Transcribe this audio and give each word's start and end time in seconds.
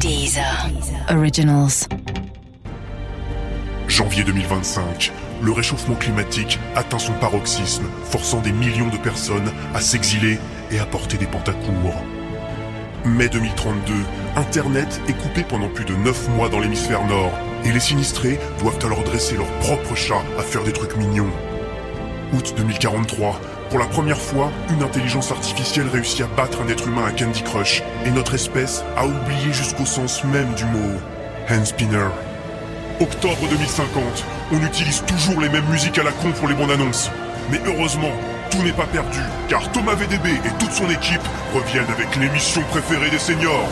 Deezer. 0.00 0.68
Originals. 1.10 1.88
Janvier 3.88 4.24
2025, 4.24 5.12
le 5.42 5.52
réchauffement 5.52 5.94
climatique 5.94 6.58
atteint 6.74 6.98
son 6.98 7.12
paroxysme, 7.14 7.84
forçant 8.04 8.40
des 8.40 8.52
millions 8.52 8.88
de 8.88 8.96
personnes 8.98 9.50
à 9.74 9.80
s'exiler 9.80 10.38
et 10.70 10.78
à 10.78 10.86
porter 10.86 11.16
des 11.16 11.26
pantacours. 11.26 11.94
Mai 13.04 13.28
2032, 13.28 13.94
Internet 14.36 15.00
est 15.08 15.14
coupé 15.14 15.44
pendant 15.44 15.68
plus 15.68 15.84
de 15.84 15.94
9 15.94 16.28
mois 16.30 16.48
dans 16.48 16.58
l'hémisphère 16.58 17.06
nord, 17.06 17.32
et 17.64 17.72
les 17.72 17.80
sinistrés 17.80 18.38
doivent 18.58 18.84
alors 18.84 19.02
dresser 19.04 19.36
leur 19.36 19.50
propre 19.60 19.94
chat 19.94 20.22
à 20.38 20.42
faire 20.42 20.64
des 20.64 20.72
trucs 20.72 20.96
mignons. 20.96 21.30
Août 22.34 22.54
2043, 22.56 23.40
pour 23.70 23.78
la 23.78 23.86
première 23.86 24.20
fois, 24.20 24.52
une 24.70 24.82
intelligence 24.82 25.32
artificielle 25.32 25.88
réussit 25.88 26.20
à 26.20 26.26
battre 26.28 26.62
un 26.62 26.68
être 26.68 26.86
humain 26.86 27.04
à 27.06 27.10
Candy 27.10 27.42
Crush, 27.42 27.82
et 28.04 28.10
notre 28.10 28.34
espèce 28.34 28.84
a 28.96 29.06
oublié 29.06 29.52
jusqu'au 29.52 29.84
sens 29.84 30.22
même 30.24 30.54
du 30.54 30.64
mot 30.64 31.00
handspinner. 31.50 32.08
Octobre 33.00 33.48
2050, 33.50 34.24
on 34.52 34.64
utilise 34.64 35.02
toujours 35.04 35.40
les 35.40 35.48
mêmes 35.48 35.68
musiques 35.70 35.98
à 35.98 36.04
la 36.04 36.12
con 36.12 36.30
pour 36.32 36.48
les 36.48 36.54
bandes 36.54 36.70
annonces. 36.70 37.10
Mais 37.50 37.60
heureusement, 37.66 38.12
tout 38.50 38.62
n'est 38.62 38.72
pas 38.72 38.86
perdu, 38.86 39.20
car 39.48 39.70
Thomas 39.72 39.94
VDB 39.94 40.30
et 40.30 40.58
toute 40.58 40.72
son 40.72 40.88
équipe 40.88 41.20
reviennent 41.54 41.90
avec 41.90 42.14
l'émission 42.16 42.62
préférée 42.70 43.10
des 43.10 43.18
seniors. 43.18 43.68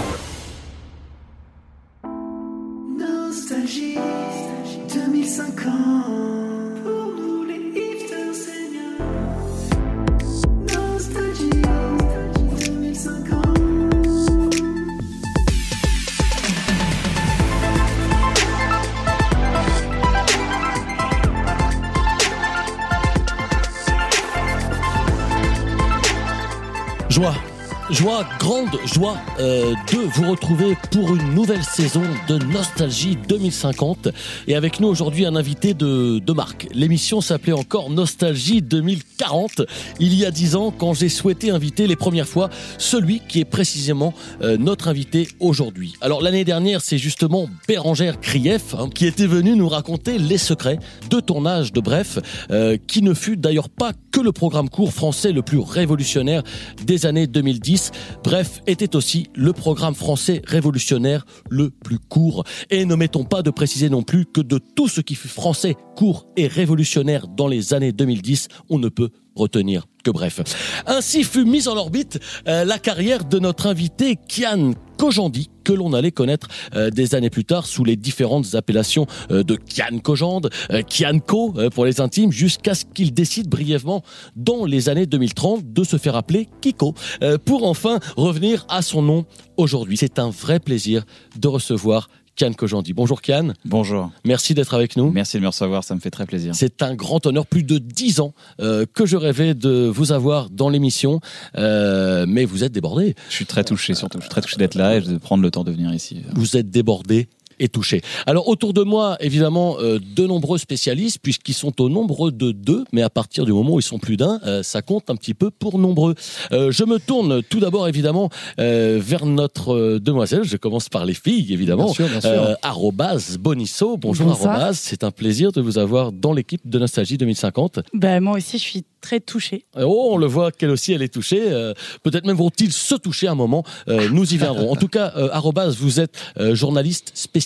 Euh, 29.40 29.74
de 29.92 29.98
vous 30.14 30.30
retrouver 30.30 30.76
pour 30.90 31.14
une 31.14 31.34
nouvelle 31.34 31.64
saison 31.64 32.02
de 32.28 32.38
Nostalgie 32.38 33.16
2050. 33.28 34.08
Et 34.46 34.54
avec 34.54 34.80
nous 34.80 34.88
aujourd'hui 34.88 35.26
un 35.26 35.34
invité 35.36 35.74
de, 35.74 36.18
de 36.18 36.32
marque. 36.32 36.68
L'émission 36.72 37.20
s'appelait 37.20 37.52
encore 37.52 37.90
Nostalgie 37.90 38.62
2040. 38.62 39.62
Il 40.00 40.14
y 40.14 40.24
a 40.24 40.30
dix 40.30 40.54
ans, 40.56 40.70
quand 40.70 40.94
j'ai 40.94 41.08
souhaité 41.08 41.50
inviter 41.50 41.86
les 41.86 41.96
premières 41.96 42.28
fois 42.28 42.50
celui 42.78 43.20
qui 43.20 43.40
est 43.40 43.44
précisément 43.44 44.14
euh, 44.42 44.56
notre 44.56 44.88
invité 44.88 45.28
aujourd'hui. 45.40 45.94
Alors 46.00 46.22
l'année 46.22 46.44
dernière, 46.44 46.80
c'est 46.80 46.98
justement 46.98 47.48
Bérangère 47.66 48.20
Krief 48.20 48.74
hein, 48.74 48.88
qui 48.94 49.06
était 49.06 49.26
venu 49.26 49.56
nous 49.56 49.68
raconter 49.68 50.18
les 50.18 50.38
secrets 50.38 50.78
de 51.10 51.20
tournage 51.20 51.72
de 51.72 51.80
Bref, 51.80 52.18
euh, 52.50 52.76
qui 52.86 53.02
ne 53.02 53.14
fut 53.14 53.36
d'ailleurs 53.36 53.68
pas 53.68 53.92
que 54.12 54.20
le 54.20 54.32
programme 54.32 54.68
court 54.68 54.92
français 54.92 55.32
le 55.32 55.42
plus 55.42 55.58
révolutionnaire 55.58 56.42
des 56.84 57.06
années 57.06 57.26
2010. 57.26 57.90
Bref, 58.22 58.60
était 58.66 58.96
aussi 58.96 59.23
le 59.34 59.52
programme 59.52 59.94
français 59.94 60.42
révolutionnaire 60.46 61.26
le 61.50 61.70
plus 61.70 61.98
court. 61.98 62.44
Et 62.70 62.84
ne 62.84 62.94
mettons 62.94 63.24
pas 63.24 63.42
de 63.42 63.50
préciser 63.50 63.88
non 63.88 64.02
plus 64.02 64.26
que 64.26 64.40
de 64.40 64.58
tout 64.58 64.88
ce 64.88 65.00
qui 65.00 65.14
fut 65.14 65.28
français, 65.28 65.76
court 65.96 66.26
et 66.36 66.46
révolutionnaire 66.46 67.28
dans 67.28 67.48
les 67.48 67.74
années 67.74 67.92
2010, 67.92 68.48
on 68.70 68.78
ne 68.78 68.88
peut 68.88 69.10
retenir 69.36 69.86
que 70.04 70.10
bref. 70.10 70.40
Ainsi 70.86 71.24
fut 71.24 71.44
mise 71.44 71.66
en 71.66 71.76
orbite 71.76 72.20
euh, 72.46 72.64
la 72.64 72.78
carrière 72.78 73.24
de 73.24 73.38
notre 73.38 73.66
invité 73.66 74.16
Kian 74.28 74.72
Kojandi, 74.98 75.50
que 75.64 75.72
l'on 75.72 75.92
allait 75.92 76.12
connaître 76.12 76.48
euh, 76.74 76.90
des 76.90 77.14
années 77.14 77.30
plus 77.30 77.44
tard 77.44 77.66
sous 77.66 77.84
les 77.84 77.96
différentes 77.96 78.54
appellations 78.54 79.06
euh, 79.30 79.42
de 79.42 79.56
Kian 79.56 79.98
Kojand, 79.98 80.42
euh, 80.70 80.82
Kian 80.82 81.18
Ko 81.18 81.54
euh, 81.56 81.70
pour 81.70 81.84
les 81.86 82.00
intimes, 82.00 82.30
jusqu'à 82.30 82.74
ce 82.74 82.84
qu'il 82.84 83.12
décide 83.12 83.48
brièvement 83.48 84.02
dans 84.36 84.66
les 84.66 84.88
années 84.88 85.06
2030 85.06 85.72
de 85.72 85.84
se 85.84 85.96
faire 85.96 86.16
appeler 86.16 86.48
Kiko, 86.60 86.94
euh, 87.22 87.38
pour 87.38 87.66
enfin 87.66 87.98
revenir 88.16 88.66
à 88.68 88.82
son 88.82 89.02
nom 89.02 89.24
aujourd'hui. 89.56 89.96
C'est 89.96 90.18
un 90.18 90.30
vrai 90.30 90.60
plaisir 90.60 91.04
de 91.38 91.48
recevoir 91.48 92.08
Kian 92.36 92.52
Kojandi. 92.52 92.92
Bonjour 92.92 93.22
Kian, 93.22 93.52
Bonjour. 93.64 94.10
merci 94.24 94.54
d'être 94.54 94.74
avec 94.74 94.96
nous. 94.96 95.10
Merci 95.10 95.36
de 95.36 95.42
me 95.42 95.46
recevoir, 95.48 95.84
ça 95.84 95.94
me 95.94 96.00
fait 96.00 96.10
très 96.10 96.26
plaisir. 96.26 96.54
C'est 96.54 96.82
un 96.82 96.94
grand 96.94 97.24
honneur, 97.26 97.46
plus 97.46 97.62
de 97.62 97.78
dix 97.78 98.20
ans 98.20 98.34
euh, 98.60 98.86
que 98.92 99.06
je 99.06 99.16
rêvais 99.16 99.54
de 99.54 99.86
vous 99.86 100.12
avoir 100.12 100.50
dans 100.50 100.68
l'émission, 100.68 101.20
euh, 101.56 102.26
mais 102.28 102.44
vous 102.44 102.64
êtes 102.64 102.72
débordé. 102.72 103.14
Je 103.28 103.34
suis 103.34 103.46
très 103.46 103.64
touché, 103.64 103.94
surtout. 103.94 104.18
Je 104.18 104.22
suis 104.24 104.30
très 104.30 104.40
touché 104.40 104.56
d'être 104.56 104.74
là 104.74 104.96
et 104.96 105.00
de 105.00 105.16
prendre 105.18 105.42
le 105.42 105.50
temps 105.50 105.64
de 105.64 105.70
venir 105.70 105.92
ici. 105.94 106.22
Vous 106.34 106.56
êtes 106.56 106.70
débordé 106.70 107.28
et 107.58 107.68
touché. 107.68 108.00
Alors 108.26 108.48
autour 108.48 108.72
de 108.72 108.82
moi, 108.82 109.16
évidemment, 109.20 109.76
euh, 109.80 109.98
de 109.98 110.26
nombreux 110.26 110.58
spécialistes, 110.58 111.18
puisqu'ils 111.22 111.54
sont 111.54 111.80
au 111.80 111.88
nombre 111.88 112.30
de 112.30 112.52
deux, 112.52 112.84
mais 112.92 113.02
à 113.02 113.10
partir 113.10 113.44
du 113.44 113.52
moment 113.52 113.74
où 113.74 113.80
ils 113.80 113.84
sont 113.84 113.98
plus 113.98 114.16
d'un, 114.16 114.40
euh, 114.46 114.62
ça 114.62 114.82
compte 114.82 115.10
un 115.10 115.16
petit 115.16 115.34
peu 115.34 115.50
pour 115.50 115.78
nombreux. 115.78 116.14
Euh, 116.52 116.70
je 116.70 116.84
me 116.84 116.98
tourne 116.98 117.42
tout 117.42 117.60
d'abord, 117.60 117.88
évidemment, 117.88 118.30
euh, 118.58 118.98
vers 119.02 119.26
notre 119.26 119.74
euh, 119.74 120.00
demoiselle. 120.00 120.44
Je 120.44 120.56
commence 120.56 120.88
par 120.88 121.04
les 121.04 121.14
filles, 121.14 121.52
évidemment. 121.52 121.86
Bien 121.86 121.94
sûr, 121.94 122.08
bien 122.08 122.20
sûr. 122.20 122.30
Euh, 122.30 122.54
arrobase 122.62 123.38
Bonisso. 123.38 123.96
Bonjour 123.96 124.30
arrobase. 124.30 124.78
C'est 124.78 125.04
un 125.04 125.10
plaisir 125.10 125.52
de 125.52 125.60
vous 125.60 125.78
avoir 125.78 126.12
dans 126.12 126.32
l'équipe 126.32 126.62
de 126.64 126.78
Nostalgie 126.78 127.18
2050. 127.18 127.80
Ben, 127.92 128.20
moi 128.20 128.36
aussi, 128.36 128.58
je 128.58 128.62
suis 128.62 128.84
très 129.00 129.20
touchée. 129.20 129.66
Oh, 129.78 130.10
on 130.12 130.16
le 130.16 130.26
voit 130.26 130.50
qu'elle 130.50 130.70
aussi, 130.70 130.92
elle 130.92 131.02
est 131.02 131.12
touchée. 131.12 131.42
Euh, 131.46 131.74
Peut-être 132.02 132.26
même 132.26 132.36
vont-ils 132.36 132.72
se 132.72 132.94
toucher 132.94 133.28
un 133.28 133.34
moment. 133.34 133.62
Euh, 133.88 134.08
nous 134.10 134.32
y 134.32 134.38
viendrons. 134.38 134.72
En 134.72 134.76
tout 134.76 134.88
cas, 134.88 135.12
euh, 135.16 135.28
arrobase, 135.30 135.76
vous 135.76 136.00
êtes 136.00 136.16
euh, 136.38 136.54
journaliste 136.54 137.12
spécialiste 137.14 137.43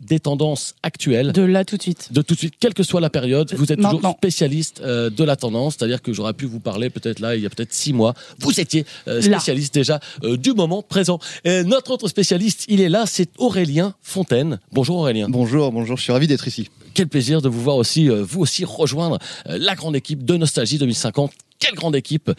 des 0.00 0.20
tendances 0.20 0.74
actuelles. 0.82 1.32
De 1.32 1.42
là 1.42 1.64
tout 1.64 1.76
de 1.76 1.82
suite. 1.82 2.12
De 2.12 2.22
tout 2.22 2.34
de 2.34 2.38
suite, 2.38 2.54
quelle 2.58 2.74
que 2.74 2.82
soit 2.82 3.00
la 3.00 3.10
période, 3.10 3.52
vous 3.54 3.72
êtes 3.72 3.80
toujours 3.80 4.14
spécialiste 4.16 4.80
euh, 4.84 5.10
de 5.10 5.24
la 5.24 5.36
tendance, 5.36 5.76
c'est-à-dire 5.78 6.02
que 6.02 6.12
j'aurais 6.12 6.34
pu 6.34 6.46
vous 6.46 6.60
parler 6.60 6.90
peut-être 6.90 7.20
là, 7.20 7.36
il 7.36 7.42
y 7.42 7.46
a 7.46 7.50
peut-être 7.50 7.72
six 7.72 7.92
mois, 7.92 8.14
vous 8.38 8.60
étiez 8.60 8.84
euh, 9.08 9.20
spécialiste 9.20 9.74
déjà 9.74 10.00
euh, 10.24 10.36
du 10.36 10.52
moment 10.52 10.82
présent. 10.82 11.18
Et 11.44 11.64
notre 11.64 11.90
autre 11.90 12.08
spécialiste, 12.08 12.64
il 12.68 12.80
est 12.80 12.88
là, 12.88 13.04
c'est 13.06 13.30
Aurélien 13.38 13.94
Fontaine. 14.02 14.58
Bonjour 14.72 14.96
Aurélien. 14.96 15.28
Bonjour, 15.28 15.72
bonjour, 15.72 15.96
je 15.96 16.02
suis 16.02 16.12
ravi 16.12 16.26
d'être 16.26 16.46
ici. 16.46 16.68
Quel 16.94 17.08
plaisir 17.08 17.40
de 17.40 17.48
vous 17.48 17.60
voir 17.60 17.76
aussi, 17.76 18.08
euh, 18.08 18.22
vous 18.22 18.40
aussi 18.40 18.64
rejoindre 18.64 19.18
euh, 19.48 19.58
la 19.58 19.74
grande 19.74 19.96
équipe 19.96 20.24
de 20.24 20.36
Nostalgie 20.36 20.78
2050. 20.78 21.32
Quelle 21.58 21.74
grande 21.74 21.94
équipe, 21.94 22.30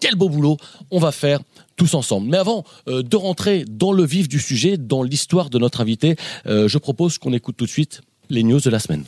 quel 0.00 0.16
beau 0.16 0.28
boulot 0.28 0.56
on 0.90 0.98
va 0.98 1.12
faire 1.12 1.40
tous 1.76 1.94
ensemble. 1.94 2.28
Mais 2.28 2.36
avant 2.36 2.64
euh, 2.88 3.02
de 3.02 3.16
rentrer 3.16 3.64
dans 3.68 3.92
le 3.92 4.04
vif 4.04 4.28
du 4.28 4.38
sujet, 4.38 4.76
dans 4.76 5.02
l'histoire 5.02 5.50
de 5.50 5.58
notre 5.58 5.80
invité, 5.80 6.16
euh, 6.46 6.68
je 6.68 6.78
propose 6.78 7.18
qu'on 7.18 7.32
écoute 7.32 7.56
tout 7.56 7.66
de 7.66 7.70
suite 7.70 8.02
les 8.30 8.42
news 8.42 8.60
de 8.60 8.70
la 8.70 8.78
semaine. 8.78 9.04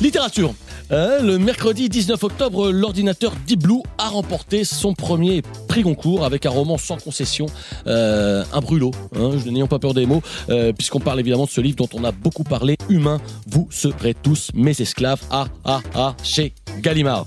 Littérature. 0.00 0.54
Euh, 0.92 1.20
le 1.20 1.36
mercredi 1.38 1.88
19 1.88 2.22
octobre, 2.22 2.70
l'ordinateur 2.70 3.32
Deep 3.44 3.60
Blue 3.60 3.82
a 3.98 4.08
remporté 4.08 4.64
son 4.64 4.94
premier 4.94 5.42
prix 5.66 5.82
Goncourt 5.82 6.24
avec 6.24 6.46
un 6.46 6.50
roman 6.50 6.78
sans 6.78 6.96
concession, 6.96 7.46
un 7.86 8.60
brûlot. 8.60 8.92
Hein, 9.16 9.30
n'ayons 9.46 9.66
pas 9.66 9.80
peur 9.80 9.94
des 9.94 10.06
mots, 10.06 10.22
puisqu'on 10.76 11.00
parle 11.00 11.18
évidemment 11.18 11.46
de 11.46 11.50
ce 11.50 11.60
livre 11.60 11.76
dont 11.76 11.88
on 11.92 12.04
a 12.04 12.12
beaucoup 12.12 12.44
parlé. 12.44 12.76
Humain, 12.88 13.20
vous 13.48 13.66
serez 13.72 14.14
tous 14.14 14.50
mes 14.54 14.80
esclaves. 14.80 15.20
Ah 15.30 15.48
ah 15.64 15.80
ah, 15.96 16.14
chez 16.22 16.54
Gallimard. 16.82 17.26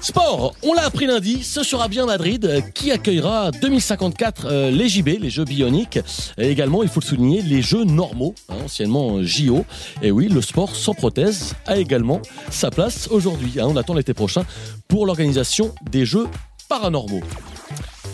Sport, 0.00 0.54
on 0.62 0.74
l'a 0.74 0.84
appris 0.84 1.06
lundi, 1.06 1.42
ce 1.42 1.62
sera 1.62 1.88
bien 1.88 2.06
Madrid 2.06 2.62
qui 2.72 2.92
accueillera 2.92 3.50
2054 3.50 4.46
euh, 4.46 4.70
les 4.70 4.88
JB, 4.88 5.08
les 5.20 5.28
Jeux 5.30 5.44
bioniques. 5.44 5.98
Et 6.38 6.48
également, 6.48 6.82
il 6.82 6.88
faut 6.88 7.00
le 7.00 7.04
souligner, 7.04 7.42
les 7.42 7.62
Jeux 7.62 7.84
normaux, 7.84 8.34
hein, 8.48 8.54
anciennement 8.64 9.22
JO. 9.22 9.64
Et 10.02 10.10
oui, 10.10 10.28
le 10.28 10.40
sport 10.40 10.74
sans 10.76 10.94
prothèse 10.94 11.54
a 11.66 11.78
également 11.78 12.22
sa 12.50 12.70
place 12.70 13.08
aujourd'hui. 13.10 13.60
hein. 13.60 13.66
on 13.68 13.76
attend 13.76 13.94
l'été 13.94 14.14
prochain 14.14 14.44
pour 14.86 15.04
l'organisation 15.04 15.74
des 15.90 16.06
Jeux 16.06 16.28
paranormaux. 16.68 17.22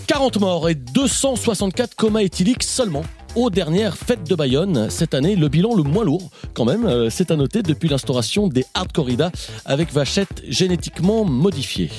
40 0.06 0.41
morts 0.41 0.69
et 0.69 0.75
264 0.75 1.95
comas 1.95 2.21
éthyliques 2.22 2.63
seulement. 2.63 3.04
Aux 3.36 3.51
dernières 3.51 3.97
fêtes 3.97 4.28
de 4.28 4.36
Bayonne, 4.36 4.89
cette 4.91 5.13
année, 5.13 5.34
le 5.34 5.48
bilan 5.48 5.75
le 5.75 5.83
moins 5.83 6.04
lourd, 6.04 6.31
quand 6.53 6.65
même, 6.65 6.86
euh, 6.86 7.10
c'est 7.10 7.33
à 7.33 7.36
noter 7.36 7.63
depuis 7.63 7.89
l'instauration 7.89 8.47
des 8.47 8.65
hard 8.75 8.92
corridas 8.92 9.33
avec 9.65 9.92
vachettes 9.92 10.45
génétiquement 10.47 11.25
modifiées. 11.25 11.91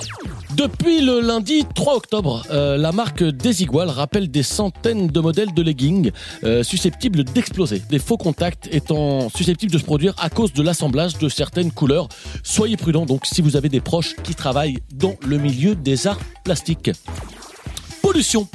Depuis 0.55 1.01
le 1.01 1.19
lundi 1.19 1.65
3 1.75 1.95
octobre, 1.95 2.45
euh, 2.51 2.77
la 2.77 2.93
marque 2.93 3.21
Desigual 3.21 3.89
rappelle 3.89 4.31
des 4.31 4.43
centaines 4.43 5.07
de 5.07 5.19
modèles 5.19 5.53
de 5.53 5.61
leggings 5.61 6.11
euh, 6.45 6.63
susceptibles 6.63 7.25
d'exploser, 7.25 7.81
des 7.89 7.99
faux 7.99 8.17
contacts 8.17 8.69
étant 8.71 9.27
susceptibles 9.27 9.73
de 9.73 9.77
se 9.77 9.83
produire 9.83 10.13
à 10.17 10.29
cause 10.29 10.53
de 10.53 10.63
l'assemblage 10.63 11.17
de 11.17 11.27
certaines 11.27 11.71
couleurs. 11.71 12.07
Soyez 12.43 12.77
prudents 12.77 13.05
donc 13.05 13.25
si 13.25 13.41
vous 13.41 13.57
avez 13.57 13.67
des 13.67 13.81
proches 13.81 14.15
qui 14.23 14.35
travaillent 14.35 14.77
dans 14.93 15.15
le 15.27 15.37
milieu 15.37 15.75
des 15.75 16.07
arts 16.07 16.19
plastiques. 16.45 16.91
Pollution. 18.01 18.47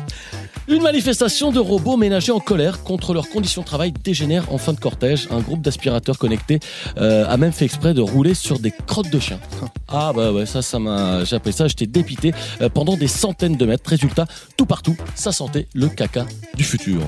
Une 0.69 0.83
manifestation 0.83 1.51
de 1.51 1.59
robots 1.59 1.97
ménagers 1.97 2.33
en 2.33 2.39
colère 2.39 2.83
contre 2.83 3.12
leurs 3.12 3.29
conditions 3.29 3.62
de 3.62 3.67
travail 3.67 3.93
dégénère 3.93 4.53
en 4.53 4.59
fin 4.59 4.73
de 4.73 4.79
cortège. 4.79 5.27
Un 5.31 5.41
groupe 5.41 5.62
d'aspirateurs 5.62 6.19
connectés 6.19 6.61
euh, 6.99 7.27
a 7.29 7.37
même 7.37 7.53
fait 7.53 7.65
exprès 7.65 7.95
de 7.95 8.01
rouler 8.01 8.35
sur 8.35 8.59
des 8.59 8.71
crottes 8.71 9.11
de 9.11 9.19
chiens. 9.19 9.41
Ah 9.89 10.12
bah 10.15 10.33
ouais, 10.33 10.47
ça, 10.47 10.62
ça 10.62 10.79
m'a, 10.79 11.25
j'ai 11.25 11.37
appris 11.37 11.53
ça, 11.53 11.67
j'étais 11.67 11.87
dépité 11.87 12.33
euh, 12.61 12.69
pendant 12.69 12.97
des 12.97 13.09
centaines 13.09 13.57
de 13.57 13.67
mètres. 13.67 13.89
Résultat, 13.89 14.27
tout 14.57 14.67
partout, 14.67 14.97
ça 15.15 15.33
sentait 15.33 15.67
le 15.75 15.89
caca 15.89 16.27
du 16.55 16.62
futur. 16.62 17.01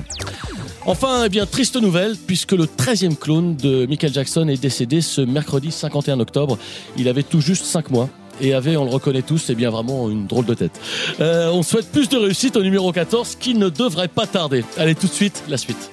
Enfin, 0.85 1.23
eh 1.25 1.29
bien, 1.29 1.45
triste 1.45 1.77
nouvelle, 1.77 2.17
puisque 2.17 2.51
le 2.51 2.65
13e 2.65 3.15
clone 3.15 3.55
de 3.55 3.85
Michael 3.85 4.11
Jackson 4.11 4.49
est 4.49 4.61
décédé 4.61 4.99
ce 4.99 5.21
mercredi 5.21 5.71
51 5.71 6.19
octobre. 6.19 6.57
Il 6.97 7.07
avait 7.07 7.23
tout 7.23 7.39
juste 7.39 7.63
5 7.63 7.89
mois. 7.91 8.09
Et 8.41 8.53
avait, 8.53 8.77
on 8.77 8.85
le 8.85 8.89
reconnaît 8.89 9.21
tous, 9.21 9.37
c'est 9.37 9.55
bien 9.55 9.69
vraiment 9.69 10.09
une 10.09 10.27
drôle 10.27 10.45
de 10.45 10.53
tête. 10.53 10.79
Euh, 11.19 11.49
on 11.51 11.63
souhaite 11.63 11.91
plus 11.91 12.09
de 12.09 12.17
réussite 12.17 12.55
au 12.55 12.63
numéro 12.63 12.91
14 12.91 13.35
qui 13.35 13.53
ne 13.53 13.69
devrait 13.69 14.07
pas 14.07 14.27
tarder. 14.27 14.63
Allez, 14.77 14.95
tout 14.95 15.07
de 15.07 15.13
suite, 15.13 15.43
la 15.47 15.57
suite. 15.57 15.91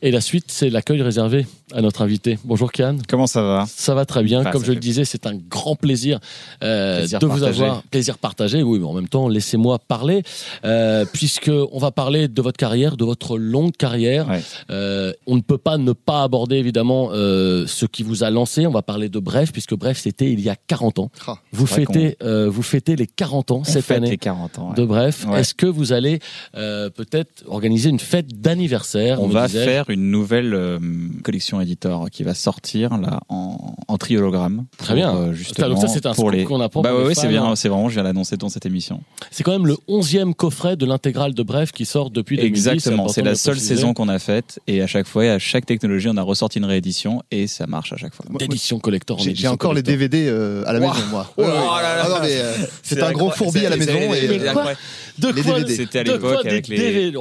Et 0.00 0.12
la 0.12 0.20
suite, 0.20 0.44
c'est 0.46 0.70
l'accueil 0.70 1.02
réservé 1.02 1.44
à 1.74 1.82
notre 1.82 2.02
invité. 2.02 2.38
Bonjour 2.44 2.70
Kian. 2.70 2.98
Comment 3.08 3.26
ça 3.26 3.42
va? 3.42 3.64
Ça 3.68 3.94
va 3.96 4.06
très 4.06 4.22
bien. 4.22 4.44
Comme 4.44 4.62
je 4.62 4.68
fait 4.68 4.74
le 4.74 4.80
disais, 4.80 5.04
c'est 5.04 5.26
un 5.26 5.34
grand 5.34 5.74
plaisir, 5.74 6.20
euh, 6.62 6.98
Plaisir 7.00 7.18
de 7.18 7.26
vous 7.26 7.42
avoir. 7.42 7.82
Plaisir 7.82 8.16
partagé, 8.16 8.62
oui, 8.62 8.78
mais 8.78 8.86
en 8.86 8.92
même 8.92 9.08
temps, 9.08 9.28
laissez-moi 9.28 9.80
parler, 9.80 10.22
euh, 10.64 11.04
puisque 11.12 11.50
on 11.72 11.78
va 11.80 11.90
parler 11.90 12.28
de 12.28 12.40
votre 12.40 12.56
carrière, 12.56 12.96
de 12.96 13.04
votre 13.04 13.36
longue 13.38 13.76
carrière. 13.76 14.28
Ouais. 14.28 14.40
Euh, 14.70 15.12
on 15.26 15.34
ne 15.34 15.40
peut 15.40 15.58
pas 15.58 15.78
ne 15.78 15.92
pas 15.92 16.22
aborder 16.22 16.56
évidemment 16.56 17.10
euh, 17.12 17.66
ce 17.66 17.84
qui 17.84 18.04
vous 18.04 18.22
a 18.22 18.30
lancé. 18.30 18.68
On 18.68 18.70
va 18.70 18.82
parler 18.82 19.08
de 19.08 19.18
Bref, 19.18 19.50
puisque 19.50 19.74
Bref, 19.74 19.98
c'était 19.98 20.30
il 20.30 20.40
y 20.40 20.48
a 20.48 20.54
40 20.54 21.00
ans. 21.00 21.10
Ah, 21.26 21.38
Vous 21.50 21.66
fêtez, 21.66 22.16
euh, 22.22 22.48
vous 22.48 22.62
fêtez 22.62 22.94
les 22.94 23.08
40 23.08 23.50
ans 23.50 23.58
On 23.62 23.64
cette 23.64 23.90
année 23.90 24.10
les 24.10 24.16
40 24.16 24.60
ans. 24.60 24.68
ouais. 24.70 24.76
de 24.76 24.84
Bref. 24.84 25.26
Ouais. 25.28 25.40
Est-ce 25.40 25.54
que 25.54 25.66
vous 25.66 25.92
allez 25.92 26.20
peut-être 26.54 27.42
organiser 27.48 27.90
une 27.90 27.98
fête 27.98 28.40
d'anniversaire 28.40 29.20
On 29.20 29.26
va 29.26 29.48
faire 29.48 29.87
une 29.94 30.10
nouvelle 30.10 30.54
euh, 30.54 30.78
collection 31.22 31.60
éditor 31.60 32.10
qui 32.10 32.22
va 32.22 32.34
sortir 32.34 32.96
là 32.98 33.20
en, 33.28 33.74
en 33.86 33.98
triologramme. 33.98 34.66
Très 34.76 34.94
bien. 34.94 35.14
euh, 35.16 35.32
justement, 35.32 35.68
donc 35.70 35.78
ça, 35.80 35.88
c'est 35.88 36.06
un 36.06 36.12
pour 36.14 36.28
scoop 36.28 36.32
les. 36.32 36.44
qu'on 36.44 36.60
apprend 36.60 36.82
Bah 36.82 36.94
ouais, 36.94 37.14
c'est 37.14 37.28
bien, 37.28 37.54
c'est 37.56 37.68
vraiment, 37.68 37.88
je 37.88 37.94
viens 37.94 38.02
l'annoncer 38.02 38.36
dans 38.36 38.48
cette 38.48 38.66
émission. 38.66 39.00
C'est 39.30 39.42
quand 39.44 39.52
même 39.52 39.66
le 39.66 39.76
11e 39.88 40.34
coffret 40.34 40.76
de 40.76 40.86
l'intégrale 40.86 41.34
de 41.34 41.42
Bref 41.42 41.72
qui 41.72 41.84
sort 41.84 42.10
depuis 42.10 42.36
2010. 42.36 42.48
Exactement, 42.68 43.08
c'est 43.08 43.22
la 43.22 43.30
le 43.30 43.36
seule 43.36 43.54
préciser. 43.54 43.76
saison 43.76 43.94
qu'on 43.94 44.08
a 44.08 44.18
faite 44.18 44.60
et 44.66 44.82
à 44.82 44.86
chaque 44.86 45.06
fois, 45.06 45.24
et 45.24 45.30
à 45.30 45.38
chaque 45.38 45.66
technologie, 45.66 46.08
on 46.10 46.16
a 46.16 46.22
ressorti 46.22 46.58
une 46.58 46.64
réédition 46.64 47.22
et 47.30 47.46
ça 47.46 47.66
marche 47.66 47.92
à 47.92 47.96
chaque 47.96 48.14
fois. 48.14 48.24
D'édition 48.38 48.78
collector. 48.78 49.18
en 49.20 49.22
J'ai 49.22 49.48
encore 49.48 49.74
les. 49.74 49.82
DVD 49.82 50.26
euh, 50.28 50.62
à 50.66 50.72
la 50.72 50.80
Wow. 50.80 50.88
maison, 50.92 51.06
moi. 51.10 51.32
Oh 51.36 51.42
Ouais, 51.42 51.46
ouais. 51.48 51.54
là 51.54 51.96
là. 51.96 52.04
Ah 52.20 52.24
euh, 52.24 52.54
c'est 52.82 53.02
un 53.02 53.12
gros 53.12 53.30
fourbi 53.30 53.64
à 53.66 53.70
la 53.70 53.76
maison. 53.76 53.92
et, 53.92 54.28
euh, 54.28 54.74
De 55.18 55.28
Les 55.28 55.42
quoi 55.42 55.54
DVD. 55.60 55.74
C'était 55.76 55.98
à 56.00 56.04
de 56.04 56.12
l'époque 56.12 56.32
quoi 56.34 56.42
des 56.42 56.48
avec 56.50 56.68
les- 56.68 56.76
DVD 56.76 57.18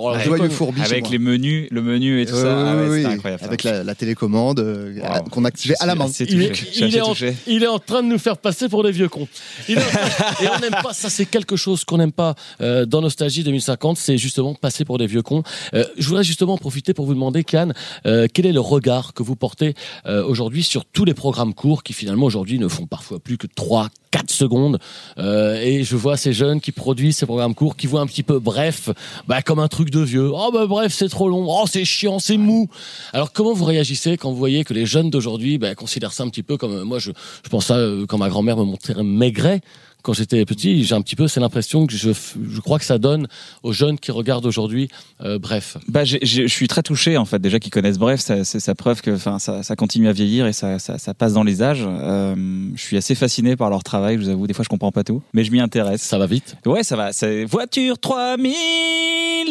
fourbi 0.49 0.79
chez 0.81 0.85
Avec 0.85 1.01
moi. 1.03 1.11
les 1.11 1.17
menus, 1.19 1.67
le 1.71 1.81
menu 1.81 2.21
et 2.21 2.25
tout 2.25 2.35
ça, 2.35 2.71
ah 2.71 2.75
ouais, 2.75 2.83
c'était 2.97 3.07
oui. 3.07 3.13
incroyable. 3.13 3.43
Avec 3.43 3.63
la, 3.63 3.83
la 3.83 3.95
télécommande 3.95 4.59
euh, 4.59 4.93
Wow. 4.97 5.29
qu'on 5.29 5.45
activait 5.45 5.75
à 5.79 5.85
la 5.85 5.95
main. 5.95 6.07
C'est 6.07 6.25
Il. 6.29 6.53
Je 6.53 6.65
suis 6.65 6.85
il 6.85 6.95
est 6.97 7.01
en, 7.01 7.07
touché. 7.09 7.35
il 7.47 7.63
est 7.63 7.67
en 7.67 7.79
train 7.79 8.03
de 8.03 8.07
nous 8.07 8.17
faire 8.19 8.37
passer 8.37 8.69
pour 8.69 8.83
des 8.83 8.91
vieux 8.91 9.09
cons. 9.09 9.27
Il 9.67 9.77
est 9.77 9.81
en 9.81 9.87
train- 9.87 10.43
et 10.43 10.47
on 10.55 10.59
n'aime 10.59 10.75
pas, 10.83 10.93
ça 10.93 11.09
c'est 11.09 11.25
quelque 11.25 11.55
chose 11.55 11.83
qu'on 11.83 11.97
n'aime 11.97 12.11
pas 12.11 12.35
euh, 12.61 12.85
dans 12.85 13.01
Nostalgie 13.01 13.43
2050, 13.43 13.97
c'est 13.97 14.17
justement 14.17 14.53
passer 14.55 14.85
pour 14.85 14.97
des 14.97 15.07
vieux 15.07 15.21
cons. 15.21 15.43
Euh, 15.73 15.83
je 15.97 16.07
voudrais 16.07 16.23
justement 16.23 16.53
en 16.53 16.57
profiter 16.57 16.93
pour 16.93 17.05
vous 17.05 17.13
demander, 17.13 17.43
Kian, 17.43 17.69
euh, 18.05 18.27
quel 18.33 18.45
est 18.45 18.51
le 18.53 18.59
regard 18.59 19.13
que 19.13 19.23
vous 19.23 19.35
portez 19.35 19.73
euh, 20.05 20.23
aujourd'hui 20.23 20.63
sur 20.63 20.85
tous 20.85 21.05
les 21.05 21.13
programmes 21.13 21.53
courts 21.53 21.83
qui 21.83 21.93
finalement 21.93 22.25
aujourd'hui 22.25 22.59
ne 22.59 22.67
font 22.67 22.85
parfois 22.85 23.19
plus 23.19 23.37
que 23.37 23.47
3, 23.47 23.89
4 24.17 24.31
secondes. 24.31 24.79
Euh, 25.19 25.61
et 25.61 25.83
je 25.83 25.95
vois 25.95 26.17
ces 26.17 26.33
jeunes 26.33 26.59
qui 26.59 26.71
produisent 26.71 27.17
ces 27.17 27.25
programmes 27.25 27.53
courts, 27.53 27.75
qui 27.75 27.87
voient 27.87 28.01
un 28.01 28.07
petit 28.07 28.23
peu 28.23 28.39
bref, 28.39 28.89
bah, 29.27 29.41
comme 29.41 29.59
un 29.59 29.67
truc 29.67 29.91
de 29.91 29.99
vieux. 29.99 30.31
Oh 30.33 30.49
bah 30.51 30.65
bref, 30.65 30.93
c'est 30.93 31.09
trop 31.09 31.29
long. 31.29 31.45
Oh 31.47 31.65
c'est 31.67 31.85
chiant, 31.85 32.19
c'est 32.19 32.37
mou. 32.37 32.67
Alors 33.13 33.31
comment 33.31 33.53
vous 33.53 33.65
réagissez 33.65 34.17
quand 34.17 34.31
vous 34.31 34.37
voyez 34.37 34.63
que 34.63 34.73
les 34.73 34.85
jeunes 34.85 35.09
d'aujourd'hui 35.09 35.57
bah, 35.57 35.75
considèrent 35.75 36.13
ça 36.13 36.23
un 36.23 36.29
petit 36.29 36.43
peu 36.43 36.57
comme 36.57 36.73
euh, 36.73 36.83
moi 36.83 36.99
je, 36.99 37.11
je 37.43 37.49
pense 37.49 37.67
ça 37.67 37.75
euh, 37.75 38.05
quand 38.07 38.17
ma 38.17 38.29
grand-mère 38.29 38.57
me 38.57 38.63
montrait 38.63 38.95
Maigret 39.03 39.61
quand 40.07 40.13
j'étais 40.13 40.45
petit, 40.45 40.85
j'ai 40.85 40.95
un 40.95 41.01
petit 41.01 41.17
peu 41.17 41.27
c'est 41.27 41.41
l'impression 41.41 41.85
que 41.85 41.91
je, 41.93 42.11
je 42.49 42.61
crois 42.61 42.79
que 42.79 42.85
ça 42.85 42.97
donne 42.97 43.27
aux 43.61 43.73
jeunes 43.73 43.99
qui 43.99 44.11
regardent 44.11 44.45
aujourd'hui 44.45 44.87
euh, 45.21 45.37
bref. 45.37 45.75
Bah, 45.89 46.05
je 46.05 46.47
suis 46.47 46.69
très 46.69 46.81
touché 46.81 47.17
en 47.17 47.25
fait 47.25 47.39
déjà 47.39 47.59
qu'ils 47.59 47.71
connaissent 47.73 47.97
Bref, 47.99 48.21
ça- 48.21 48.45
c'est 48.45 48.61
sa 48.61 48.73
preuve 48.73 49.01
que 49.01 49.11
enfin 49.11 49.37
ça, 49.37 49.63
ça 49.63 49.75
continue 49.75 50.07
à 50.07 50.13
vieillir 50.13 50.47
et 50.47 50.53
ça, 50.53 50.79
ça, 50.79 50.97
ça 50.97 51.13
passe 51.13 51.33
dans 51.33 51.43
les 51.43 51.61
âges. 51.61 51.83
Euh, 51.85 52.35
je 52.75 52.81
suis 52.81 52.95
assez 52.95 53.15
fasciné 53.15 53.57
par 53.57 53.69
leur 53.69 53.83
travail, 53.83 54.15
je 54.15 54.21
vous 54.21 54.29
avoue, 54.29 54.47
des 54.47 54.53
fois 54.53 54.63
je 54.63 54.69
comprends 54.69 54.93
pas 54.93 55.03
tout, 55.03 55.21
mais 55.33 55.43
je 55.43 55.51
m'y 55.51 55.59
intéresse. 55.59 56.01
Ça 56.03 56.17
va 56.17 56.25
vite. 56.25 56.55
Ouais, 56.65 56.83
ça 56.83 56.95
va. 56.95 57.11
C'est 57.11 57.43
voiture 57.43 57.99
3000, 57.99 58.53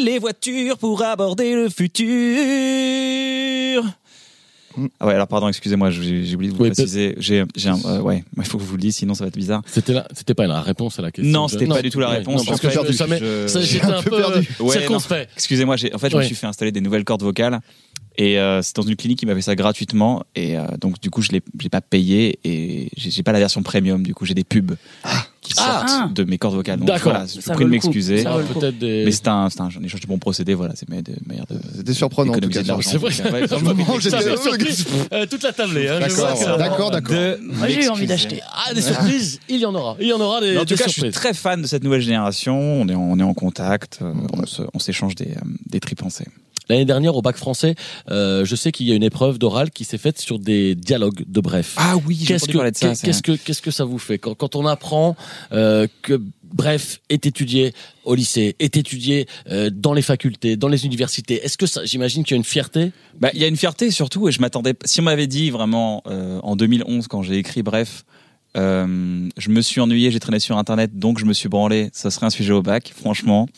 les 0.04 0.18
voitures 0.18 0.78
pour 0.78 1.02
aborder 1.02 1.54
le 1.54 1.68
futur. 1.68 2.06
Ah 5.00 5.06
ouais, 5.06 5.14
alors 5.14 5.26
pardon, 5.28 5.48
excusez-moi, 5.48 5.90
j'ai 5.90 6.34
oublié 6.34 6.52
de 6.52 6.56
vous 6.56 6.62
Oui, 6.62 6.70
préciser. 6.70 7.14
J'ai, 7.18 7.44
j'ai 7.54 7.68
un, 7.68 7.78
euh, 7.84 8.00
ouais, 8.00 8.24
il 8.36 8.44
faut 8.44 8.58
que 8.58 8.64
je 8.64 8.68
vous 8.68 8.76
le 8.76 8.80
dise, 8.82 8.96
sinon 8.96 9.14
ça 9.14 9.24
va 9.24 9.28
être 9.28 9.36
bizarre. 9.36 9.62
C'était 9.66 9.92
là, 9.92 10.06
c'était 10.14 10.34
pas 10.34 10.46
la 10.46 10.60
réponse 10.60 10.98
à 10.98 11.02
la 11.02 11.10
question. 11.10 11.32
Non, 11.32 11.48
c'était 11.48 11.66
pas 11.66 11.82
du 11.82 11.90
tout 11.90 12.00
la 12.00 12.08
réponse. 12.08 12.40
non, 12.40 12.44
parce 12.44 12.60
que 12.60 12.68
j'étais 12.70 13.84
un 13.84 14.02
peu 14.02 14.10
peu 14.10 14.24
euh, 14.24 14.42
Ouais, 14.60 14.78
circonspect. 14.78 15.30
Excusez-moi, 15.34 15.76
j'ai, 15.76 15.94
en 15.94 15.98
fait, 15.98 16.10
je 16.10 16.16
me 16.16 16.22
suis 16.22 16.34
fait 16.34 16.46
installer 16.46 16.72
des 16.72 16.80
nouvelles 16.80 17.04
cordes 17.04 17.22
vocales. 17.22 17.60
Et 18.18 18.38
euh, 18.38 18.62
c'est 18.62 18.74
dans 18.76 18.82
une 18.82 18.96
clinique 18.96 19.18
qui 19.18 19.26
m'a 19.26 19.34
fait 19.34 19.42
ça 19.42 19.54
gratuitement. 19.54 20.24
Et 20.34 20.56
euh, 20.56 20.64
donc, 20.80 21.00
du 21.00 21.10
coup, 21.10 21.22
je 21.22 21.32
l'ai, 21.32 21.42
j'ai 21.60 21.68
pas 21.68 21.80
payé. 21.80 22.38
Et 22.44 22.88
j'ai, 22.96 23.22
pas 23.22 23.32
la 23.32 23.38
version 23.38 23.62
premium. 23.62 24.02
Du 24.02 24.14
coup, 24.14 24.24
j'ai 24.24 24.34
des 24.34 24.44
pubs 24.44 24.76
qui 25.42 25.52
Ah. 25.58 25.84
sortent 25.86 26.14
de 26.14 26.24
mes 26.24 26.38
cordes 26.38 26.54
vocales. 26.54 26.78
Donc, 26.80 26.98
voilà, 27.02 27.26
je 27.26 27.40
Ça 27.40 27.54
prie 27.54 27.64
de 27.64 27.70
m'excuser. 27.70 28.24
Ah, 28.26 28.38
des. 28.72 29.04
Mais 29.04 29.12
c'est 29.12 29.28
un, 29.28 29.48
c'est 29.50 29.60
un, 29.60 29.68
échange 29.84 30.00
de 30.00 30.06
bons 30.06 30.18
procédés. 30.18 30.54
Voilà, 30.54 30.74
c'est 30.74 30.88
ma- 30.88 31.02
de 31.02 31.12
manière 31.26 31.46
de. 31.46 31.56
C'était 31.76 31.92
surprenant 31.94 32.32
en 32.32 32.38
tout 32.38 32.48
cas. 32.48 32.62
C'est 32.82 32.96
vrai. 32.96 33.12
Ouais, 33.30 33.52
un. 33.52 35.12
Euh, 35.12 35.26
toute 35.26 35.42
la 35.42 35.52
tablée. 35.52 35.88
Hein, 35.88 36.00
D'accord, 36.00 36.58
d'accord, 36.58 36.90
d'accord. 36.90 37.14
de 37.16 37.38
Moi, 37.42 37.68
j'ai 37.68 37.84
eu 37.84 37.88
envie 37.88 38.06
d'acheter. 38.06 38.40
Ah, 38.50 38.74
des 38.74 38.82
surprises, 38.82 39.40
il 39.48 39.58
y 39.58 39.66
en 39.66 39.74
aura. 39.74 39.96
Il 40.00 40.06
y 40.08 40.12
en 40.12 40.20
aura 40.20 40.40
des, 40.40 40.56
en 40.56 40.64
tout 40.64 40.76
cas, 40.76 40.84
je 40.86 40.92
suis 40.92 41.10
très 41.10 41.34
fan 41.34 41.62
de 41.62 41.66
cette 41.66 41.84
nouvelle 41.84 42.00
génération. 42.00 42.56
On 42.58 42.88
est, 42.88 42.94
en- 42.94 43.00
on 43.02 43.18
est 43.18 43.22
en 43.22 43.34
contact. 43.34 43.98
euh, 44.02 44.12
on, 44.74 44.78
s'échange 44.78 45.14
des, 45.14 45.26
euh, 45.32 45.40
des 45.68 45.80
tripes 45.80 46.00
pensées. 46.00 46.26
L'année 46.68 46.84
dernière, 46.84 47.14
au 47.16 47.22
bac 47.22 47.36
français, 47.36 47.74
euh, 48.10 48.44
je 48.44 48.56
sais 48.56 48.72
qu'il 48.72 48.86
y 48.86 48.92
a 48.92 48.94
une 48.94 49.02
épreuve 49.04 49.38
d'oral 49.38 49.70
qui 49.70 49.84
s'est 49.84 49.98
faite 49.98 50.18
sur 50.18 50.38
des 50.38 50.74
dialogues 50.74 51.24
de 51.26 51.40
bref. 51.40 51.74
Ah 51.76 51.96
oui, 52.06 52.24
Qu'est-ce 52.26 52.46
que, 52.48 52.56
parler 52.56 52.72
de 52.72 52.76
ça. 52.76 52.90
qu'est- 52.90 53.02
qu'est-ce 53.06 53.22
que, 53.22 53.32
qu'est-ce 53.32 53.62
que 53.62 53.70
ça 53.70 53.84
vous 53.84 53.98
fait 53.98 54.18
quand, 54.18 54.34
quand 54.34 54.56
on 54.56 54.66
apprend 54.66 55.16
euh, 55.52 55.86
que 56.02 56.20
bref 56.52 57.00
est 57.08 57.26
étudié 57.26 57.72
au 58.04 58.14
lycée, 58.14 58.56
est 58.60 58.76
étudié 58.76 59.26
euh, 59.50 59.70
dans 59.72 59.92
les 59.92 60.02
facultés, 60.02 60.56
dans 60.56 60.68
les 60.68 60.86
universités? 60.86 61.44
Est-ce 61.44 61.56
que 61.58 61.66
ça, 61.66 61.84
j'imagine 61.84 62.24
qu'il 62.24 62.32
y 62.34 62.36
a 62.36 62.38
une 62.38 62.44
fierté? 62.44 62.92
Bah, 63.20 63.30
il 63.34 63.40
y 63.40 63.44
a 63.44 63.48
une 63.48 63.56
fierté 63.56 63.90
surtout, 63.90 64.28
et 64.28 64.32
je 64.32 64.40
m'attendais. 64.40 64.74
Si 64.84 65.00
on 65.00 65.04
m'avait 65.04 65.26
dit 65.28 65.50
vraiment 65.50 66.02
euh, 66.08 66.40
en 66.42 66.56
2011 66.56 67.06
quand 67.08 67.22
j'ai 67.22 67.36
écrit 67.36 67.62
Bref, 67.62 68.04
euh, 68.56 69.28
je 69.36 69.50
me 69.50 69.60
suis 69.60 69.80
ennuyé, 69.80 70.10
j'ai 70.10 70.20
traîné 70.20 70.40
sur 70.40 70.56
Internet, 70.56 70.98
donc 70.98 71.18
je 71.18 71.26
me 71.26 71.32
suis 71.34 71.48
branlé. 71.48 71.90
Ça 71.92 72.10
serait 72.10 72.26
un 72.26 72.30
sujet 72.30 72.52
au 72.52 72.62
bac. 72.62 72.92
Franchement, 72.96 73.48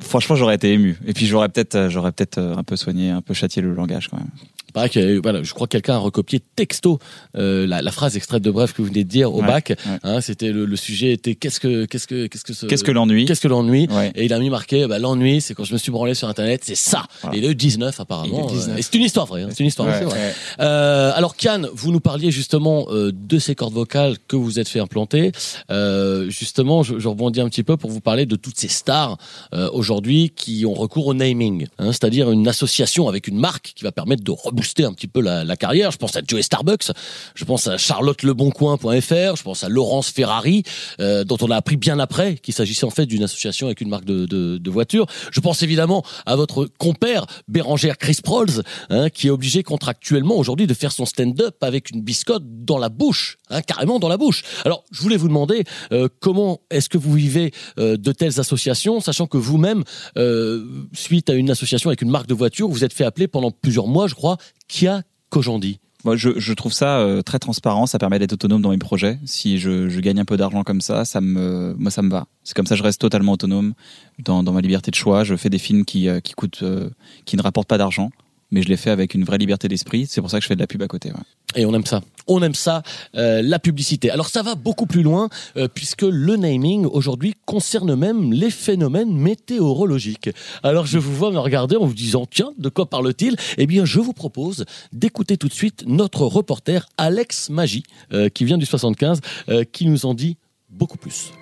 franchement, 0.00 0.36
j'aurais 0.36 0.54
été 0.54 0.72
ému. 0.72 0.96
Et 1.06 1.12
puis 1.12 1.26
j'aurais 1.26 1.48
peut-être, 1.48 1.74
euh, 1.74 1.90
j'aurais 1.90 2.12
peut-être 2.12 2.38
euh, 2.38 2.56
un 2.56 2.62
peu 2.62 2.76
soigné, 2.76 3.10
un 3.10 3.22
peu 3.22 3.34
châtié 3.34 3.62
le 3.62 3.74
langage 3.74 4.08
quand 4.08 4.18
même. 4.18 4.30
Pareil 4.74 4.90
eu- 4.96 5.20
voilà, 5.22 5.42
je 5.42 5.54
crois 5.54 5.66
que 5.66 5.72
quelqu'un 5.72 5.94
a 5.94 5.98
recopié 5.98 6.40
texto 6.56 6.98
euh, 7.36 7.66
la, 7.66 7.80
la 7.80 7.90
phrase 7.92 8.16
extraite 8.16 8.42
de 8.42 8.50
bref 8.50 8.72
que 8.74 8.82
vous 8.82 8.88
venez 8.88 9.04
de 9.04 9.08
dire 9.08 9.32
au 9.32 9.40
Ouais, 9.40 9.46
bac. 9.46 9.70
ouais. 9.70 9.98
Hein, 10.02 10.20
c'était 10.20 10.50
le, 10.52 10.66
le 10.66 10.76
sujet 10.76 11.12
était 11.12 11.34
qu'est-ce 11.34 11.60
que 11.60 11.86
qu'est-ce 11.86 12.06
que 12.06 12.26
qu'est-ce 12.26 12.44
que 12.44 12.52
ce- 12.52 12.66
Qu'est-ce 12.66 12.84
que 12.84 12.90
l'ennui 12.90 13.24
qu'est-ce 13.24 13.40
que 13.40 13.48
l'ennui 13.48 13.88
Ouais. 13.90 14.12
Et 14.14 14.24
il 14.26 14.32
a 14.34 14.38
mis 14.38 14.50
marqué 14.50 14.86
bah, 14.86 14.98
l'ennui, 14.98 15.40
c'est 15.40 15.54
quand 15.54 15.64
je 15.64 15.72
me 15.72 15.78
suis 15.78 15.90
branlé 15.92 16.14
sur 16.14 16.28
internet, 16.28 16.62
c'est 16.64 16.74
ça. 16.74 17.04
Voilà. 17.22 17.38
Et 17.38 17.46
eu 17.48 17.54
19 17.54 17.98
apparemment. 18.00 18.48
Eu 18.48 18.52
19. 18.52 18.74
euh, 18.74 18.78
et 18.78 18.82
c'est 18.82 18.94
une 18.94 19.04
histoire 19.04 19.26
vraie. 19.26 19.42
hein, 19.42 19.48
c'est 19.50 19.60
une 19.60 19.66
histoire. 19.68 19.88
Ouais, 19.88 20.04
vraie. 20.04 20.34
Euh, 20.60 21.12
alors 21.14 21.36
Kian, 21.36 21.62
vous 21.72 21.92
nous 21.92 22.00
parliez 22.00 22.30
justement 22.30 22.86
euh, 22.90 23.12
de 23.14 23.38
ces 23.38 23.54
cordes 23.54 23.74
vocales 23.74 24.16
que 24.28 24.36
vous 24.36 24.58
êtes 24.58 24.68
fait 24.68 24.80
implanter. 24.80 25.32
Euh, 25.70 26.28
justement, 26.30 26.82
je, 26.82 26.98
je 26.98 27.08
rebondis 27.08 27.40
un 27.40 27.48
petit 27.48 27.62
peu 27.62 27.76
pour 27.76 27.90
vous 27.90 28.00
parler 28.00 28.26
de 28.26 28.36
toutes 28.36 28.58
ces 28.58 28.68
stars 28.68 29.18
euh, 29.54 29.70
aujourd'hui 29.72 30.30
qui 30.34 30.64
ont 30.66 30.74
recours 30.74 31.06
au 31.06 31.14
naming, 31.14 31.66
hein, 31.78 31.92
c'est-à-dire 31.92 32.30
une 32.30 32.48
association 32.48 33.08
avec 33.08 33.28
une 33.28 33.38
marque 33.38 33.72
qui 33.76 33.84
va 33.84 33.92
permettre 33.92 34.22
de 34.24 34.30
rebooster 34.64 34.84
un 34.84 34.92
petit 34.92 35.06
peu 35.06 35.20
la, 35.20 35.56
carrière. 35.56 35.90
Je 35.90 35.98
pense 35.98 36.16
à 36.16 36.20
Joey 36.26 36.42
Starbucks, 36.42 36.90
je 37.34 37.44
pense 37.44 37.66
à 37.68 37.78
charlotteleboncoin.fr, 37.78 39.36
je 39.36 39.42
pense 39.42 39.62
à 39.62 39.68
Laurence 39.68 40.10
Ferrari, 40.10 40.62
euh, 41.00 41.24
dont 41.24 41.36
on 41.40 41.50
a 41.50 41.56
appris 41.56 41.76
bien 41.76 41.98
après 41.98 42.36
qu'il 42.36 42.54
s'agissait 42.54 42.86
en 42.86 42.90
fait 42.90 43.06
d'une 43.06 43.22
association 43.22 43.66
avec 43.66 43.80
une 43.80 43.88
marque 43.88 44.04
de, 44.04 44.26
de, 44.26 44.58
de 44.58 44.70
voitures. 44.70 45.06
Je 45.30 45.40
pense 45.40 45.62
évidemment 45.62 46.04
à 46.26 46.36
votre 46.36 46.68
compère 46.78 47.26
Bérangère 47.48 47.98
Chris 47.98 48.18
Prols, 48.22 48.62
hein, 48.90 49.10
qui 49.10 49.28
est 49.28 49.30
obligé 49.30 49.62
contractuellement 49.62 50.36
aujourd'hui 50.36 50.66
de 50.66 50.74
faire 50.74 50.92
son 50.92 51.06
stand-up 51.06 51.56
avec 51.62 51.90
une 51.90 52.02
biscotte 52.02 52.42
dans 52.44 52.78
la 52.78 52.88
bouche, 52.88 53.38
hein, 53.50 53.62
carrément 53.62 53.98
dans 53.98 54.08
la 54.08 54.16
bouche. 54.16 54.42
Alors, 54.64 54.84
je 54.90 55.00
voulais 55.00 55.16
vous 55.16 55.28
demander 55.28 55.64
euh, 55.92 56.08
comment 56.20 56.60
est-ce 56.70 56.88
que 56.88 56.98
vous 56.98 57.12
vivez 57.12 57.52
euh, 57.78 57.96
de 57.96 58.12
telles 58.12 58.40
associations, 58.40 59.00
sachant 59.00 59.26
que 59.26 59.36
vous-même, 59.36 59.84
euh, 60.16 60.64
suite 60.92 61.30
à 61.30 61.34
une 61.34 61.50
association 61.50 61.90
avec 61.90 62.02
une 62.02 62.10
marque 62.10 62.26
de 62.26 62.34
voiture, 62.34 62.68
vous 62.68 62.84
êtes 62.84 62.92
fait 62.92 63.04
appeler 63.04 63.28
pendant 63.28 63.50
plusieurs 63.50 63.86
mois, 63.86 64.06
je 64.06 64.14
crois, 64.14 64.36
Kia 64.68 65.02
Kojandi. 65.30 65.80
Moi, 66.04 66.16
je, 66.16 66.38
je 66.38 66.52
trouve 66.52 66.72
ça 66.72 66.98
euh, 66.98 67.22
très 67.22 67.38
transparent. 67.38 67.86
Ça 67.86 67.98
permet 67.98 68.18
d'être 68.18 68.34
autonome 68.34 68.60
dans 68.60 68.70
mes 68.70 68.78
projets. 68.78 69.18
Si 69.24 69.58
je, 69.58 69.88
je 69.88 70.00
gagne 70.00 70.20
un 70.20 70.26
peu 70.26 70.36
d'argent 70.36 70.62
comme 70.62 70.82
ça, 70.82 71.06
ça 71.06 71.22
me, 71.22 71.74
moi, 71.78 71.90
ça 71.90 72.02
me 72.02 72.10
va. 72.10 72.26
C'est 72.44 72.54
comme 72.54 72.66
ça, 72.66 72.76
je 72.76 72.82
reste 72.82 73.00
totalement 73.00 73.32
autonome 73.32 73.72
dans, 74.18 74.42
dans 74.42 74.52
ma 74.52 74.60
liberté 74.60 74.90
de 74.90 74.96
choix. 74.96 75.24
Je 75.24 75.34
fais 75.34 75.48
des 75.48 75.58
films 75.58 75.86
qui, 75.86 76.08
euh, 76.08 76.20
qui 76.20 76.34
coûtent, 76.34 76.62
euh, 76.62 76.90
qui 77.24 77.36
ne 77.36 77.42
rapportent 77.42 77.68
pas 77.68 77.78
d'argent, 77.78 78.10
mais 78.54 78.62
je 78.62 78.68
les 78.68 78.76
fais 78.76 78.90
avec 78.90 79.14
une 79.14 79.24
vraie 79.24 79.36
liberté 79.36 79.66
d'esprit. 79.66 80.06
C'est 80.08 80.20
pour 80.20 80.30
ça 80.30 80.38
que 80.38 80.44
je 80.44 80.48
fais 80.48 80.54
de 80.54 80.60
la 80.60 80.68
pub 80.68 80.80
à 80.80 80.86
côté. 80.86 81.10
Et 81.56 81.66
on 81.66 81.74
aime 81.74 81.84
ça. 81.84 82.02
On 82.28 82.40
aime 82.40 82.54
ça, 82.54 82.82
euh, 83.16 83.42
la 83.42 83.58
publicité. 83.58 84.10
Alors 84.10 84.28
ça 84.28 84.42
va 84.42 84.54
beaucoup 84.54 84.86
plus 84.86 85.02
loin, 85.02 85.28
euh, 85.56 85.66
puisque 85.66 86.02
le 86.02 86.36
naming 86.36 86.86
aujourd'hui 86.86 87.34
concerne 87.46 87.96
même 87.96 88.32
les 88.32 88.50
phénomènes 88.50 89.12
météorologiques. 89.12 90.30
Alors 90.62 90.86
je 90.86 90.98
vous 90.98 91.14
vois 91.14 91.32
me 91.32 91.38
regarder 91.38 91.74
en 91.76 91.84
vous 91.84 91.94
disant, 91.94 92.26
tiens, 92.30 92.52
de 92.56 92.68
quoi 92.68 92.86
parle-t-il? 92.86 93.36
Eh 93.58 93.66
bien, 93.66 93.84
je 93.84 93.98
vous 93.98 94.12
propose 94.12 94.64
d'écouter 94.92 95.36
tout 95.36 95.48
de 95.48 95.52
suite 95.52 95.82
notre 95.86 96.22
reporter 96.22 96.86
Alex 96.96 97.50
Magie, 97.50 97.82
euh, 98.12 98.28
qui 98.28 98.44
vient 98.44 98.58
du 98.58 98.66
75, 98.66 99.20
euh, 99.48 99.64
qui 99.64 99.86
nous 99.86 100.06
en 100.06 100.14
dit 100.14 100.36
beaucoup 100.70 100.96
plus. 100.96 101.32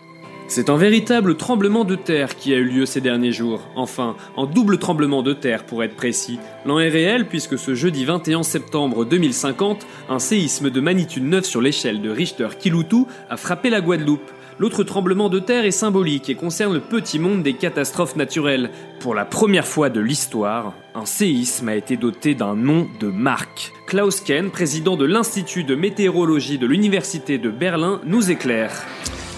C'est 0.54 0.68
un 0.68 0.76
véritable 0.76 1.38
tremblement 1.38 1.82
de 1.82 1.94
terre 1.94 2.36
qui 2.36 2.52
a 2.52 2.58
eu 2.58 2.64
lieu 2.64 2.84
ces 2.84 3.00
derniers 3.00 3.32
jours. 3.32 3.62
Enfin, 3.74 4.16
un 4.36 4.44
double 4.44 4.76
tremblement 4.76 5.22
de 5.22 5.32
terre 5.32 5.64
pour 5.64 5.82
être 5.82 5.96
précis. 5.96 6.38
L'an 6.66 6.78
est 6.78 6.90
réel 6.90 7.26
puisque 7.26 7.58
ce 7.58 7.74
jeudi 7.74 8.04
21 8.04 8.42
septembre 8.42 9.06
2050, 9.06 9.86
un 10.10 10.18
séisme 10.18 10.68
de 10.68 10.80
magnitude 10.82 11.24
9 11.24 11.46
sur 11.46 11.62
l'échelle 11.62 12.02
de 12.02 12.10
Richter-Kiloutou 12.10 13.06
a 13.30 13.38
frappé 13.38 13.70
la 13.70 13.80
Guadeloupe. 13.80 14.30
L'autre 14.58 14.84
tremblement 14.84 15.30
de 15.30 15.38
terre 15.38 15.64
est 15.64 15.70
symbolique 15.70 16.28
et 16.28 16.34
concerne 16.34 16.74
le 16.74 16.80
petit 16.80 17.18
monde 17.18 17.42
des 17.42 17.54
catastrophes 17.54 18.16
naturelles. 18.16 18.68
Pour 19.00 19.14
la 19.14 19.24
première 19.24 19.66
fois 19.66 19.88
de 19.88 20.00
l'histoire, 20.00 20.74
un 20.94 21.06
séisme 21.06 21.70
a 21.70 21.76
été 21.76 21.96
doté 21.96 22.34
d'un 22.34 22.56
nom 22.56 22.86
de 23.00 23.06
marque. 23.06 23.72
Klaus 23.86 24.20
Ken, 24.20 24.50
président 24.50 24.98
de 24.98 25.06
l'Institut 25.06 25.64
de 25.64 25.74
météorologie 25.74 26.58
de 26.58 26.66
l'Université 26.66 27.38
de 27.38 27.48
Berlin, 27.48 28.02
nous 28.04 28.30
éclaire. 28.30 28.84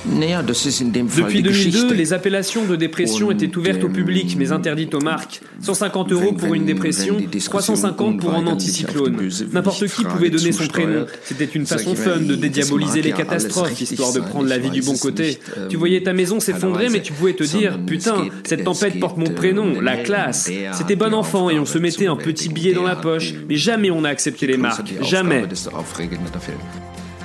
Depuis 0.07 1.43
2002, 1.43 1.95
les 1.95 2.13
appellations 2.13 2.65
de 2.65 2.77
dépression 2.77 3.31
étaient 3.31 3.57
ouvertes 3.57 3.85
au 3.85 3.89
public 3.89 4.37
mais 4.39 4.53
interdites 4.53 4.95
aux 4.95 5.01
marques. 5.01 5.41
150 5.61 6.13
euros 6.13 6.33
pour 6.33 6.55
une 6.55 6.65
dépression, 6.65 7.17
350 7.33 8.21
pour 8.21 8.35
un 8.35 8.47
anticyclone. 8.47 9.17
N'importe 9.53 9.87
qui 9.87 10.05
pouvait 10.05 10.31
donner 10.31 10.53
son 10.53 10.67
prénom. 10.67 11.07
C'était 11.23 11.45
une 11.45 11.67
façon 11.67 11.95
fun 11.95 12.19
de 12.19 12.35
dédiaboliser 12.35 13.03
les 13.03 13.13
catastrophes, 13.13 13.81
histoire 13.81 14.13
de 14.13 14.21
prendre 14.21 14.49
la 14.49 14.59
vie 14.59 14.71
du 14.71 14.83
bon 14.83 14.97
côté. 14.97 15.39
Tu 15.69 15.77
voyais 15.77 16.03
ta 16.03 16.13
maison 16.13 16.41
s'effondrer 16.41 16.89
mais 16.89 17.03
tu 17.03 17.13
pouvais 17.13 17.35
te 17.35 17.45
dire, 17.45 17.79
putain, 17.87 18.27
cette 18.45 18.65
tempête 18.65 19.01
porte 19.01 19.17
mon 19.17 19.31
prénom, 19.31 19.81
la 19.81 19.97
classe. 19.97 20.51
C'était 20.73 20.97
bon 20.97 21.15
enfant 21.15 21.51
et 21.51 21.59
on 21.59 21.65
se 21.65 21.79
mettait 21.79 22.07
un 22.07 22.17
petit 22.17 22.49
billet 22.49 22.73
dans 22.73 22.85
la 22.85 22.97
poche. 22.97 23.35
Mais 23.49 23.57
jamais 23.57 23.91
on 23.91 24.05
a 24.05 24.09
accepté 24.09 24.47
les 24.47 24.57
marques. 24.57 24.95
Jamais. 25.03 25.45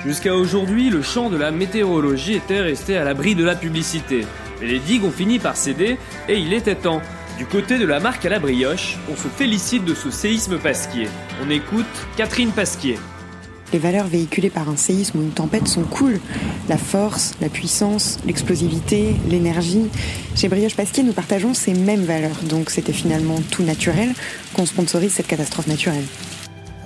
Jusqu'à 0.04 0.34
aujourd'hui, 0.34 0.88
le 0.88 1.02
champ 1.02 1.28
de 1.28 1.36
la 1.36 1.50
météorologie 1.50 2.32
était 2.32 2.60
resté 2.60 2.96
à 2.96 3.04
l'abri 3.04 3.34
de 3.34 3.44
la 3.44 3.54
publicité. 3.54 4.24
Mais 4.60 4.66
les 4.66 4.78
digues 4.78 5.04
ont 5.04 5.10
fini 5.10 5.38
par 5.38 5.56
céder 5.56 5.98
et 6.26 6.38
il 6.38 6.54
était 6.54 6.74
temps. 6.74 7.02
Du 7.36 7.44
côté 7.44 7.78
de 7.78 7.84
la 7.84 8.00
marque 8.00 8.24
à 8.24 8.30
la 8.30 8.38
brioche, 8.38 8.96
on 9.12 9.16
se 9.16 9.28
félicite 9.28 9.84
de 9.84 9.94
ce 9.94 10.10
séisme 10.10 10.56
Pasquier. 10.58 11.08
On 11.44 11.50
écoute 11.50 11.84
Catherine 12.16 12.50
Pasquier. 12.50 12.98
Les 13.74 13.78
valeurs 13.78 14.06
véhiculées 14.06 14.48
par 14.48 14.70
un 14.70 14.76
séisme 14.76 15.18
ou 15.18 15.22
une 15.22 15.32
tempête 15.32 15.68
sont 15.68 15.84
cool. 15.84 16.18
La 16.70 16.78
force, 16.78 17.34
la 17.42 17.50
puissance, 17.50 18.18
l'explosivité, 18.24 19.14
l'énergie. 19.28 19.90
Chez 20.34 20.48
Brioche 20.48 20.76
Pasquier, 20.76 21.02
nous 21.02 21.12
partageons 21.12 21.52
ces 21.52 21.74
mêmes 21.74 22.04
valeurs. 22.04 22.42
Donc 22.44 22.70
c'était 22.70 22.94
finalement 22.94 23.36
tout 23.50 23.64
naturel 23.64 24.14
qu'on 24.54 24.64
sponsorise 24.64 25.12
cette 25.12 25.26
catastrophe 25.26 25.66
naturelle. 25.66 26.04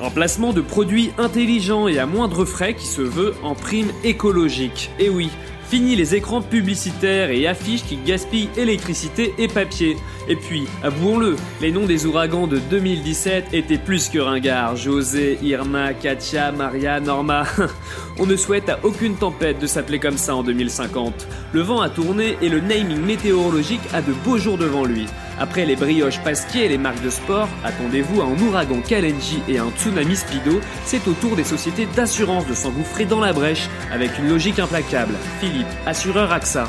Un 0.04 0.10
placement 0.10 0.52
de 0.52 0.60
produits 0.60 1.12
intelligents 1.16 1.88
et 1.88 1.98
à 1.98 2.04
moindre 2.04 2.44
frais 2.44 2.74
qui 2.74 2.86
se 2.86 3.00
veut 3.00 3.32
en 3.42 3.54
prime 3.54 3.90
écologique. 4.04 4.90
Et 4.98 5.08
oui, 5.08 5.30
fini 5.66 5.96
les 5.96 6.14
écrans 6.14 6.42
publicitaires 6.42 7.30
et 7.30 7.46
affiches 7.46 7.84
qui 7.84 7.96
gaspillent 7.96 8.50
électricité 8.58 9.32
et 9.38 9.48
papier. 9.48 9.96
Et 10.28 10.36
puis, 10.36 10.66
avouons-le, 10.82 11.36
les 11.62 11.72
noms 11.72 11.86
des 11.86 12.04
ouragans 12.04 12.46
de 12.46 12.58
2017 12.58 13.54
étaient 13.54 13.78
plus 13.78 14.10
que 14.10 14.18
ringards. 14.18 14.76
José, 14.76 15.38
Irma, 15.42 15.94
Katia, 15.94 16.52
Maria, 16.52 17.00
Norma. 17.00 17.44
On 18.18 18.26
ne 18.26 18.36
souhaite 18.36 18.68
à 18.68 18.80
aucune 18.82 19.16
tempête 19.16 19.58
de 19.58 19.66
s'appeler 19.66 20.00
comme 20.00 20.18
ça 20.18 20.36
en 20.36 20.42
2050. 20.42 21.26
Le 21.54 21.62
vent 21.62 21.80
a 21.80 21.88
tourné 21.88 22.36
et 22.42 22.50
le 22.50 22.60
naming 22.60 23.00
météorologique 23.00 23.80
a 23.94 24.02
de 24.02 24.12
beaux 24.22 24.36
jours 24.36 24.58
devant 24.58 24.84
lui. 24.84 25.06
Après 25.38 25.64
les 25.66 25.76
brioches 25.76 26.20
Pasquier 26.20 26.66
et 26.66 26.68
les 26.68 26.78
marques 26.78 27.02
de 27.02 27.10
sport, 27.10 27.48
attendez-vous 27.64 28.20
à 28.20 28.24
un 28.24 28.38
ouragan 28.38 28.80
Kalenji 28.80 29.42
et 29.48 29.58
un 29.58 29.70
tsunami 29.76 30.16
Speedo, 30.16 30.60
c'est 30.84 31.06
au 31.08 31.12
tour 31.12 31.36
des 31.36 31.44
sociétés 31.44 31.86
d'assurance 31.96 32.46
de 32.46 32.54
s'engouffrer 32.54 33.04
dans 33.04 33.20
la 33.20 33.32
brèche 33.32 33.68
avec 33.92 34.18
une 34.18 34.28
logique 34.28 34.58
implacable. 34.58 35.14
Philippe, 35.40 35.66
assureur 35.86 36.32
AXA. 36.32 36.68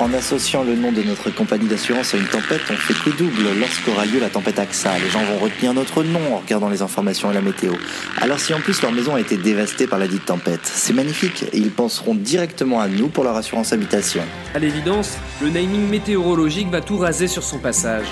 En 0.00 0.12
associant 0.14 0.62
le 0.62 0.76
nom 0.76 0.92
de 0.92 1.02
notre 1.02 1.30
compagnie 1.30 1.66
d'assurance 1.66 2.14
à 2.14 2.18
une 2.18 2.26
tempête, 2.26 2.60
on 2.70 2.74
fait 2.74 2.94
coup 2.94 3.10
double 3.16 3.58
lorsqu'aura 3.58 4.06
lieu 4.06 4.20
la 4.20 4.28
tempête 4.28 4.58
AXA. 4.58 4.98
Les 4.98 5.10
gens 5.10 5.24
vont 5.24 5.38
retenir 5.38 5.74
notre 5.74 6.02
nom 6.02 6.34
en 6.34 6.38
regardant 6.38 6.68
les 6.68 6.82
informations 6.82 7.30
et 7.30 7.34
la 7.34 7.40
météo. 7.40 7.72
Alors 8.20 8.38
si 8.38 8.54
en 8.54 8.60
plus 8.60 8.80
leur 8.82 8.92
maison 8.92 9.14
a 9.14 9.20
été 9.20 9.36
dévastée 9.36 9.86
par 9.86 9.98
la 9.98 10.06
dite 10.06 10.24
tempête, 10.24 10.60
c'est 10.62 10.92
magnifique 10.92 11.44
et 11.52 11.58
ils 11.58 11.70
penseront 11.70 12.14
directement 12.14 12.80
à 12.80 12.88
nous 12.88 13.08
pour 13.08 13.24
leur 13.24 13.36
assurance 13.36 13.72
habitation. 13.72 14.22
À 14.54 14.58
l'évidence, 14.58 15.16
le 15.42 15.50
naming 15.50 15.88
météorologique 15.88 16.70
va 16.70 16.80
tout 16.80 16.98
raser 16.98 17.26
sur 17.26 17.42
son 17.42 17.58
passage. 17.58 18.06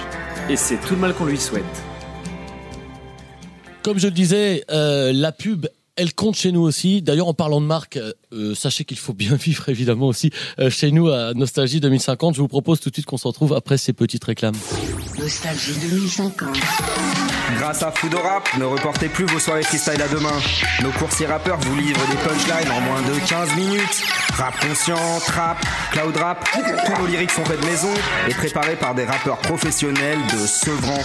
Et 0.49 0.57
c'est 0.57 0.77
tout 0.77 0.95
le 0.95 1.01
mal 1.01 1.15
qu'on 1.15 1.25
lui 1.27 1.39
souhaite. 1.39 1.65
Comme 3.83 3.99
je 3.99 4.07
le 4.07 4.13
disais, 4.13 4.65
euh, 4.71 5.13
la 5.13 5.31
pub 5.31 5.67
elle 5.97 6.15
compte 6.15 6.37
chez 6.37 6.53
nous 6.53 6.61
aussi. 6.61 7.03
D'ailleurs, 7.03 7.29
en 7.29 7.35
parlant 7.35 7.61
de 7.61 7.67
marque, 7.67 7.99
euh, 8.33 8.55
sachez 8.55 8.85
qu'il 8.85 8.99
faut 8.99 9.15
bien 9.15 9.35
vivre 9.37 9.69
évidemment 9.69 10.07
aussi 10.07 10.31
euh, 10.59 10.71
chez 10.71 10.93
nous 10.93 11.09
à 11.09 11.35
Nostalgie 11.35 11.81
2050. 11.81 12.35
Je 12.35 12.41
vous 12.41 12.49
propose 12.49 12.81
tout 12.81 12.91
de 12.91 12.95
suite 12.95 13.07
qu'on 13.07 13.17
se 13.17 13.27
retrouve 13.27 13.55
après 13.55 13.79
ces 13.79 13.93
petites 13.93 14.25
réclames. 14.25 14.57
Nostalgie 15.19 15.75
2050. 15.81 16.45
Grâce 17.59 17.83
à 17.83 17.91
Food 17.93 18.15
Rap, 18.15 18.49
ne 18.59 18.65
reportez 18.65 19.09
plus 19.09 19.25
vos 19.25 19.39
soirées 19.39 19.63
freestyle 19.63 20.03
à 20.03 20.09
demain. 20.09 20.39
Nos 20.83 20.91
coursiers 20.91 21.27
rappeurs 21.27 21.59
vous 21.61 21.77
livrent 21.77 22.07
des 22.11 22.17
punchlines 22.17 22.71
en 22.71 22.81
moins 22.81 23.01
de 23.03 23.27
15 23.27 23.57
minutes. 23.57 24.03
Rap 24.35 24.61
conscient, 24.61 25.21
trap, 25.25 25.65
cloud 25.93 26.17
rap, 26.17 26.47
tous 26.53 27.01
nos 27.01 27.07
lyrics 27.07 27.31
sont 27.31 27.45
faits 27.45 27.61
de 27.61 27.67
maison 27.67 27.89
et 28.29 28.35
préparés 28.35 28.77
par 28.77 28.95
des 28.95 29.05
rappeurs 29.05 29.39
professionnels 29.39 30.19
de 30.33 30.47
Sevran. 30.47 30.99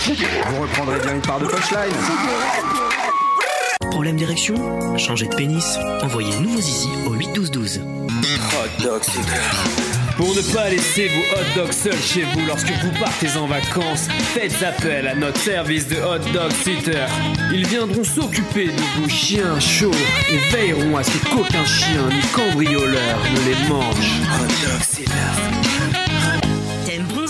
Vous 0.49 0.61
reprendrez 0.61 0.99
bien 0.99 1.15
une 1.15 1.21
part 1.21 1.39
de 1.39 1.45
punchline. 1.45 1.93
Problème 3.89 4.15
d'érection 4.15 4.55
Changez 4.97 5.27
de 5.27 5.35
pénis 5.35 5.77
Envoyez 6.01 6.35
nouveau 6.39 6.61
zizi 6.61 6.89
au 7.07 7.13
81212. 7.13 7.79
Hot 7.79 8.83
dog 8.83 9.01
Pour 10.17 10.35
ne 10.35 10.53
pas 10.53 10.69
laisser 10.69 11.07
vos 11.07 11.21
hot 11.21 11.45
dogs 11.55 11.71
seuls 11.73 11.97
chez 11.97 12.23
vous 12.23 12.45
lorsque 12.47 12.71
vous 12.71 12.91
partez 12.99 13.37
en 13.37 13.47
vacances, 13.47 14.07
faites 14.33 14.61
appel 14.63 15.07
à 15.07 15.15
notre 15.15 15.39
service 15.39 15.87
de 15.87 15.95
hot 15.95 16.19
dog 16.33 16.51
sitter. 16.63 17.05
Ils 17.53 17.65
viendront 17.65 18.03
s'occuper 18.03 18.67
de 18.67 19.01
vos 19.01 19.09
chiens 19.09 19.59
chauds 19.59 19.91
et 20.29 20.37
veilleront 20.55 20.97
à 20.97 21.03
ce 21.03 21.17
qu'aucun 21.29 21.65
chien 21.65 22.07
ni 22.09 22.21
cambrioleur 22.33 23.19
ne 23.33 23.49
les 23.49 23.69
mange. 23.69 24.21
Hot 24.39 24.47
dog 24.47 24.81
sitter. 24.87 26.10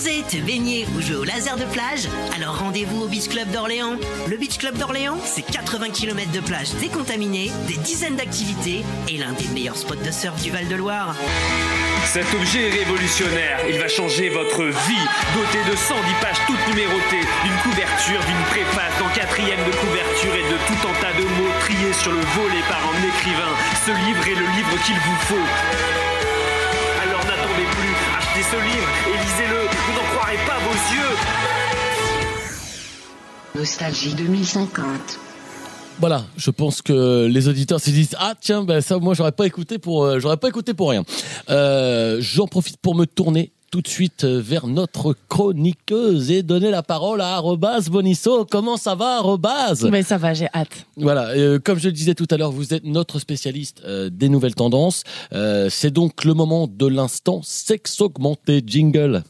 Bronzer, 0.01 0.24
te 0.27 0.38
baigner 0.38 0.88
ou 0.96 1.01
jouer 1.01 1.15
au 1.15 1.24
laser 1.24 1.58
de 1.58 1.65
plage 1.65 2.08
Alors 2.36 2.58
rendez-vous 2.58 3.03
au 3.03 3.08
Beach 3.08 3.27
Club 3.27 3.50
d'Orléans. 3.51 3.98
Le 4.27 4.38
Beach 4.38 4.58
Club 4.58 4.77
d'Orléans, 4.77 5.17
c'est 5.25 5.43
80 5.43 5.89
km 5.89 6.31
de 6.31 6.39
plage 6.39 6.74
décontaminée, 6.79 7.51
des 7.67 7.77
dizaines 7.77 8.15
d'activités 8.15 8.84
et 9.10 9.17
l'un 9.17 9.34
des 9.34 9.48
meilleurs 9.53 9.77
spots 9.77 9.96
de 9.96 10.12
surf 10.12 10.41
du 10.41 10.50
Val-de-Loire. 10.50 11.15
Cet 12.05 12.34
objet 12.34 12.70
est 12.70 12.84
révolutionnaire. 12.84 13.60
Il 13.70 13.79
va 13.79 13.88
changer 13.88 14.29
votre 14.29 14.63
vie. 14.63 15.05
Doté 15.36 15.60
de 15.70 15.75
110 15.75 16.01
pages 16.22 16.41
toutes 16.48 16.67
numérotées, 16.70 17.27
d'une 17.43 17.58
couverture, 17.62 18.20
d'une 18.25 18.46
préface, 18.50 18.98
d'un 19.00 19.10
quatrième 19.10 19.60
de 19.60 19.75
couverture 19.75 20.34
et 20.34 20.51
de 20.51 20.58
tout 20.65 20.88
un 20.88 21.01
tas 21.01 21.13
de 21.13 21.24
mots 21.24 21.53
triés 21.62 21.93
sur 21.93 22.12
le 22.12 22.22
volet 22.22 22.63
par 22.70 22.81
un 22.81 23.08
écrivain. 23.08 23.53
Ce 23.86 23.91
livre 23.91 24.27
est 24.27 24.39
le 24.39 24.48
livre 24.55 24.84
qu'il 24.84 24.96
vous 24.96 25.20
faut. 25.27 26.10
Achetez 28.41 28.50
ce 28.50 28.55
livre 28.55 28.89
et 29.07 29.13
lisez-le. 29.24 29.62
Vous 29.67 29.93
n'en 29.93 30.05
croirez 30.15 30.38
pas 30.48 30.57
vos 30.60 30.74
yeux. 30.95 31.15
Nostalgie 33.55 34.13
2050. 34.15 34.83
Voilà, 36.00 36.24
je 36.38 36.50
pense 36.50 36.81
que 36.81 37.27
les 37.27 37.48
auditeurs 37.48 37.79
se 37.79 37.91
disent 37.91 38.15
ah 38.17 38.33
tiens 38.39 38.63
ben 38.63 38.81
ça 38.81 38.98
moi 38.98 39.13
j'aurais 39.13 39.33
pas 39.33 39.45
écouté 39.45 39.77
pour 39.77 40.05
euh, 40.05 40.19
j'aurais 40.19 40.38
pas 40.38 40.48
écouté 40.48 40.74
pour 40.74 40.89
rien. 40.89 41.03
Euh, 41.50 42.17
J'en 42.21 42.48
profite 42.48 42.77
pour 42.77 42.95
me 42.95 43.05
tourner 43.05 43.51
tout 43.71 43.81
de 43.81 43.87
suite 43.87 44.25
euh, 44.25 44.41
vers 44.43 44.67
notre 44.67 45.15
chroniqueuse 45.29 46.29
et 46.29 46.43
donner 46.43 46.69
la 46.69 46.83
parole 46.83 47.21
à 47.21 47.35
Arobase 47.35 47.89
Bonisso. 47.89 48.45
Comment 48.45 48.75
ça 48.75 48.95
va 48.95 49.15
Arobase 49.17 49.85
Mais 49.89 50.03
ça 50.03 50.17
va, 50.17 50.33
j'ai 50.33 50.49
hâte. 50.53 50.85
Voilà, 50.97 51.29
euh, 51.29 51.57
comme 51.57 51.79
je 51.79 51.85
le 51.87 51.93
disais 51.93 52.13
tout 52.13 52.27
à 52.29 52.37
l'heure, 52.37 52.51
vous 52.51 52.73
êtes 52.73 52.83
notre 52.83 53.17
spécialiste 53.19 53.81
euh, 53.85 54.09
des 54.11 54.27
nouvelles 54.27 54.55
tendances. 54.55 55.03
Euh, 55.31 55.69
C'est 55.71 55.91
donc 55.91 56.25
le 56.25 56.33
moment 56.33 56.67
de 56.67 56.85
l'instant 56.85 57.39
sexe 57.43 58.01
augmenté 58.01 58.61
jingle. 58.65 59.23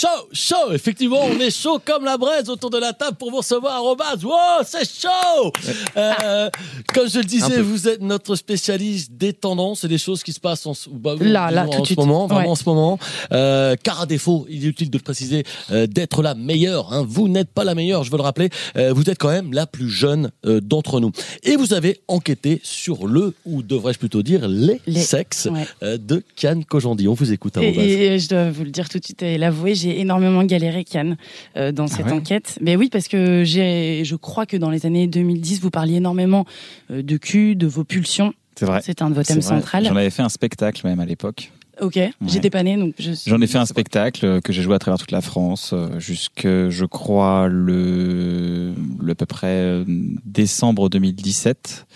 Chaud, 0.00 0.28
chaud. 0.32 0.72
Effectivement, 0.72 1.20
on 1.24 1.38
est 1.40 1.50
chaud 1.50 1.80
comme 1.84 2.04
la 2.04 2.16
braise 2.16 2.48
autour 2.48 2.70
de 2.70 2.78
la 2.78 2.92
table 2.92 3.16
pour 3.16 3.30
vous 3.30 3.38
recevoir. 3.38 3.76
Arrobase. 3.76 4.24
Wow, 4.24 4.62
c'est 4.64 4.88
chaud. 4.88 5.52
Euh, 5.96 6.48
comme 6.94 7.08
je 7.08 7.18
le 7.18 7.24
disais, 7.24 7.60
vous 7.60 7.88
êtes 7.88 8.00
notre 8.02 8.34
spécialiste 8.36 9.12
des 9.12 9.32
tendances 9.32 9.84
et 9.84 9.88
des 9.88 9.98
choses 9.98 10.22
qui 10.22 10.32
se 10.32 10.40
passent 10.40 10.66
en, 10.66 10.74
ce- 10.74 10.88
bah, 10.90 11.14
Là, 11.20 11.50
là, 11.50 11.64
tout 11.64 11.70
de 11.70 11.76
ce 11.78 11.84
suite. 11.86 11.98
moment, 11.98 12.26
vraiment 12.26 12.42
Ouais. 12.46 12.50
en 12.50 12.54
ce 12.54 12.64
moment. 12.66 12.98
Euh, 13.32 13.76
car 13.82 14.00
à 14.02 14.06
défaut, 14.06 14.46
il 14.48 14.64
est 14.64 14.68
utile 14.68 14.90
de 14.90 14.98
le 14.98 15.02
préciser, 15.02 15.44
euh, 15.70 15.86
d'être 15.86 16.22
la 16.22 16.34
meilleure. 16.34 16.92
hein. 16.92 17.04
Vous 17.08 17.28
n'êtes 17.28 17.50
pas 17.50 17.64
la 17.64 17.74
meilleure, 17.74 18.04
je 18.04 18.10
veux 18.10 18.16
le 18.18 18.22
rappeler. 18.22 18.50
Euh, 18.76 18.92
vous 18.92 19.08
êtes 19.10 19.18
quand 19.18 19.30
même 19.30 19.52
la 19.52 19.66
plus 19.66 19.88
jeune 19.90 20.30
d'entre 20.44 21.00
nous. 21.00 21.12
Et 21.42 21.56
vous 21.56 21.72
avez 21.72 22.00
enquêté 22.08 22.60
sur 22.62 23.06
le, 23.06 23.34
ou 23.44 23.62
devrais-je 23.62 23.98
plutôt 23.98 24.22
dire 24.22 24.46
les, 24.48 24.80
Les- 24.86 25.00
sexes 25.00 25.48
ouais. 25.50 25.98
de 25.98 26.22
Kian 26.36 26.62
Kojandi. 26.62 27.08
On 27.08 27.14
vous 27.14 27.32
écoute. 27.32 27.56
Et, 27.56 27.60
Arrobase. 27.68 27.84
et 27.86 28.18
je 28.18 28.28
dois 28.28 28.50
vous 28.50 28.64
le 28.64 28.70
dire 28.70 28.88
tout 28.88 28.98
de 28.98 29.04
suite 29.04 29.22
et 29.22 29.38
l'avouer, 29.38 29.74
j'ai 29.74 29.85
énormément 29.90 30.42
galéré, 30.44 30.84
Kian, 30.84 31.16
euh, 31.56 31.72
dans 31.72 31.86
cette 31.86 32.06
ouais 32.06 32.12
enquête. 32.12 32.58
Mais 32.60 32.76
oui, 32.76 32.88
parce 32.90 33.08
que 33.08 33.42
j'ai, 33.44 34.02
je 34.04 34.16
crois 34.16 34.46
que 34.46 34.56
dans 34.56 34.70
les 34.70 34.86
années 34.86 35.06
2010, 35.06 35.60
vous 35.60 35.70
parliez 35.70 35.96
énormément 35.96 36.44
euh, 36.90 37.02
de 37.02 37.16
cul, 37.16 37.56
de 37.56 37.66
vos 37.66 37.84
pulsions. 37.84 38.32
C'est 38.58 38.66
vrai. 38.66 38.80
C'est 38.82 39.02
un 39.02 39.10
de 39.10 39.14
vos 39.14 39.22
thèmes 39.22 39.42
centrales. 39.42 39.84
J'en 39.86 39.96
avais 39.96 40.10
fait 40.10 40.22
un 40.22 40.28
spectacle 40.28 40.86
même 40.86 41.00
à 41.00 41.04
l'époque. 41.06 41.52
Ok, 41.82 41.98
j'étais 42.26 42.48
pas 42.48 42.62
née, 42.62 42.78
donc 42.78 42.94
je. 42.98 43.10
J'en 43.26 43.38
ai 43.42 43.46
fait 43.46 43.58
un 43.58 43.66
spectacle 43.66 44.24
euh, 44.24 44.40
que 44.40 44.50
j'ai 44.50 44.62
joué 44.62 44.74
à 44.74 44.78
travers 44.78 44.98
toute 44.98 45.10
la 45.10 45.20
France 45.20 45.74
jusque, 45.98 46.44
je 46.46 46.84
crois, 46.86 47.48
le, 47.50 48.72
le 48.98 49.12
à 49.12 49.14
peu 49.14 49.26
près 49.26 49.84
décembre 50.24 50.88
2017, 50.88 51.86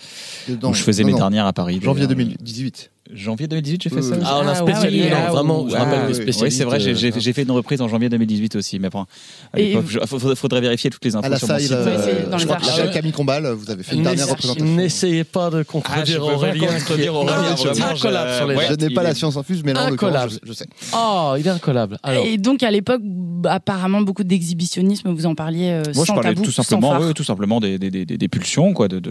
Dedans. 0.49 0.69
où 0.69 0.73
je 0.75 0.83
faisais 0.83 1.01
Non, 1.01 1.07
mes 1.07 1.11
non. 1.13 1.17
dernières 1.17 1.45
à 1.47 1.53
Paris. 1.53 1.79
Janvier 1.81 2.05
d'ailleurs. 2.05 2.27
2018. 2.27 2.91
Janvier 3.13 3.47
2018, 3.47 3.83
j'ai 3.83 3.89
fait 3.89 3.95
Euh, 3.97 4.01
ça. 4.01 4.15
Ah, 4.23 4.39
on 4.43 4.47
a 4.47 4.51
Ah, 4.51 4.55
spécialisé, 4.55 5.03
ouais, 5.05 5.09
non, 5.11 5.17
ah, 5.27 5.31
vraiment, 5.31 5.69
je 5.69 5.75
Ah, 5.75 5.79
rappelle 5.83 6.11
les 6.11 6.19
oui. 6.19 6.33
Oui, 6.41 6.51
c'est 6.51 6.63
vrai, 6.63 6.79
j'ai- 6.79 6.95
j'ai 6.95 7.09
euh, 7.11 7.19
j'ai 7.19 7.33
fait 7.33 7.43
une 7.43 7.51
reprise 7.51 7.81
en 7.81 7.87
janvier 7.87 8.09
2018 8.09 8.55
aussi, 8.55 8.79
mais 8.79 8.89
bon, 8.89 9.05
à 9.53 9.57
l'époque, 9.59 9.85
je- 9.87 9.99
faudrait, 10.05 10.35
faudrait 10.35 10.61
vérifier 10.61 10.89
toutes 10.89 11.03
les 11.05 11.15
infos 11.15 11.25
À 11.25 11.29
la 11.29 11.37
sur 11.37 11.47
mon 11.47 11.53
salle, 11.59 11.61
site. 11.61 12.29
Dans 12.29 12.37
je 12.37 12.45
crois 12.45 12.57
que 12.57 12.79
avec 12.79 12.91
Camille 12.91 13.11
Combal, 13.11 13.47
vous 13.51 13.69
avez 13.69 13.83
fait 13.83 13.95
une 13.95 14.03
dernière 14.03 14.27
représentation. 14.29 14.65
N'essayez 14.75 15.23
pas 15.23 15.49
de 15.49 15.59
Ah, 15.59 15.63
contredire 15.63 16.23
Aurélien. 16.23 16.67
je- 16.77 18.75
n'ai 18.75 18.85
il 18.87 18.93
pas 18.93 19.03
la 19.03 19.13
science 19.13 19.37
infuse, 19.37 19.63
mais 19.63 19.73
là, 19.73 19.85
Incollable. 19.85 20.31
je, 20.31 20.37
je 20.47 20.53
sais. 20.53 20.65
Oh, 20.95 21.33
il 21.37 21.45
est 21.45 21.49
incollable. 21.49 21.97
Et 22.25 22.37
donc 22.37 22.63
à 22.63 22.71
l'époque, 22.71 23.01
bah, 23.03 23.53
apparemment 23.53 24.01
beaucoup 24.01 24.23
d'exhibitionnisme, 24.23 25.11
vous 25.11 25.25
en 25.25 25.35
parliez 25.35 25.69
euh, 25.69 25.83
Moi, 25.95 26.03
je 26.05 26.07
sans 26.07 26.13
parlais 26.15 26.29
tabou, 26.29 26.43
tout 26.43 26.51
sans 26.51 26.63
simplement, 26.63 26.97
oui, 26.99 27.13
tout 27.13 27.23
simplement 27.23 27.59
des, 27.59 28.27
pulsions, 28.29 28.73
quoi, 28.73 28.87
de, 28.87 29.01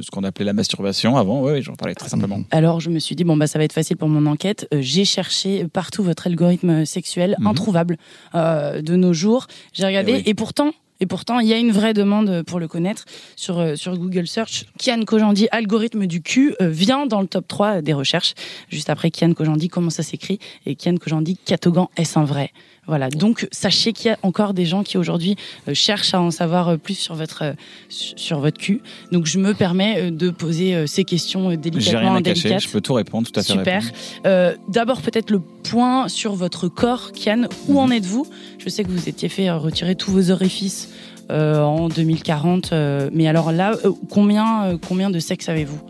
ce 0.00 0.10
qu'on 0.10 0.24
appelait 0.24 0.44
la 0.44 0.52
masturbation 0.52 1.16
avant. 1.16 1.42
Oui, 1.42 1.62
j'en 1.62 1.74
parlais 1.74 1.94
très 1.94 2.08
simplement. 2.08 2.40
Alors 2.50 2.80
je 2.80 2.90
me 2.90 2.98
suis 2.98 3.14
dit 3.16 3.24
bon 3.24 3.36
bah 3.44 3.48
ça 3.48 3.58
va 3.58 3.64
être 3.64 3.74
facile 3.74 3.98
pour 3.98 4.08
mon 4.08 4.24
enquête. 4.24 4.66
Euh, 4.72 4.78
j'ai 4.80 5.04
cherché 5.04 5.66
partout 5.70 6.02
votre 6.02 6.26
algorithme 6.28 6.86
sexuel 6.86 7.36
Mhm. 7.38 7.46
introuvable 7.48 7.96
euh, 8.34 8.80
de 8.80 8.96
nos 8.96 9.12
jours. 9.12 9.46
J'ai 9.74 9.84
regardé 9.84 10.12
Eh 10.12 10.14
oui. 10.16 10.22
et 10.24 10.32
pourtant 10.34 10.72
et 11.00 11.06
pourtant 11.06 11.40
il 11.40 11.48
y 11.48 11.52
a 11.52 11.58
une 11.58 11.72
vraie 11.72 11.94
demande 11.94 12.42
pour 12.42 12.60
le 12.60 12.68
connaître 12.68 13.04
sur 13.36 13.58
euh, 13.58 13.76
sur 13.76 13.96
Google 13.96 14.26
Search. 14.26 14.66
Kian 14.78 15.02
Kojandi 15.04 15.48
algorithme 15.50 16.06
du 16.06 16.22
cul 16.22 16.54
euh, 16.60 16.68
vient 16.68 17.06
dans 17.06 17.20
le 17.20 17.26
top 17.26 17.46
3 17.48 17.82
des 17.82 17.92
recherches. 17.92 18.34
Juste 18.68 18.90
après 18.90 19.10
Kian 19.10 19.32
Kojandi 19.32 19.68
comment 19.68 19.90
ça 19.90 20.02
s'écrit? 20.02 20.38
Et 20.66 20.76
Kian 20.76 20.96
Kojandi 20.96 21.36
Catogan 21.44 21.88
est-ce 21.96 22.18
un 22.18 22.24
vrai? 22.24 22.52
Voilà, 22.86 23.08
donc 23.08 23.48
sachez 23.50 23.92
qu'il 23.94 24.10
y 24.10 24.10
a 24.10 24.18
encore 24.22 24.52
des 24.52 24.66
gens 24.66 24.82
qui 24.82 24.98
aujourd'hui 24.98 25.36
euh, 25.68 25.74
cherchent 25.74 26.12
à 26.12 26.20
en 26.20 26.30
savoir 26.30 26.68
euh, 26.68 26.76
plus 26.76 26.98
sur 26.98 27.14
votre 27.14 27.42
euh, 27.42 27.52
sur 27.88 28.40
votre 28.40 28.58
cul. 28.58 28.82
Donc 29.10 29.24
je 29.24 29.38
me 29.38 29.54
permets 29.54 29.94
euh, 29.98 30.10
de 30.10 30.28
poser 30.28 30.74
euh, 30.74 30.86
ces 30.86 31.04
questions 31.04 31.48
euh, 31.48 31.52
J'ai 31.52 31.56
délicatement 31.56 32.00
rien 32.00 32.14
à 32.16 32.22
cacher, 32.22 32.58
je 32.58 32.68
peux 32.68 32.82
tout 32.82 32.92
répondre, 32.92 33.26
tout 33.30 33.40
à 33.40 33.42
fait 33.42 33.52
Super. 33.52 33.82
Euh, 34.26 34.54
D'abord, 34.68 35.00
peut-être 35.00 35.30
le 35.30 35.40
point 35.40 36.08
sur 36.08 36.34
votre 36.34 36.68
corps, 36.68 37.12
Kian. 37.12 37.44
Où 37.68 37.80
en 37.80 37.90
êtes-vous? 37.90 38.26
Je 38.58 38.68
sais 38.68 38.84
que 38.84 38.90
vous 38.90 39.08
étiez 39.08 39.30
fait 39.30 39.48
euh, 39.48 39.56
retirer 39.56 39.94
tous 39.94 40.10
vos 40.10 40.30
orifices 40.30 40.90
euh, 40.90 40.93
en 41.30 41.88
2040. 41.88 42.72
euh, 42.72 43.10
mais 43.12 43.26
alors 43.26 43.52
là, 43.52 43.72
euh, 43.84 43.90
combien, 44.10 44.64
euh, 44.64 44.76
combien 44.88 45.10
de 45.10 45.18
sexe 45.18 45.48
avez-vous? 45.48 45.80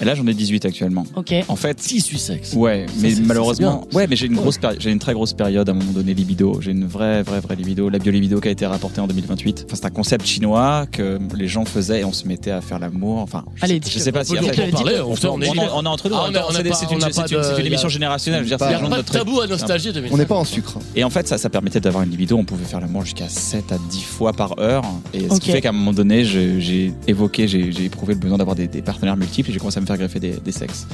Et 0.00 0.04
là, 0.04 0.14
j'en 0.14 0.26
ai 0.26 0.34
18 0.34 0.64
actuellement. 0.64 1.04
Ok. 1.14 1.34
En 1.48 1.56
fait, 1.56 1.76
18 1.78 2.18
sexes. 2.18 2.52
Ouais, 2.54 2.86
Ça, 2.88 2.94
mais 3.00 3.12
malheureusement, 3.22 3.86
ouais, 3.92 4.06
mais 4.08 4.16
j'ai 4.16 4.26
une 4.26 4.36
grosse 4.36 4.58
j'ai 4.78 4.90
une 4.90 4.98
très 4.98 5.12
grosse 5.12 5.32
période 5.34 5.68
à 5.68 5.72
un 5.72 5.74
moment 5.74 5.92
donné 5.92 6.14
libido. 6.14 6.58
J'ai 6.60 6.70
une 6.70 6.86
vraie, 6.86 7.22
vraie, 7.22 7.40
vraie 7.40 7.56
libido. 7.56 7.88
La 7.88 7.98
biolibido 7.98 8.40
qui 8.40 8.48
a 8.48 8.50
été 8.50 8.66
rapportée 8.66 9.00
en 9.00 9.06
2028. 9.06 9.64
Enfin, 9.66 9.76
c'est 9.76 9.86
un 9.86 9.90
concept 9.90 10.26
chinois 10.26 10.86
que 10.90 11.18
les 11.36 11.48
gens 11.48 11.64
faisaient 11.64 12.00
et 12.00 12.04
on 12.04 12.12
se 12.12 12.26
mettait 12.26 12.50
à 12.50 12.60
faire 12.60 12.78
l'amour. 12.78 13.18
Enfin, 13.18 13.44
je 13.56 13.64
Allez, 13.64 13.80
sais, 13.82 13.90
je 13.90 13.98
sais 13.98 14.12
pas 14.12 14.24
si 14.24 14.32
On 14.32 14.36
on 14.36 14.40
on, 14.40 15.40
est 15.84 15.88
entre 15.88 16.08
nous. 16.08 16.16
Ah, 16.16 16.28
c'est 16.52 17.60
une, 17.60 17.66
émission 17.66 17.88
générationnelle. 17.88 18.40
Je 18.40 18.44
veux 18.44 18.48
dire, 18.48 18.58
Pas- 18.58 18.66
c'est 18.68 18.72
Il 18.72 18.76
les 18.76 18.80
n'y 18.80 18.86
a 18.86 18.90
gens 18.90 18.96
pas 18.96 19.02
de 19.02 19.18
tabou 19.18 19.40
à 19.40 19.46
Nostalgie 19.46 19.92
2005. 19.92 20.14
On 20.14 20.18
n'est 20.18 20.26
pas 20.26 20.36
en 20.36 20.44
sucre. 20.44 20.78
et 20.96 21.04
en 21.04 21.10
fait, 21.10 21.28
ça, 21.28 21.38
ça 21.38 21.50
permettait 21.50 21.80
d'avoir 21.80 22.04
une 22.04 22.10
libido. 22.10 22.36
On 22.36 22.44
pouvait 22.44 22.64
faire 22.64 22.80
l'amour 22.80 23.04
jusqu'à 23.04 23.28
7 23.28 23.72
à 23.72 23.78
10 23.90 24.02
fois 24.02 24.32
par 24.32 24.58
heure. 24.58 24.84
Et 25.12 25.28
ce 25.28 25.38
qui 25.40 25.50
fait 25.50 25.60
qu'à 25.60 25.70
un 25.70 25.72
moment 25.72 25.92
donné, 25.92 26.24
j'ai 26.24 26.92
évoqué, 27.06 27.46
j'ai 27.48 27.70
j'ai 27.72 27.84
éprouvé 27.84 28.14
le 28.14 28.20
besoin 28.20 28.38
d'avoir 28.38 28.56
des, 28.56 28.66
des 28.68 28.82
partenaires 28.82 29.16
multiples 29.16 29.50
et 29.50 29.52
j'ai 29.52 29.58
commencé 29.58 29.78
à 29.78 29.80
me 29.80 29.86
faire 29.90 29.98
greffer 29.98 30.20
des, 30.20 30.32
des 30.32 30.52
sexes. 30.52 30.86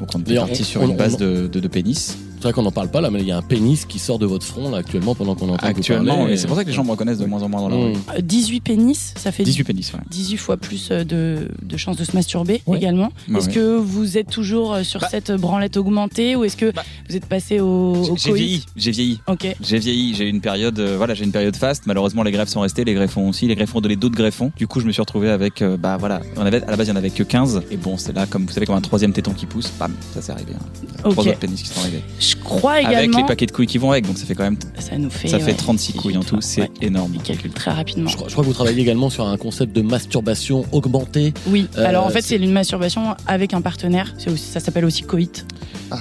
Donc 0.00 0.08
on 0.14 0.18
D'ailleurs, 0.20 0.46
parti 0.46 0.64
sur 0.64 0.82
on- 0.82 0.88
une 0.88 0.96
base 0.96 1.14
on- 1.14 1.18
de, 1.18 1.46
de, 1.48 1.60
de 1.60 1.68
pénis. 1.68 2.16
C'est 2.36 2.44
vrai 2.44 2.52
qu'on 2.52 2.62
n'en 2.62 2.70
parle 2.70 2.88
pas 2.88 3.00
là, 3.00 3.10
mais 3.10 3.18
il 3.18 3.26
y 3.26 3.32
a 3.32 3.36
un 3.36 3.42
pénis 3.42 3.84
qui 3.84 3.98
sort 3.98 4.20
de 4.20 4.24
votre 4.24 4.46
front 4.46 4.70
là 4.70 4.78
actuellement 4.78 5.16
pendant 5.16 5.34
qu'on 5.34 5.48
entend 5.48 5.66
Actuellement, 5.66 6.28
et 6.28 6.36
c'est 6.36 6.46
pour 6.46 6.54
ça 6.54 6.62
que 6.62 6.68
les 6.68 6.72
gens 6.74 6.84
me 6.84 6.92
reconnaissent 6.92 7.18
de 7.18 7.26
moins 7.26 7.42
en 7.42 7.48
moins 7.48 7.62
dans 7.62 7.68
la 7.68 7.74
rue. 7.74 7.92
Mmh. 7.94 7.96
Euh, 8.16 8.20
18 8.22 8.60
pénis, 8.60 9.12
ça 9.16 9.32
fait 9.32 9.42
18 9.42 9.64
pénis, 9.64 9.92
ouais. 9.92 9.98
18 10.08 10.36
fois 10.36 10.56
plus 10.56 10.90
euh, 10.92 11.02
de, 11.02 11.48
de 11.60 11.76
chances 11.76 11.96
de 11.96 12.04
se 12.04 12.14
masturber 12.14 12.62
Ouais. 12.68 12.78
également. 12.78 13.08
Ouais, 13.28 13.38
est-ce 13.40 13.48
ouais. 13.48 13.54
que 13.54 13.76
vous 13.78 14.18
êtes 14.18 14.30
toujours 14.30 14.72
euh, 14.72 14.84
sur 14.84 15.00
Bah. 15.00 15.08
cette 15.10 15.32
branlette 15.32 15.76
augmentée 15.76 16.36
ou 16.36 16.44
est-ce 16.44 16.56
que 16.56 16.70
Bah. 16.70 16.84
vous 17.10 17.16
êtes 17.16 17.26
passé 17.26 17.58
au, 17.58 17.66
au 17.96 18.16
J'ai 18.16 18.32
vieilli, 18.32 18.64
j'ai 18.76 18.92
vieilli. 18.92 19.20
Ok. 19.26 19.56
J'ai 19.60 19.78
vieilli, 19.80 20.14
j'ai 20.14 20.26
eu 20.26 20.30
une 20.30 20.40
période, 20.40 20.78
euh, 20.78 20.96
voilà, 20.96 21.14
j'ai 21.14 21.24
une 21.24 21.32
période 21.32 21.56
faste. 21.56 21.86
Malheureusement, 21.86 22.22
les 22.22 22.30
greffes 22.30 22.50
sont 22.50 22.60
restées, 22.60 22.84
les 22.84 22.94
greffons 22.94 23.28
aussi. 23.30 23.48
Les 23.48 23.56
greffons 23.56 23.78
ont 23.78 23.82
donné 23.82 23.96
d'autres 23.96 24.14
greffons. 24.16 24.52
Du 24.56 24.68
coup, 24.68 24.78
je 24.78 24.86
me 24.86 24.92
suis 24.92 25.00
retrouvé 25.02 25.28
avec, 25.28 25.60
euh, 25.60 25.76
bah 25.76 25.96
voilà, 25.96 26.20
on 26.36 26.42
avait, 26.46 26.62
à 26.62 26.70
la 26.70 26.76
base, 26.76 26.86
il 26.86 26.90
y 26.90 26.92
en 26.92 26.96
avait 26.96 27.10
que 27.10 27.24
15. 27.24 27.62
Et 27.72 27.76
bon, 27.76 27.96
c'est 27.96 28.12
là, 28.12 28.26
comme 28.30 28.44
vous 28.46 28.52
savez, 28.52 28.66
comme 28.66 28.76
un 28.76 28.80
troisième 28.80 29.12
téton 29.12 29.32
qui 29.32 29.46
pousse, 29.46 29.70
bam, 29.78 29.92
ça 30.14 30.20
s'est 30.22 30.32
arrivé. 30.32 30.52
hein. 30.54 31.10
Trois 31.10 31.26
autres 31.26 31.38
pénis 31.38 31.62
qui 31.62 31.68
sont 31.68 31.80
arrivés. 31.80 32.02
Je 32.20 32.36
crois 32.36 32.72
Avec 32.74 32.88
également. 32.88 33.18
les 33.18 33.24
paquets 33.24 33.46
de 33.46 33.52
couilles 33.52 33.66
qui 33.66 33.78
vont 33.78 33.90
avec, 33.92 34.06
donc 34.06 34.18
ça 34.18 34.26
fait 34.26 34.34
quand 34.34 34.44
même, 34.44 34.56
Ça 34.78 34.96
nous 34.98 35.10
fait. 35.10 35.28
ça 35.28 35.38
fait 35.38 35.52
ouais, 35.52 35.54
36 35.56 35.92
couilles 35.94 36.16
en 36.16 36.22
tout, 36.22 36.40
c'est 36.40 36.62
Ouais. 36.62 36.70
énorme. 36.82 37.12
On 37.16 37.20
calcule 37.20 37.52
très 37.52 37.70
rapidement. 37.70 38.08
Je 38.08 38.16
crois, 38.16 38.28
je 38.28 38.32
crois 38.32 38.42
que 38.44 38.48
vous 38.48 38.54
travaillez 38.54 38.80
également 38.82 39.10
sur 39.10 39.26
un 39.26 39.36
concept 39.36 39.74
de 39.74 39.82
masturbation 39.82 40.64
augmentée. 40.72 41.32
Oui, 41.48 41.68
Euh, 41.76 41.86
alors 41.86 42.04
en 42.06 42.10
fait, 42.10 42.22
c'est- 42.22 42.38
c'est 42.38 42.44
une 42.44 42.52
masturbation 42.52 43.14
avec 43.26 43.54
un 43.54 43.60
partenaire. 43.60 44.14
C'est 44.18 44.30
aussi- 44.30 44.44
ça 44.50 44.60
s'appelle 44.60 44.84
aussi 44.84 45.02
coït. 45.02 45.46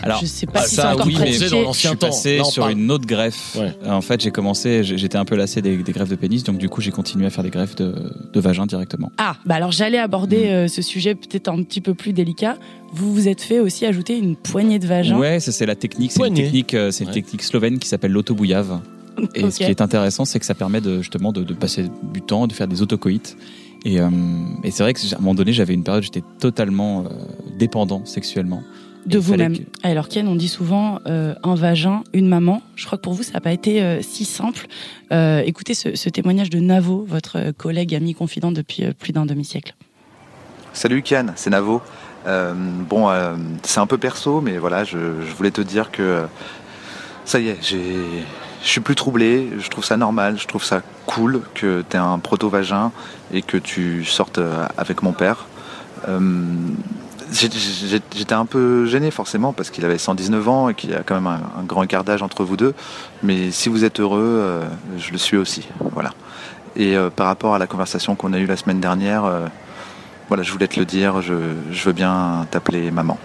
Alors, 0.03 0.19
je 0.21 0.25
sais 0.25 0.45
pas 0.45 0.61
ah, 0.63 0.67
si 0.67 0.75
ça, 0.75 0.95
oui, 1.05 1.15
mais 1.19 1.37
dans 1.39 1.47
je 1.47 1.55
l'ancien 1.63 1.89
suis 1.91 1.97
temps. 1.99 2.07
passé 2.07 2.41
sur 2.43 2.63
parle- 2.63 2.77
une 2.77 2.91
autre 2.91 3.05
greffe. 3.05 3.55
Ouais. 3.59 3.73
En 3.89 4.01
fait, 4.01 4.21
j'ai 4.21 4.31
commencé, 4.31 4.83
j'étais 4.83 5.17
un 5.17 5.25
peu 5.25 5.35
lassé 5.35 5.61
des, 5.61 5.77
des 5.77 5.91
greffes 5.91 6.09
de 6.09 6.15
pénis, 6.15 6.43
donc 6.43 6.57
du 6.57 6.69
coup, 6.69 6.81
j'ai 6.81 6.91
continué 6.91 7.25
à 7.25 7.29
faire 7.29 7.43
des 7.43 7.49
greffes 7.49 7.75
de, 7.75 7.93
de 8.33 8.39
vagin 8.39 8.65
directement. 8.65 9.11
Ah, 9.17 9.35
bah 9.45 9.55
alors 9.55 9.71
j'allais 9.71 9.97
aborder 9.99 10.37
Mm. 10.37 10.49
euh, 10.49 10.67
ce 10.67 10.81
sujet 10.81 11.15
peut-être 11.15 11.47
un 11.49 11.61
petit 11.63 11.81
peu 11.81 11.93
plus 11.93 12.13
délicat. 12.13 12.57
Vous 12.93 13.13
vous 13.13 13.27
êtes 13.27 13.41
fait 13.41 13.59
aussi 13.59 13.85
ajouter 13.85 14.17
une 14.17 14.35
poignée 14.35 14.79
de 14.79 14.87
vagin. 14.87 15.17
Ouais, 15.17 15.39
ça 15.39 15.51
c'est 15.51 15.65
la 15.65 15.75
technique, 15.75 16.11
c'est 16.11 16.27
une 16.27 16.33
technique, 16.33 16.73
euh, 16.73 16.91
c'est 16.91 17.03
une 17.03 17.09
Ouais. 17.09 17.13
technique 17.15 17.43
slovène 17.43 17.79
qui 17.79 17.87
s'appelle 17.87 18.11
l'autobouillave. 18.11 18.79
Et 19.35 19.49
ce 19.49 19.57
qui 19.57 19.63
est 19.63 19.81
intéressant, 19.81 20.25
c'est 20.25 20.39
que 20.39 20.45
ça 20.45 20.53
permet 20.53 20.79
de, 20.79 20.99
justement 21.01 21.31
de, 21.31 21.43
de 21.43 21.53
passer 21.55 21.85
du 22.13 22.21
temps, 22.21 22.45
de 22.45 22.53
faire 22.53 22.67
des 22.67 22.81
autocoïtes. 22.83 23.35
Et, 23.85 23.99
euh, 23.99 24.09
et 24.63 24.69
c'est 24.71 24.83
vrai 24.83 24.93
que 24.93 24.99
à 25.13 25.17
un 25.17 25.19
moment 25.19 25.33
donné, 25.35 25.53
j'avais 25.53 25.73
une 25.73 25.83
période 25.83 26.03
où 26.03 26.05
j'étais 26.05 26.23
totalement 26.39 27.01
euh, 27.05 27.09
dépendant 27.57 28.03
sexuellement. 28.05 28.61
De 29.07 29.17
vous-même. 29.17 29.57
que- 29.57 29.63
Alors 29.83 30.09
Ken, 30.09 30.27
on 30.27 30.35
dit 30.35 30.47
souvent 30.49 30.99
euh, 31.07 31.33
un 31.43 31.55
vagin, 31.55 32.03
une 32.13 32.27
maman. 32.27 32.61
Je 32.75 32.85
crois 32.85 32.97
que 32.97 33.03
pour 33.03 33.13
vous, 33.13 33.23
ça 33.23 33.33
n'a 33.33 33.41
pas 33.41 33.53
été 33.53 33.81
euh, 33.81 34.01
si 34.01 34.25
simple. 34.25 34.67
Euh, 35.11 35.41
écoutez 35.45 35.73
ce, 35.73 35.95
ce 35.95 36.09
témoignage 36.09 36.49
de 36.49 36.59
Navo, 36.59 37.05
votre 37.07 37.51
collègue, 37.51 37.95
ami, 37.95 38.13
confident 38.13 38.51
depuis 38.51 38.83
euh, 38.83 38.91
plus 38.97 39.13
d'un 39.13 39.25
demi-siècle. 39.25 39.75
Salut 40.73 41.01
Kian, 41.01 41.27
c'est 41.35 41.49
Navo. 41.49 41.81
Euh, 42.27 42.53
bon, 42.53 43.09
euh, 43.09 43.35
c'est 43.63 43.79
un 43.79 43.87
peu 43.87 43.97
perso, 43.97 44.41
mais 44.41 44.57
voilà, 44.57 44.83
je, 44.83 44.97
je 45.25 45.33
voulais 45.35 45.51
te 45.51 45.61
dire 45.61 45.89
que 45.91 46.23
ça 47.23 47.39
y 47.39 47.47
est, 47.47 47.57
je 47.61 48.67
suis 48.69 48.81
plus 48.81 48.95
troublé. 48.95 49.47
Je 49.59 49.69
trouve 49.69 49.85
ça 49.85 49.95
normal, 49.95 50.37
je 50.37 50.45
trouve 50.45 50.63
ça 50.65 50.81
cool 51.05 51.41
que 51.55 51.83
tu 51.89 51.95
aies 51.95 51.99
un 51.99 52.19
proto-vagin 52.19 52.91
et 53.33 53.41
que 53.41 53.55
tu 53.57 54.03
sortes 54.03 54.39
avec 54.77 55.01
mon 55.03 55.13
père. 55.13 55.47
J'étais 57.31 58.33
un 58.33 58.45
peu 58.45 58.85
gêné 58.85 59.11
forcément 59.11 59.53
parce 59.53 59.69
qu'il 59.69 59.83
avait 59.85 59.97
119 59.97 60.47
ans 60.47 60.69
et 60.69 60.73
qu'il 60.73 60.91
y 60.91 60.93
a 60.93 61.03
quand 61.03 61.15
même 61.15 61.27
un, 61.27 61.63
grand 61.63 61.83
écart 61.83 62.03
d'âge 62.03 62.21
entre 62.21 62.43
vous 62.43 62.57
deux. 62.57 62.73
Mais 63.23 63.51
si 63.51 63.69
vous 63.69 63.83
êtes 63.83 63.99
heureux, 63.99 64.21
euh, 64.21 64.63
je 64.97 65.11
le 65.11 65.17
suis 65.17 65.37
aussi. 65.37 65.67
Voilà. 65.93 66.13
Et 66.75 66.95
euh, 66.95 67.09
par 67.09 67.27
rapport 67.27 67.55
à 67.55 67.59
la 67.59 67.67
conversation 67.67 68.15
qu'on 68.15 68.33
a 68.33 68.39
eue 68.39 68.45
la 68.45 68.57
semaine 68.57 68.79
dernière, 68.79 69.25
euh, 69.25 69.47
voilà, 70.29 70.43
je 70.43 70.51
voulais 70.51 70.67
te 70.67 70.79
le 70.79 70.85
dire, 70.85 71.21
je, 71.21 71.33
veux 71.85 71.93
bien 71.93 72.45
t'appeler 72.49 72.91
maman. 72.91 73.17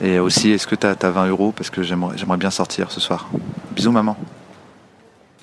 Et 0.00 0.18
aussi, 0.18 0.50
est-ce 0.50 0.66
que 0.66 0.74
tu 0.74 0.86
as, 0.86 1.10
20 1.10 1.28
euros? 1.28 1.52
Parce 1.56 1.70
que 1.70 1.82
j'aimerais 1.82 2.36
bien 2.36 2.50
sortir 2.50 2.90
ce 2.90 3.00
soir. 3.00 3.28
Bisous, 3.72 3.90
maman. 3.90 4.16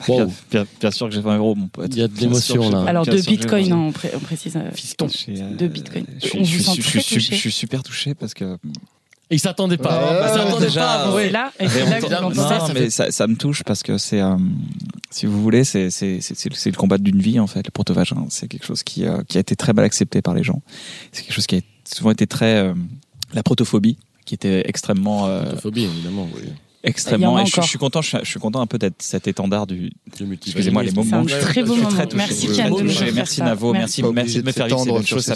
Bien, 0.08 0.28
bien- 0.52 0.66
bien 0.80 0.92
sûr 0.92 1.08
que 1.10 1.16
j'ai 1.16 1.22
20 1.22 1.38
euros, 1.38 1.56
mon 1.56 1.68
pote. 1.68 1.88
Il 1.92 2.00
y 2.00 2.02
a 2.02 2.08
de 2.08 2.18
l'émotion, 2.20 2.70
là. 2.70 2.80
20 2.82 2.86
Alors 2.88 3.04
bien 3.06 3.14
de 3.14 3.18
sûr 3.18 3.26
que 3.26 3.32
j'ai 3.32 3.38
bitcoin, 3.38 3.70
20 3.70 3.76
hein, 3.76 3.80
on, 3.88 3.92
pré- 3.92 4.12
on 4.16 4.20
précise. 4.20 4.60
Fiston. 4.74 5.08
J'ai, 5.08 5.42
euh, 5.42 5.56
De 5.56 5.68
bitcoin. 5.68 6.06
Je 6.22 6.28
suis, 6.28 6.40
on 6.40 6.44
je 6.44 6.58
vous 6.58 6.64
suis- 6.64 6.64
sent 6.64 6.82
je 6.82 6.82
très 6.90 7.00
suis- 7.02 7.16
touché. 7.16 7.36
je 7.36 7.40
suis 7.40 7.52
super 7.52 7.82
touché 7.84 8.14
parce 8.14 8.34
que 8.34 8.58
Ils 9.32 9.40
s'attendaient 9.40 9.78
pas. 9.78 9.98
Ouais, 9.98 10.18
Ils 10.20 10.22
ouais, 10.22 10.28
s'attendaient 10.44 10.66
déjà, 10.68 10.82
pas. 10.82 11.06
là, 11.08 11.20
et 11.20 11.30
là 11.30 11.52
que 11.58 12.22
Non, 12.22 12.34
ça. 12.34 12.68
mais 12.74 12.80
fait- 12.82 12.90
ça, 12.92 13.12
ça 13.12 13.26
me 13.26 13.36
touche 13.36 13.64
parce 13.64 13.82
que 13.82 13.98
c'est, 13.98 14.22
euh, 14.22 14.36
si 15.10 15.26
vous 15.26 15.42
voulez, 15.42 15.64
c'est 15.64 15.86
le- 16.02 16.20
c'est 16.22 16.70
le 16.70 16.76
combat 16.78 16.98
d'une 17.00 17.20
vie 17.22 17.40
en 17.40 17.48
fait. 17.48 17.66
Le 17.66 17.72
protovagin, 17.72 18.28
c'est 18.30 18.48
quelque 18.48 18.66
chose 18.66 18.84
qui 18.84 19.06
euh, 19.06 19.24
qui 19.28 19.38
a 19.38 19.42
été 19.42 19.56
très 19.56 19.74
mal 19.74 19.84
accepté 19.86 20.22
par 20.22 20.36
les 20.36 20.44
gens. 20.44 20.62
C'est 21.12 21.24
quelque 21.24 21.34
chose 21.34 21.48
qui 21.48 21.56
a 21.56 21.62
souvent 21.86 22.12
été 22.12 22.28
très 22.28 22.58
euh, 22.58 22.74
la 23.34 23.42
protophobie, 23.42 23.98
qui 24.26 24.36
était 24.36 24.62
extrêmement 24.70 25.26
euh, 25.28 25.42
Protophobie, 25.46 25.86
évidemment. 25.86 26.28
Oui. 26.36 26.42
Extrêmement. 26.86 27.40
Et 27.40 27.46
je, 27.46 27.48
suis- 27.48 27.54
encore. 27.56 27.64
je 27.66 27.70
suis 27.70 27.80
content, 27.80 28.02
je 28.02 28.08
suis, 28.10 28.18
je 28.24 28.30
suis 28.30 28.40
content 28.40 28.62
un 28.62 28.68
peu 28.68 28.78
d'être 28.78 29.02
cet 29.02 29.28
étendard 29.28 29.68
du. 29.68 29.92
Excusez-moi 30.46 30.84
les 30.84 30.92
mots 30.92 31.04
C'est 31.08 31.14
un 31.14 31.18
manquent. 31.20 31.40
très 31.40 31.64
beau 31.64 31.76
moment. 31.76 31.90
très. 31.90 32.08
Merci, 32.16 32.48
faire 32.48 32.70
Merci. 33.14 33.42
Navo, 33.42 33.74
Merci. 33.74 34.04
merci, 34.14 34.42
de 34.42 34.46
me 34.46 34.52
faire 34.52 34.68
vivre 34.68 35.02
ces 35.02 35.06
choses. 35.08 35.34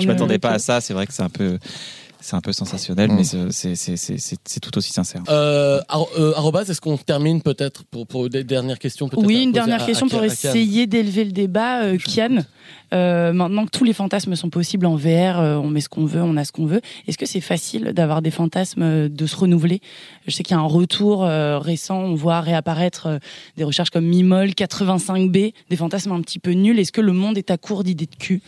je 0.00 0.06
m'attendais 0.06 0.38
pas 0.38 0.50
à 0.50 0.58
ça. 0.58 0.80
C'est 0.80 0.92
vrai 0.94 1.06
que 1.06 1.12
c'est 1.14 1.22
un 1.22 1.28
peu, 1.28 1.58
c'est 2.20 2.34
un 2.36 2.40
peu 2.40 2.52
sensationnel, 2.52 3.10
Mm. 3.10 3.14
mais 3.16 3.24
c'est- 3.24 4.36
c'est 4.44 4.60
tout 4.60 4.76
aussi 4.76 4.92
sincère. 4.92 5.22
Euh, 5.28 5.80
euh, 6.18 6.32
arrobas, 6.36 6.64
est-ce 6.64 6.80
qu'on 6.80 6.96
termine 6.96 7.40
peut-être 7.42 7.84
pour, 7.84 8.06
pour 8.06 8.28
des 8.28 8.44
dernières 8.44 8.78
questions 8.78 9.08
Oui, 9.16 9.44
une 9.44 9.52
dernière 9.52 9.82
à- 9.82 9.86
question 9.86 10.06
à 10.06 10.10
pour 10.10 10.20
à 10.20 10.26
essayer 10.26 10.86
d'élever 10.86 11.24
le 11.24 11.32
débat. 11.32 11.82
Euh, 11.84 11.96
Kian, 11.98 12.38
euh, 12.92 13.32
maintenant 13.32 13.64
que 13.66 13.70
tous 13.70 13.84
les 13.84 13.92
fantasmes 13.92 14.34
sont 14.34 14.50
possibles 14.50 14.86
en 14.86 14.96
VR, 14.96 15.38
euh, 15.38 15.56
on 15.56 15.68
met 15.68 15.80
ce 15.80 15.88
qu'on 15.88 16.04
veut, 16.06 16.22
on 16.22 16.36
a 16.36 16.44
ce 16.44 16.52
qu'on 16.52 16.66
veut. 16.66 16.80
Est-ce 17.06 17.18
que 17.18 17.26
c'est 17.26 17.40
facile 17.40 17.92
d'avoir 17.94 18.20
des 18.22 18.30
fantasmes, 18.30 19.08
de 19.08 19.26
se 19.26 19.36
renouveler? 19.36 19.80
Je 20.26 20.32
sais 20.32 20.42
qu'il 20.42 20.56
y 20.56 20.58
a 20.58 20.62
un 20.62 20.66
retour 20.66 21.24
euh, 21.24 21.58
récent, 21.58 21.98
on 22.00 22.14
voit 22.14 22.40
réapparaître 22.40 23.06
euh, 23.06 23.18
des 23.56 23.64
recherches 23.64 23.90
comme 23.90 24.04
Mimol, 24.06 24.50
85B, 24.54 25.52
des 25.70 25.76
fantasmes 25.76 26.12
un 26.12 26.20
petit 26.22 26.38
peu 26.38 26.50
nuls. 26.52 26.78
Est-ce 26.78 26.92
que 26.92 27.00
le 27.00 27.12
monde 27.12 27.38
est 27.38 27.50
à 27.50 27.56
court 27.58 27.84
d'idées 27.84 28.06
de 28.06 28.16
cul? 28.16 28.42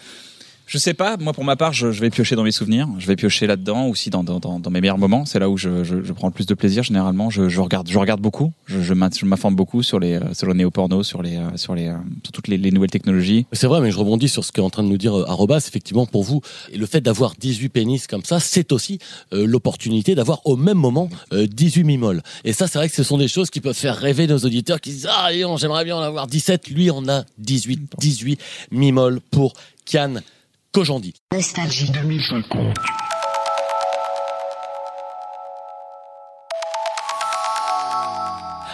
Je 0.70 0.78
sais 0.78 0.94
pas, 0.94 1.16
moi 1.16 1.33
pour 1.33 1.42
ma 1.42 1.56
part, 1.56 1.72
je, 1.72 1.90
je 1.90 2.00
vais 2.00 2.11
piocher 2.11 2.37
dans 2.37 2.44
mes 2.44 2.52
souvenirs, 2.52 2.88
je 3.00 3.09
vais 3.09 3.16
piocher 3.16 3.48
là-dedans, 3.48 3.88
aussi 3.88 4.09
dans, 4.09 4.22
dans, 4.22 4.38
dans, 4.38 4.70
mes 4.70 4.80
meilleurs 4.80 4.98
moments. 4.98 5.24
C'est 5.24 5.40
là 5.40 5.50
où 5.50 5.56
je, 5.56 5.83
je, 5.83 6.04
je 6.04 6.12
prends 6.12 6.28
le 6.28 6.33
plus 6.33 6.46
de 6.46 6.54
plaisir. 6.54 6.85
Généralement, 6.85 7.28
je, 7.28 7.48
je 7.48 7.61
regarde, 7.61 7.90
je 7.90 7.98
regarde 7.98 8.20
beaucoup, 8.20 8.52
je, 8.66 8.80
je 8.80 8.94
m'in- 8.94 9.11
je 9.12 9.26
m'informe 9.26 9.56
beaucoup 9.56 9.83
sur 9.83 9.98
les, 9.98 10.14
euh, 10.14 10.33
sur 10.33 10.46
le 10.46 10.54
néo-porno, 10.54 11.02
sur 11.02 11.22
les, 11.22 11.38
euh, 11.38 11.56
sur 11.56 11.74
les, 11.74 11.88
euh, 11.88 11.96
sur 12.22 12.30
toutes 12.30 12.46
les, 12.46 12.56
les 12.56 12.70
nouvelles 12.70 12.92
technologies. 12.92 13.46
C'est 13.52 13.66
vrai, 13.66 13.80
mais 13.80 13.90
je 13.90 13.98
rebondis 13.98 14.28
sur 14.28 14.44
ce 14.44 14.52
qu'est 14.52 14.61
en 14.61 14.70
train 14.70 14.85
de 14.85 14.88
nous 14.88 14.96
dire 14.96 15.12
Arrobas. 15.26 15.64
Effectivement, 15.66 16.06
pour 16.06 16.22
vous, 16.22 16.40
le 16.72 16.87
fait 16.87 17.00
d'avoir 17.00 17.35
18 17.35 17.68
pénis 17.70 18.06
comme 18.06 18.24
ça, 18.24 18.38
c'est 18.38 18.70
aussi 18.70 19.00
l'opportunité 19.33 20.14
d'avoir 20.14 20.40
au 20.46 20.54
même 20.54 20.78
moment 20.78 21.11
euh, 21.33 21.48
18 21.48 21.83
mimoles. 21.83 22.22
Et 22.44 22.52
ça, 22.52 22.68
c'est 22.68 22.78
vrai 22.78 22.88
que 22.88 22.94
ce 22.94 23.02
sont 23.02 23.18
des 23.18 23.26
choses 23.26 23.50
qui 23.50 23.61
peuvent 23.61 23.74
faire 23.74 23.96
rêver 23.96 24.28
nos 24.28 24.38
auditeurs 24.38 24.80
qui 24.80 24.90
disent 24.90 25.09
Ah, 25.11 25.30
j'aimerais 25.33 25.85
bien 25.85 25.96
en 25.96 26.02
avoir 26.02 26.28
17. 26.28 26.68
Lui, 26.68 26.92
on 26.92 27.09
a 27.09 27.24
18, 27.38 27.90
18 27.98 28.40
mimoles 28.70 29.20
pour 29.33 29.54
Kian 29.85 30.20
Kojandi. 30.72 31.12
Nostalgie 31.33 31.87
2050. 31.92 33.10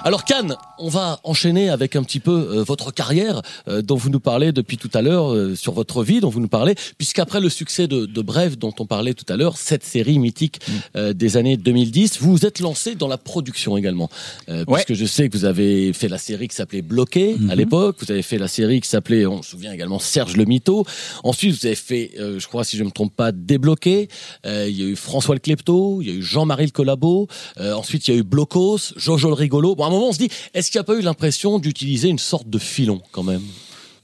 Alors 0.07 0.25
Cannes, 0.25 0.55
on 0.79 0.89
va 0.89 1.19
enchaîner 1.25 1.69
avec 1.69 1.97
un 1.97 2.05
petit 2.05 2.21
peu 2.21 2.31
euh, 2.31 2.63
votre 2.63 2.93
carrière 2.93 3.43
euh, 3.67 3.83
dont 3.83 3.97
vous 3.97 4.09
nous 4.09 4.21
parlez 4.21 4.53
depuis 4.53 4.77
tout 4.77 4.91
à 4.95 5.03
l'heure, 5.03 5.35
euh, 5.35 5.57
sur 5.57 5.73
votre 5.73 6.05
vie 6.05 6.21
dont 6.21 6.29
vous 6.29 6.39
nous 6.39 6.47
parlez, 6.47 6.77
puisqu'après 6.97 7.41
le 7.41 7.49
succès 7.49 7.89
de, 7.89 8.07
de 8.07 8.23
Bref 8.23 8.57
dont 8.57 8.73
on 8.79 8.87
parlait 8.87 9.15
tout 9.15 9.25
à 9.29 9.37
l'heure, 9.37 9.57
cette 9.57 9.83
série 9.83 10.21
mythique 10.21 10.61
euh, 10.95 11.13
des 11.13 11.37
années 11.37 11.57
2010, 11.57 12.19
vous 12.21 12.31
vous 12.31 12.47
êtes 12.47 12.61
lancé 12.61 12.95
dans 12.95 13.09
la 13.09 13.19
production 13.19 13.77
également. 13.77 14.09
Euh, 14.49 14.65
Ouais. 14.69 14.85
Puisque 14.85 15.01
je 15.01 15.07
sais 15.07 15.29
que 15.29 15.37
vous 15.37 15.45
avez 15.45 15.93
fait 15.93 16.07
la 16.07 16.19
série 16.19 16.47
qui 16.47 16.55
s'appelait 16.55 16.83
Bloqué 16.83 17.37
à 17.51 17.57
l'époque, 17.57 17.97
vous 17.99 18.13
avez 18.13 18.23
fait 18.23 18.39
la 18.39 18.47
série 18.47 18.81
qui 18.81 18.89
s'appelait, 18.89 19.27
on 19.27 19.43
se 19.43 19.51
souvient 19.51 19.73
également, 19.73 19.99
Serge 19.99 20.37
le 20.37 20.45
Mytho. 20.45 20.85
Ensuite, 21.25 21.57
vous 21.59 21.67
avez 21.67 21.75
fait, 21.75 22.13
euh, 22.21 22.39
je 22.39 22.47
crois 22.47 22.63
si 22.63 22.77
je 22.77 22.83
ne 22.83 22.89
me 22.89 22.93
trompe 22.93 23.15
pas, 23.17 23.33
Débloqué. 23.33 24.09
Euh, 24.45 24.67
il 24.69 24.81
y 24.81 24.85
a 24.85 24.87
eu 24.87 24.95
François 24.95 25.35
le 25.35 25.41
Klepto, 25.41 26.01
il 26.01 26.09
y 26.09 26.11
a 26.13 26.15
eu 26.15 26.23
Jean-Marie 26.23 26.67
le 26.67 26.71
Collabo. 26.71 27.27
Euh, 27.59 27.75
ensuite, 27.75 28.07
il 28.07 28.15
y 28.15 28.17
a 28.17 28.21
eu 28.21 28.23
Blocos, 28.23 28.93
Jojo 28.97 29.29
le 29.29 29.35
Rigolo. 29.35 29.75
Bon, 29.75 29.96
moment, 29.97 30.11
on 30.11 30.13
se 30.13 30.19
dit, 30.19 30.31
est-ce 30.55 30.71
qu'il 30.71 30.79
n'y 30.79 30.83
a 30.83 30.85
pas 30.85 30.95
eu 30.95 31.03
l'impression 31.03 31.59
d'utiliser 31.59 32.09
une 32.09 32.19
sorte 32.19 32.49
de 32.49 32.59
filon 32.59 33.03
quand 33.13 33.23
même? 33.23 33.43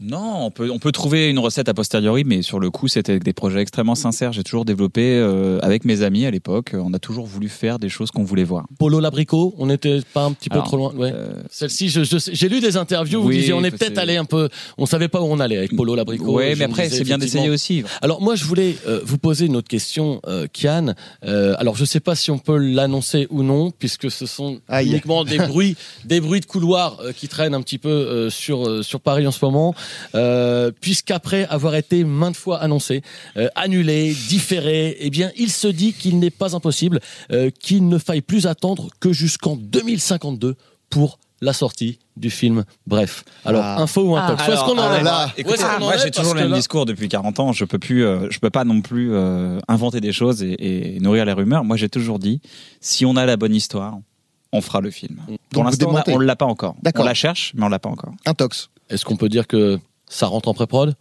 Non, 0.05 0.47
on 0.47 0.51
peut, 0.51 0.69
on 0.71 0.79
peut 0.81 0.91
trouver 0.91 1.29
une 1.29 1.39
recette 1.39 1.69
a 1.69 1.75
posteriori, 1.75 2.25
mais 2.25 2.43
sur 2.43 2.59
le 2.59 2.71
coup, 2.71 2.89
c'était 2.89 3.13
avec 3.13 3.23
des 3.23 3.33
projets 3.33 3.61
extrêmement 3.61 3.95
sincères. 3.95 4.33
J'ai 4.33 4.43
toujours 4.43 4.65
développé 4.65 5.03
euh, 5.17 5.59
avec 5.63 5.85
mes 5.85 6.03
amis 6.03 6.27
à 6.27 6.31
l'époque. 6.31 6.73
On 6.75 6.93
a 6.93 6.99
toujours 6.99 7.27
voulu 7.27 7.49
faire 7.49 7.79
des 7.79 7.89
choses 7.89 8.11
qu'on 8.11 8.25
voulait 8.25 8.43
voir. 8.43 8.67
Polo 8.79 8.99
Labrico, 8.99 9.55
on 9.59 9.67
n'était 9.67 10.01
pas 10.13 10.25
un 10.25 10.33
petit 10.33 10.49
peu 10.49 10.57
Alors, 10.57 10.67
trop 10.67 10.77
loin. 10.77 10.93
Ouais. 10.95 11.13
euh, 11.15 11.35
Celle-ci, 11.51 11.89
je, 11.89 12.03
je 12.03 12.19
sais- 12.19 12.33
j'ai 12.35 12.49
lu 12.49 12.61
des 12.61 12.77
interviews 12.77 13.21
où 13.21 13.23
vous 13.23 13.29
Oui, 13.29 13.37
disiez 13.39 13.53
on 13.53 13.63
est 13.63 13.71
peut-être 13.71 13.99
allé 13.99 14.17
un 14.17 14.25
peu, 14.25 14.49
on 14.77 14.87
savait 14.87 15.09
pas 15.09 15.21
où 15.21 15.27
on 15.27 15.39
allait 15.39 15.59
avec 15.59 15.77
Polo 15.77 15.95
Labrico. 15.95 16.33
Ouais, 16.33 16.55
Je 16.55 16.59
mais 16.59 16.65
après, 16.65 16.89
c'est 16.89 17.05
bien 17.05 17.19
d'essayer 17.19 17.49
aussi. 17.51 17.85
Alors 18.01 18.21
moi, 18.21 18.35
je 18.35 18.45
voulais 18.45 18.77
euh, 18.89 19.01
vous 19.05 19.19
poser 19.19 19.47
une 19.47 19.55
autre 19.57 19.69
question, 19.69 20.21
euh, 20.27 20.47
Kian. 20.53 20.95
Euh, 21.25 21.55
alors 21.59 21.77
je 21.77 21.85
sais 21.85 22.01
pas 22.01 22.17
si 22.17 22.31
on 22.33 22.39
peut 22.39 22.57
l'annoncer 22.57 23.29
ou 23.31 23.43
non, 23.45 23.71
puisque 23.71 24.11
ce 24.11 24.27
sont 24.27 24.61
Aïe. 24.69 24.89
uniquement 24.89 25.23
des 25.25 25.39
bruits, 25.39 25.77
des 26.05 26.21
bruits 26.21 26.41
de 26.41 26.47
couloir 26.47 26.99
euh, 27.01 27.13
qui 27.13 27.29
traînent 27.29 27.55
un 27.55 27.63
petit 27.63 27.79
peu 27.79 27.89
euh, 27.89 28.31
sur 28.31 28.67
euh, 28.69 28.83
sur 28.83 29.01
Paris 29.01 29.27
en 29.29 29.31
ce 29.33 29.45
moment. 29.45 29.75
Euh, 30.15 30.71
Puisqu'après 30.81 31.47
avoir 31.47 31.75
été 31.75 32.05
maintes 32.05 32.37
fois 32.37 32.59
annoncé, 32.61 33.03
euh, 33.37 33.49
annulé, 33.55 34.15
différé, 34.29 34.97
eh 35.01 35.11
bien, 35.11 35.31
il 35.37 35.51
se 35.51 35.69
dit 35.69 35.93
qu'il 35.93 36.19
n'est 36.19 36.31
pas 36.31 36.55
impossible 36.55 37.01
euh, 37.31 37.51
qu'il 37.51 37.89
ne 37.89 37.99
faille 37.99 38.21
plus 38.23 38.47
attendre 38.47 38.89
que 39.01 39.13
jusqu'en 39.13 39.57
2052 39.57 40.57
pour 40.91 41.19
la 41.41 41.53
sortie 41.53 41.99
du 42.17 42.31
film. 42.31 42.65
Bref, 42.87 43.25
alors 43.45 43.63
Ah. 43.65 43.81
info 43.83 44.03
ou 44.03 44.17
un 44.17 44.21
Ah. 44.21 44.37
Où 44.49 44.53
est-ce 44.53 44.61
qu'on 44.61 44.79
en 44.79 44.95
est 44.95 45.03
là, 45.03 45.29
Écoutez, 45.37 45.63
moi 45.81 45.97
j'ai 45.97 46.11
toujours 46.13 46.35
le 46.35 46.43
même 46.43 46.51
là- 46.51 46.57
discours 46.57 46.87
depuis 46.87 47.09
40 47.09 47.41
ans. 47.41 47.53
Je 47.53 47.65
peux 47.65 47.79
plus, 47.81 48.05
euh, 48.05 48.29
je 48.31 48.39
peux 48.39 48.51
pas 48.51 48.65
non 48.65 48.81
plus 48.81 49.13
euh, 49.13 49.59
inventer 49.67 50.01
des 50.01 50.13
choses 50.13 50.43
et, 50.43 50.97
et 50.97 51.01
nourrir 51.01 51.25
les 51.25 51.33
rumeurs. 51.33 51.65
Moi 51.65 51.77
j'ai 51.77 51.89
toujours 51.89 52.19
dit, 52.21 52.41
si 52.81 53.05
on 53.05 53.17
a 53.17 53.27
la 53.27 53.37
bonne 53.37 53.55
histoire, 53.55 53.99
on 54.53 54.61
fera 54.61 54.81
le 54.81 54.91
film. 54.91 55.17
Donc 55.29 55.39
Pour 55.51 55.65
l'instant, 55.65 55.93
on 56.07 56.13
on 56.15 56.19
l'a 56.21 56.37
pas 56.37 56.45
encore. 56.47 56.77
On 56.97 57.03
la 57.03 57.15
cherche, 57.15 57.53
mais 57.57 57.65
on 57.65 57.69
l'a 57.69 57.79
pas 57.81 57.89
encore. 57.89 58.13
Un 58.27 58.35
tox. 58.35 58.69
Est-ce 58.91 59.05
qu'on 59.05 59.17
peut 59.17 59.29
dire 59.29 59.47
que 59.47 59.79
ça 60.09 60.27
rentre 60.27 60.49
en 60.49 60.55
pré-prod? 60.55 60.95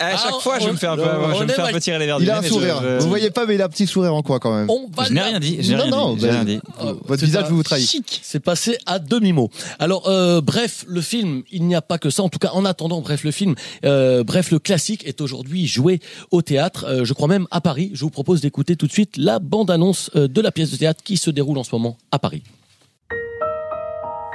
À 0.00 0.16
chaque 0.16 0.32
Ah, 0.36 0.40
fois, 0.40 0.58
je 0.58 0.64
on- 0.64 0.66
vais 0.68 0.72
me 0.72 0.76
faire, 0.78 0.92
un 0.92 0.96
peu- 0.96 1.02
je 1.02 1.38
vais 1.38 1.44
me 1.44 1.50
est 1.50 1.54
faire 1.54 1.60
un 1.60 1.66
mal- 1.68 1.74
peu 1.74 1.80
tirer 1.80 1.98
les 1.98 2.06
verres 2.06 2.18
Il 2.20 2.30
a 2.30 2.38
un 2.38 2.42
sourire. 2.42 2.80
je- 2.82 2.88
je- 2.98 3.02
Vous 3.02 3.08
voyez 3.08 3.30
pas, 3.30 3.46
mais 3.46 3.54
il 3.56 3.62
a 3.62 3.66
un 3.66 3.68
petit 3.68 3.86
sourire 3.86 4.14
en 4.14 4.22
coin 4.22 4.38
quand 4.38 4.54
même. 4.56 4.70
On 4.70 4.88
va 4.94 5.04
Je 5.04 5.12
n'ai 5.12 5.20
rien 5.20 5.38
dit. 5.38 5.56
Non, 5.58 5.76
rien 5.76 5.86
non, 5.90 6.14
dit. 6.14 6.26
Rien 6.28 6.44
dit. 6.44 6.60
Euh, 6.82 6.94
Votre 7.04 7.24
visage 7.24 7.44
un 7.44 7.48
vous 7.48 7.62
trahit. 7.62 7.88
chic. 7.88 8.20
C'est 8.22 8.40
passé 8.40 8.78
à 8.86 8.98
demi-mot. 8.98 9.50
Alors, 9.78 10.08
euh, 10.08 10.40
bref, 10.40 10.84
le 10.88 11.00
film, 11.02 11.42
il 11.50 11.64
n'y 11.64 11.74
a 11.74 11.82
pas 11.82 11.98
que 11.98 12.10
ça. 12.10 12.22
En 12.22 12.28
tout 12.28 12.38
cas, 12.38 12.50
en 12.52 12.64
attendant, 12.64 13.00
bref, 13.00 13.22
le 13.24 13.30
film, 13.32 13.54
euh, 13.84 14.24
bref, 14.24 14.50
le 14.50 14.58
classique 14.58 15.06
est 15.06 15.20
aujourd'hui 15.20 15.66
joué 15.66 16.00
au 16.30 16.40
théâtre. 16.42 16.86
euh, 16.88 17.04
je 17.04 17.12
crois 17.12 17.28
même 17.28 17.46
à 17.50 17.60
Paris. 17.60 17.90
Je 17.94 18.00
vous 18.00 18.10
propose 18.10 18.40
d'écouter 18.40 18.76
tout 18.76 18.86
de 18.86 18.92
suite 18.92 19.16
la 19.16 19.38
bande-annonce 19.38 20.10
de 20.14 20.40
la 20.40 20.50
pièce 20.52 20.70
de 20.70 20.76
théâtre 20.76 21.02
qui 21.04 21.16
se 21.16 21.30
déroule 21.30 21.58
en 21.58 21.64
ce 21.64 21.70
moment 21.74 21.96
à 22.12 22.18
Paris. 22.18 22.42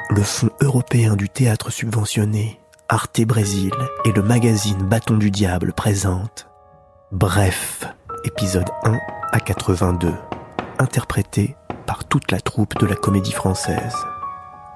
Le 0.09 0.23
Fonds 0.23 0.49
européen 0.61 1.15
du 1.15 1.29
théâtre 1.29 1.69
subventionné, 1.69 2.59
Arte 2.87 3.21
Brésil 3.21 3.71
et 4.05 4.11
le 4.11 4.23
magazine 4.23 4.87
Bâton 4.87 5.17
du 5.17 5.29
Diable 5.29 5.71
présentent 5.73 6.47
Bref, 7.11 7.83
épisode 8.23 8.69
1 8.85 8.97
à 9.31 9.39
82, 9.39 10.11
interprété 10.79 11.55
par 11.85 12.05
toute 12.05 12.31
la 12.31 12.39
troupe 12.39 12.77
de 12.79 12.87
la 12.87 12.95
comédie 12.95 13.31
française. 13.31 13.95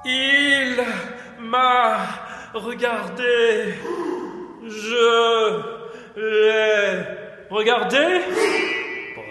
Il 0.04 0.76
m'a 1.40 1.98
regardé. 2.54 3.74
Je 4.66 5.62
l'ai 6.16 7.04
regardé. 7.50 8.22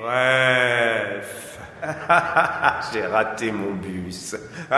Bref. 0.01 1.52
J'ai 2.93 3.05
raté 3.05 3.51
mon 3.51 3.73
bus. 3.75 4.35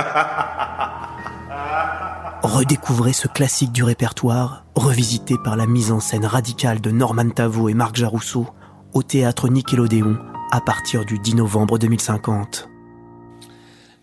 Redécouvrez 2.41 3.13
ce 3.13 3.27
classique 3.27 3.71
du 3.71 3.83
répertoire, 3.83 4.65
revisité 4.75 5.35
par 5.43 5.55
la 5.55 5.67
mise 5.67 5.91
en 5.91 5.99
scène 5.99 6.25
radicale 6.25 6.81
de 6.81 6.91
Norman 6.91 7.29
Tavo 7.29 7.69
et 7.69 7.73
Marc 7.73 7.95
Jarousseau, 7.95 8.47
au 8.93 9.03
théâtre 9.03 9.49
Nickelodeon 9.49 10.17
à 10.51 10.61
partir 10.61 11.05
du 11.05 11.19
10 11.19 11.35
novembre 11.35 11.77
2050. 11.77 12.69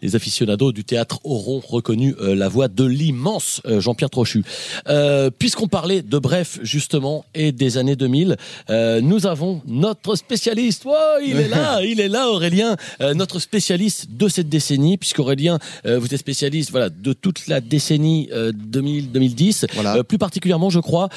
Les 0.02 0.16
aficionados 0.16 0.72
du 0.72 0.84
théâtre 0.84 1.20
auront 1.24 1.60
reconnu 1.60 2.14
euh, 2.20 2.34
la 2.34 2.48
voix 2.48 2.68
de 2.68 2.84
l'immense 2.84 3.60
euh, 3.66 3.80
Jean-Pierre 3.80 4.10
Trochu. 4.10 4.42
Euh, 4.88 5.30
Puisqu'on 5.30 5.68
parlait 5.68 6.02
de 6.02 6.18
Bref, 6.18 6.58
justement, 6.62 7.24
et 7.34 7.52
des 7.52 7.78
années 7.78 7.96
2000, 7.96 8.36
euh, 8.70 9.00
nous 9.00 9.26
avons 9.26 9.62
notre 9.66 10.16
spécialiste. 10.16 10.82
Oh, 10.86 10.92
il 11.24 11.38
est 11.38 11.48
là, 11.48 11.82
il 11.84 12.00
est 12.00 12.08
là, 12.08 12.28
Aurélien, 12.30 12.76
notre 13.14 13.38
spécialiste 13.38 14.08
de 14.10 14.28
cette 14.28 14.48
décennie, 14.48 14.98
puisqu'Aurélien, 14.98 15.58
vous 15.84 16.12
êtes 16.12 16.18
spécialiste 16.18 16.70
voilà, 16.70 16.88
de 16.90 17.12
toute 17.12 17.46
la 17.46 17.60
décennie 17.60 18.28
euh, 18.32 18.52
2000-2010, 18.52 19.66
Voilà. 19.74 19.96
Euh, 19.98 20.02
plus 20.02 20.18
particulièrement, 20.18 20.70
je 20.70 20.80
crois, 20.80 21.08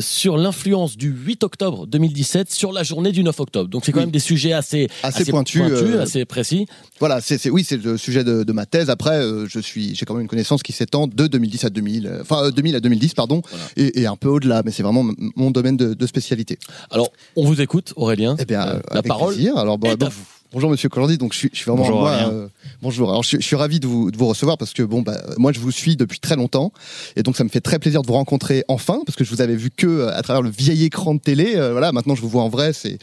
sur 0.00 0.36
l'influence 0.36 0.96
du 0.96 1.08
8 1.10 1.44
octobre 1.44 1.86
2017 1.86 2.50
sur 2.50 2.72
la 2.72 2.82
journée 2.82 3.12
du 3.12 3.22
9 3.22 3.38
octobre. 3.40 3.68
Donc 3.68 3.84
c'est 3.84 3.92
quand 3.92 3.98
Oui. 4.00 4.06
même 4.06 4.10
des 4.12 4.18
sujets 4.18 4.52
assez, 4.52 4.88
Assez 5.02 5.24
pointus, 5.26 5.62
euh, 5.62 6.00
assez 6.02 6.24
précis. 6.24 6.66
Voilà, 6.98 7.20
c'est, 7.20 7.38
c'est- 7.38 7.50
oui, 7.50 7.64
c'est 7.64 7.78
de 7.78 7.91
le 7.92 7.98
sujet 7.98 8.24
de, 8.24 8.42
de 8.44 8.52
ma 8.52 8.66
thèse. 8.66 8.90
Après, 8.90 9.16
euh, 9.18 9.46
je 9.48 9.60
suis, 9.60 9.94
j'ai 9.94 10.04
quand 10.04 10.14
même 10.14 10.22
une 10.22 10.28
connaissance 10.28 10.62
qui 10.62 10.72
s'étend 10.72 11.06
de 11.06 11.26
2010 11.26 11.64
à 11.64 11.70
2000, 11.70 12.06
euh, 12.06 12.18
enfin 12.22 12.44
euh, 12.44 12.50
2000 12.50 12.76
à 12.76 12.80
2010, 12.80 13.14
pardon, 13.14 13.42
et, 13.76 14.00
et 14.02 14.06
un 14.06 14.16
peu 14.16 14.28
au-delà. 14.28 14.62
Mais 14.64 14.70
c'est 14.72 14.82
vraiment 14.82 15.06
mon 15.36 15.50
domaine 15.50 15.76
de, 15.76 15.94
de 15.94 16.06
spécialité. 16.06 16.58
Alors, 16.90 17.08
on 17.36 17.44
vous 17.44 17.60
écoute, 17.60 17.92
Aurélien. 17.96 18.36
Eh 18.38 18.44
bien, 18.44 18.62
Euh, 18.66 18.74
euh, 18.76 18.80
la 18.94 19.02
parole. 19.02 19.34
plaisir. 19.34 19.56
Alors, 19.56 19.78
bon, 19.78 19.90
est 19.90 19.96
bon, 19.96 20.06
à 20.06 20.08
vous. 20.10 20.22
Bonjour 20.54 20.68
Monsieur 20.68 20.90
Colandi, 20.90 21.16
donc 21.16 21.32
je 21.32 21.38
suis, 21.38 21.50
je 21.50 21.56
suis 21.56 21.64
vraiment 21.64 21.82
Bonjour, 21.84 22.00
moi, 22.02 22.10
euh, 22.30 22.46
bonjour. 22.82 23.08
Alors 23.08 23.22
je, 23.22 23.28
suis- 23.28 23.40
je 23.40 23.46
suis 23.46 23.56
ravi 23.56 23.80
de 23.80 23.86
vous, 23.86 24.10
de 24.10 24.18
vous 24.18 24.26
recevoir 24.26 24.58
parce 24.58 24.74
que 24.74 24.82
bon 24.82 25.00
bah 25.00 25.18
moi 25.38 25.50
je 25.50 25.58
vous 25.58 25.70
suis 25.70 25.96
depuis 25.96 26.20
très 26.20 26.36
longtemps 26.36 26.74
et 27.16 27.22
donc 27.22 27.38
ça 27.38 27.44
me 27.44 27.48
fait 27.48 27.62
très 27.62 27.78
plaisir 27.78 28.02
de 28.02 28.06
vous 28.06 28.12
rencontrer 28.12 28.62
enfin 28.68 29.00
parce 29.06 29.16
que 29.16 29.24
je 29.24 29.30
vous 29.30 29.40
avais 29.40 29.56
vu 29.56 29.70
que 29.70 29.86
euh, 29.86 30.14
à 30.14 30.20
travers 30.20 30.42
le 30.42 30.50
vieil 30.50 30.84
écran 30.84 31.14
de 31.14 31.20
télé. 31.20 31.54
Euh, 31.56 31.72
voilà, 31.72 31.90
maintenant 31.92 32.14
je 32.14 32.20
vous 32.20 32.28
vois 32.28 32.42
en 32.42 32.50
vrai, 32.50 32.74
c'est 32.74 32.98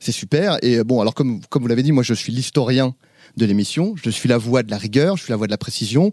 c'est 0.00 0.12
super. 0.12 0.56
Et 0.62 0.76
euh, 0.78 0.82
bon 0.84 1.02
alors 1.02 1.12
comme 1.12 1.42
comme 1.50 1.60
vous 1.60 1.68
l'avez 1.68 1.82
dit, 1.82 1.92
moi 1.92 2.02
je 2.02 2.14
suis 2.14 2.32
l'historien 2.32 2.94
de 3.36 3.46
l'émission, 3.46 3.94
je 4.02 4.10
suis 4.10 4.28
la 4.28 4.38
voix 4.38 4.62
de 4.62 4.70
la 4.70 4.78
rigueur, 4.78 5.16
je 5.16 5.22
suis 5.24 5.30
la 5.32 5.36
voix 5.36 5.46
de 5.46 5.52
la 5.52 5.58
précision, 5.58 6.12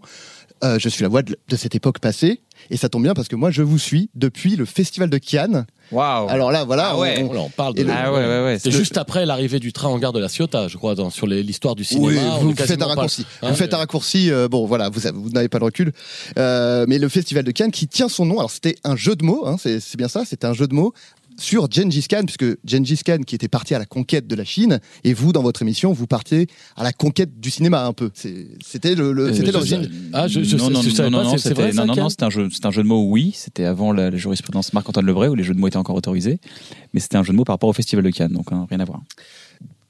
euh, 0.64 0.78
je 0.78 0.88
suis 0.88 1.02
la 1.02 1.08
voix 1.08 1.22
de, 1.22 1.36
de 1.48 1.56
cette 1.56 1.74
époque 1.74 1.98
passée 1.98 2.40
et 2.70 2.76
ça 2.76 2.88
tombe 2.88 3.02
bien 3.02 3.14
parce 3.14 3.26
que 3.28 3.34
moi 3.34 3.50
je 3.50 3.62
vous 3.62 3.78
suis 3.78 4.10
depuis 4.14 4.54
le 4.54 4.64
festival 4.64 5.10
de 5.10 5.18
Cannes. 5.18 5.66
Waouh. 5.90 6.28
Alors 6.28 6.52
là 6.52 6.64
voilà, 6.64 6.90
Ah 6.92 6.98
ouais. 6.98 7.16
on- 7.18 7.22
on- 7.22 7.26
Voilà, 7.26 7.40
on 7.42 7.50
parle 7.50 7.74
de. 7.74 7.82
le- 7.82 7.90
Ah 7.92 8.12
ouais, 8.12 8.20
ouais, 8.20 8.44
ouais. 8.44 8.58
C'est 8.60 8.70
Le- 8.70 8.76
juste 8.78 8.96
après 8.96 9.26
l'arrivée 9.26 9.58
du 9.58 9.72
train 9.72 9.88
en 9.88 9.98
gare 9.98 10.12
de 10.12 10.20
la 10.20 10.28
Ciotat, 10.28 10.68
je 10.68 10.76
crois, 10.78 10.94
dans, 10.94 11.10
sur 11.10 11.26
l'histoire 11.26 11.74
du 11.74 11.82
cinéma. 11.84 12.06
Oui, 12.06 12.18
vous 12.42 12.54
faites 12.54 12.70
un 12.72 12.76
pas- 12.76 12.86
raccourci. 12.86 13.26
hein, 13.42 13.50
vous 13.50 13.56
faites 13.56 13.74
un 13.74 13.78
raccourci. 13.78 14.30
euh, 14.30 14.46
bon, 14.48 14.64
voilà, 14.66 14.88
vous, 14.88 15.06
avez- 15.06 15.18
vous 15.18 15.30
n'avez 15.30 15.48
pas 15.48 15.58
le 15.58 15.64
recul. 15.66 15.92
Euh, 16.38 16.86
mais 16.88 16.98
le 16.98 17.08
festival 17.08 17.42
de 17.44 17.50
Cannes 17.50 17.72
qui 17.72 17.88
tient 17.88 18.08
son 18.08 18.24
nom. 18.24 18.38
Alors 18.38 18.50
c'était 18.52 18.76
un 18.84 18.94
jeu 18.96 19.16
de 19.16 19.24
mots. 19.24 19.46
hein, 19.46 19.56
c'est 19.60 19.80
c'est 19.80 19.96
bien 19.98 20.08
ça. 20.08 20.24
C'était 20.24 20.46
un 20.46 20.54
jeu 20.54 20.66
de 20.68 20.74
mots 20.74 20.94
sur 21.42 21.68
Gengis 21.70 22.06
Khan, 22.08 22.22
puisque 22.24 22.56
Gengis 22.64 23.00
Khan 23.04 23.18
qui 23.26 23.34
était 23.34 23.48
parti 23.48 23.74
à 23.74 23.78
la 23.78 23.84
conquête 23.86 24.26
de 24.26 24.34
la 24.34 24.44
Chine, 24.44 24.80
et 25.04 25.12
vous, 25.12 25.32
dans 25.32 25.42
votre 25.42 25.62
émission, 25.62 25.92
vous 25.92 26.06
partiez 26.06 26.46
à 26.76 26.84
la 26.84 26.92
conquête 26.92 27.40
du 27.40 27.50
cinéma 27.50 27.84
un 27.84 27.92
peu. 27.92 28.10
C'était 28.14 28.94
le, 28.94 29.12
le- 29.12 29.28
Euh, 29.28 29.52
l'origine. 29.52 29.90
Ah, 30.12 30.28
je- 30.28 30.42
je 30.42 30.56
non, 30.56 30.64
non, 30.64 30.70
non, 30.70 30.82
c'était- 30.82 31.02
non, 31.10 31.10
non, 31.10 31.22
un 32.20 32.30
jeu, 32.30 32.48
c'était 32.50 32.66
un 32.66 32.70
jeu 32.70 32.82
de 32.82 32.88
mots. 32.88 33.04
Oui, 33.08 33.32
c'était 33.34 33.64
avant 33.64 33.92
la, 33.92 34.10
la 34.10 34.16
jurisprudence 34.16 34.72
Marc-Antoine 34.72 35.06
Lebray 35.06 35.28
où 35.28 35.34
les 35.34 35.42
jeux 35.44 35.54
de 35.54 35.58
mots 35.58 35.68
étaient 35.68 35.76
encore 35.76 35.96
autorisés, 35.96 36.38
mais 36.94 37.00
c'était 37.00 37.16
un 37.16 37.22
jeu 37.22 37.32
de 37.32 37.36
mots 37.36 37.44
par 37.44 37.54
rapport 37.54 37.68
au 37.68 37.72
festival 37.72 38.04
de 38.04 38.10
Cannes, 38.10 38.32
donc 38.32 38.52
hein, 38.52 38.66
rien 38.70 38.80
à 38.80 38.84
voir. 38.84 39.00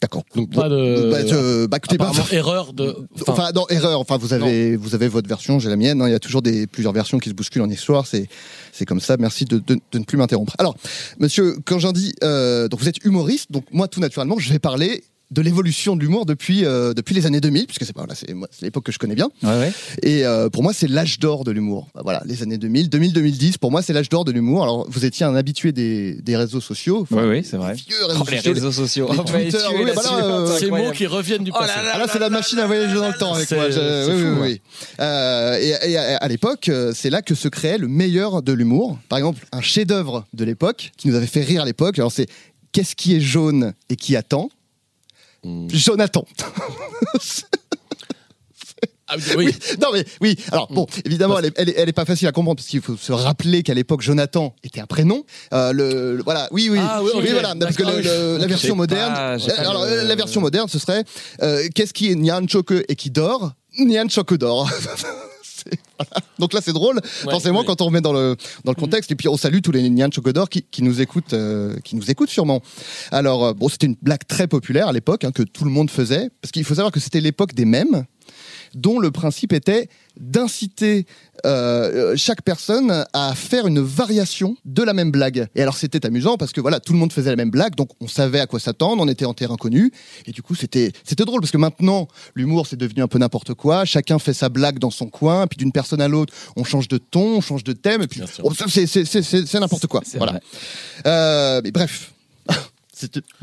D'accord. 0.03 0.25
Donc 0.35 0.53
pas 0.53 0.69
de. 0.69 1.11
Bah, 1.11 1.25
je- 1.25 1.67
bah, 1.67 1.77
écoutez, 1.77 1.97
bah, 1.97 2.07
apparemment, 2.09 2.27
erreur 2.33 2.73
de. 2.73 2.97
Enfin, 3.21 3.33
Enfin, 3.33 3.51
non, 3.55 3.65
erreur. 3.71 4.01
Enfin, 4.01 4.19
vous 4.19 4.33
avez, 4.33 4.75
vous 4.77 4.95
avez 4.97 5.07
votre 5.07 5.29
version, 5.29 5.61
j'ai 5.61 5.69
la 5.69 5.77
mienne. 5.77 6.03
hein. 6.03 6.09
Il 6.09 6.13
y 6.13 6.15
a 6.15 6.19
toujours 6.19 6.43
des, 6.43 6.67
plusieurs 6.67 6.93
versions 6.93 7.19
qui 7.21 7.29
se 7.31 7.35
bousculent 7.35 7.63
en 7.63 7.71
histoire. 7.71 8.07
C'est, 8.07 8.29
c'est 8.73 8.85
comme 8.85 9.01
ça. 9.01 9.17
Merci 9.17 9.45
de, 9.45 9.59
de- 9.59 9.79
de 9.93 9.99
ne 9.99 10.05
plus 10.05 10.19
m'interrompre. 10.19 10.55
Alors, 10.59 10.77
monsieur, 11.21 11.57
quand 11.65 11.79
j'en 11.79 11.93
dis, 11.93 12.13
euh, 12.25 12.67
donc 12.67 12.81
vous 12.81 12.89
êtes 12.89 13.05
humoriste, 13.05 13.53
donc 13.53 13.65
moi, 13.73 13.87
tout 13.87 14.01
naturellement, 14.01 14.39
je 14.39 14.53
vais 14.53 14.59
parler 14.59 15.05
de 15.33 15.43
l'évolution 15.43 15.97
de 15.97 16.01
l'humour 16.03 16.27
depuis, 16.27 16.65
euh, 16.65 16.93
depuis 16.95 17.15
les 17.15 17.27
années 17.27 17.41
2000, 17.41 17.67
puisque 17.67 17.85
c'est 17.87 17.93
pas, 17.93 18.03
voilà, 18.03 18.15
c'est, 18.15 18.27
l'époque 18.63 18.85
que 18.85 18.93
je 18.93 18.99
connais 18.99 19.15
bien. 19.15 19.29
Ouais, 19.43 19.49
ouais. 19.59 19.73
Et 20.03 20.25
euh, 20.27 20.49
pour 20.51 20.63
moi, 20.63 20.73
c'est 20.73 20.87
l'âge 20.89 21.19
d'or 21.19 21.43
de 21.45 21.51
l'humour. 21.51 21.89
Bah, 21.95 22.03
Voilà, 22.05 22.23
les 22.27 22.43
années 22.43 22.59
2000, 22.59 22.89
2000-2010, 22.91 23.59
pour 23.59 23.71
moi, 23.71 23.83
c'est 23.83 23.93
l'âge 23.93 24.09
d'or 24.09 24.25
de 24.25 24.33
l'humour. 24.33 24.63
Alors, 24.63 24.87
vous 24.91 25.05
étiez 25.05 25.25
un 25.27 25.35
habitué 25.35 25.73
des, 25.73 26.15
des 26.23 26.37
réseaux 26.37 26.61
sociaux. 26.61 27.07
Ouais, 27.11 27.25
ouais, 27.27 27.43
c'est 27.45 27.57
vrai. 27.57 27.75
vieux 27.75 28.05
réseaux 28.07 28.21
Oh, 28.23 28.31
les 28.31 28.37
sociaux, 28.37 28.53
réseaux 28.55 28.73
sociaux. 28.73 29.09
les 29.11 29.17
les 29.17 29.51
Twitter, 29.51 29.65
oui, 29.75 29.85
bah 29.97 30.03
là, 30.05 30.25
euh, 30.25 30.59
ces 30.59 30.71
mots 30.71 30.91
qui 30.93 31.07
reviennent 31.07 31.45
du 31.45 31.51
Oh 31.51 31.61
là 31.61 31.67
passé. 31.67 31.81
là 31.83 31.91
ah 31.95 31.99
là, 31.99 32.07
c'est 32.13 32.19
la 32.19 32.31
machine 32.31 32.59
à 32.59 32.67
voyager 32.67 32.95
dans 32.95 33.09
le 33.09 33.15
temps 33.15 33.35
avec 33.35 33.49
C'est- 33.49 33.57
moi. 33.57 33.71
Je- 33.71 33.73
c'est 33.73 34.13
oui, 34.13 34.21
fou, 34.23 34.29
oui, 34.29 34.39
oui. 34.43 34.61
Euh, 35.01 35.59
et, 35.59 35.91
et 35.93 35.97
à, 35.97 36.17
à 36.19 36.29
l'époque, 36.29 36.71
c'est 36.95 37.11
là 37.11 37.23
que 37.23 37.35
se 37.35 37.49
créait 37.49 37.79
le 37.79 37.89
meilleur 37.89 38.43
de 38.43 38.53
l'humour. 38.53 38.99
Par 39.09 39.19
exemple, 39.19 39.45
un 39.53 39.61
chef-d'œuvre 39.61 40.27
de 40.35 40.45
l'époque 40.45 40.93
qui 40.97 41.09
nous 41.09 41.15
avait 41.15 41.27
fait 41.27 41.43
rire 41.43 41.63
à 41.63 41.65
l'époque. 41.65 41.99
Alors 41.99 42.13
c'est 42.13 42.27
qu'est-ce 42.73 42.95
qui 42.97 43.15
est 43.17 43.21
jaune 43.21 43.73
et 43.89 43.97
qui 43.97 44.17
attend? 44.17 44.51
Hmm. 45.45 45.69
Jonathan. 45.69 46.25
Ah 49.15 49.17
oui, 49.19 49.23
oui. 49.37 49.45
Oui, 49.47 49.77
non 49.83 49.89
mais 49.93 50.05
oui. 50.23 50.39
Alors 50.53 50.69
bon, 50.73 50.87
évidemment, 51.05 51.39
elle 51.39 51.47
est, 51.47 51.53
elle 51.57 51.69
est, 51.69 51.75
elle 51.77 51.89
est 51.89 51.93
pas 51.93 52.07
facile 52.07 52.29
à 52.29 52.33
comprendre 52.33 52.57
parce 52.57 52.69
qu'il 52.69 52.81
faut 52.81 52.97
se 52.97 53.13
rappeler 53.13 53.63
qu'à 53.63 53.75
l'époque, 53.75 54.01
Jonathan 54.01 54.55
était 54.65 54.81
un 54.81 54.87
prénom. 54.87 55.25
Euh, 55.53 55.73
le, 55.73 56.17
le- 56.17 56.23
voilà, 56.23 56.49
oui, 56.51 56.69
oui, 56.71 56.79
Ah 56.81 57.03
oui, 57.03 57.11
ok. 57.13 57.29
voilà, 57.31 57.55
parce 57.61 57.77
que 57.77 57.83
le- 57.83 58.39
la 58.39 58.47
version 58.47 58.75
moderne, 58.75 59.13
pas- 59.13 59.37
j'ai 59.37 59.49
pas 59.53 59.61
alors 59.69 59.85
le- 59.85 59.91
euh, 59.91 60.05
la 60.05 60.15
version 60.15 60.41
moderne, 60.41 60.67
ce 60.69 60.79
serait 60.79 61.05
euh, 61.43 61.69
qu'est-ce 61.75 61.93
qui 61.93 62.11
est 62.11 62.15
Nyan 62.15 62.47
Choke 62.49 62.73
et 62.89 62.97
qui 62.97 63.11
dort? 63.11 63.53
Nyan 63.79 64.09
Choke 64.09 64.35
dort. 64.39 64.71
Voilà. 65.99 66.27
Donc 66.39 66.53
là, 66.53 66.61
c'est 66.63 66.73
drôle, 66.73 67.01
forcément, 67.05 67.65
quand 67.65 67.81
on 67.81 67.87
remet 67.87 68.01
dans 68.01 68.13
le, 68.13 68.37
dans 68.65 68.73
le 68.73 68.81
contexte. 68.81 69.11
Et 69.11 69.15
puis, 69.15 69.29
on 69.29 69.37
salue 69.37 69.61
tous 69.63 69.73
les 69.73 69.89
Nyan 69.89 70.11
Chokodor 70.11 70.49
qui, 70.49 70.63
qui 70.63 70.83
nous 70.83 71.01
écoutent, 71.01 71.33
euh, 71.33 71.77
qui 71.85 71.97
nous 71.97 72.11
écoutent 72.11 72.31
sûrement. 72.31 72.63
Alors, 73.11 73.45
euh, 73.45 73.53
bon, 73.53 73.69
c'était 73.69 73.87
une 73.87 73.97
blague 74.03 74.27
très 74.27 74.47
populaire 74.47 74.89
à 74.89 74.93
l'époque, 74.93 75.25
hein, 75.25 75.33
que 75.33 75.43
tout 75.43 75.65
le 75.65 75.71
monde 75.71 75.91
faisait. 75.91 76.31
Parce 76.41 76.53
qu'il 76.53 76.65
faut 76.65 76.75
savoir 76.75 76.93
que 76.93 77.01
c'était 77.01 77.21
l'époque 77.21 77.55
des 77.55 77.65
mèmes, 77.65 78.05
dont 78.75 78.99
le 78.99 79.11
principe 79.11 79.53
était 79.53 79.89
d'inciter 80.21 81.07
euh, 81.47 82.15
chaque 82.17 82.43
personne 82.43 83.05
à 83.13 83.35
faire 83.35 83.67
une 83.67 83.81
variation 83.81 84.57
de 84.65 84.83
la 84.83 84.93
même 84.93 85.11
blague. 85.11 85.49
Et 85.55 85.63
alors 85.63 85.77
c'était 85.77 86.05
amusant 86.07 86.37
parce 86.37 86.53
que 86.53 86.61
voilà, 86.61 86.81
tout 86.81 86.93
le 86.93 86.99
monde 86.99 87.13
faisait 87.13 87.31
la 87.31 87.37
même 87.37 87.51
blague, 87.51 87.75
donc 87.75 87.89
on 88.01 88.09
savait 88.09 88.41
à 88.41 88.47
quoi 88.47 88.61
s'attendre, 88.61 89.03
on 89.03 89.09
était 89.09 89.25
en 89.25 89.35
terrain 89.35 89.57
connu, 89.57 89.91
et 90.27 90.33
du 90.33 90.43
coup 90.43 90.55
c'était 90.55 90.93
c'était 91.05 91.25
drôle 91.25 91.41
parce 91.41 91.51
que 91.51 91.57
maintenant 91.59 92.09
l'humour 92.35 92.67
c'est 92.67 92.77
devenu 92.77 93.03
un 93.03 93.09
peu 93.09 93.19
n'importe 93.19 93.55
quoi, 93.55 93.85
chacun 93.85 94.19
fait 94.19 94.35
sa 94.35 94.49
blague 94.49 94.79
dans 94.79 94.91
son 94.91 95.07
coin, 95.09 95.47
puis 95.47 95.57
d'une 95.57 95.73
personne 95.73 96.01
à 96.03 96.09
l'autre 96.09 96.33
on 96.57 96.65
change 96.65 96.89
de 96.89 96.99
ton, 96.99 97.37
on 97.37 97.41
change 97.41 97.65
de 97.65 97.73
thème, 97.73 98.03
et 98.03 98.07
puis 98.07 98.21
oh, 98.43 98.53
ça, 98.55 98.67
c'est 98.69 98.87
c'est 98.87 99.05
c'est 99.05 99.23
c'est- 99.23 99.47
c'est 99.47 99.61
n'importe 99.61 99.87
quoi. 99.87 100.03
Voilà. 100.17 100.41
Euh, 101.07 101.61
mais 101.65 101.71
bref. 101.71 102.13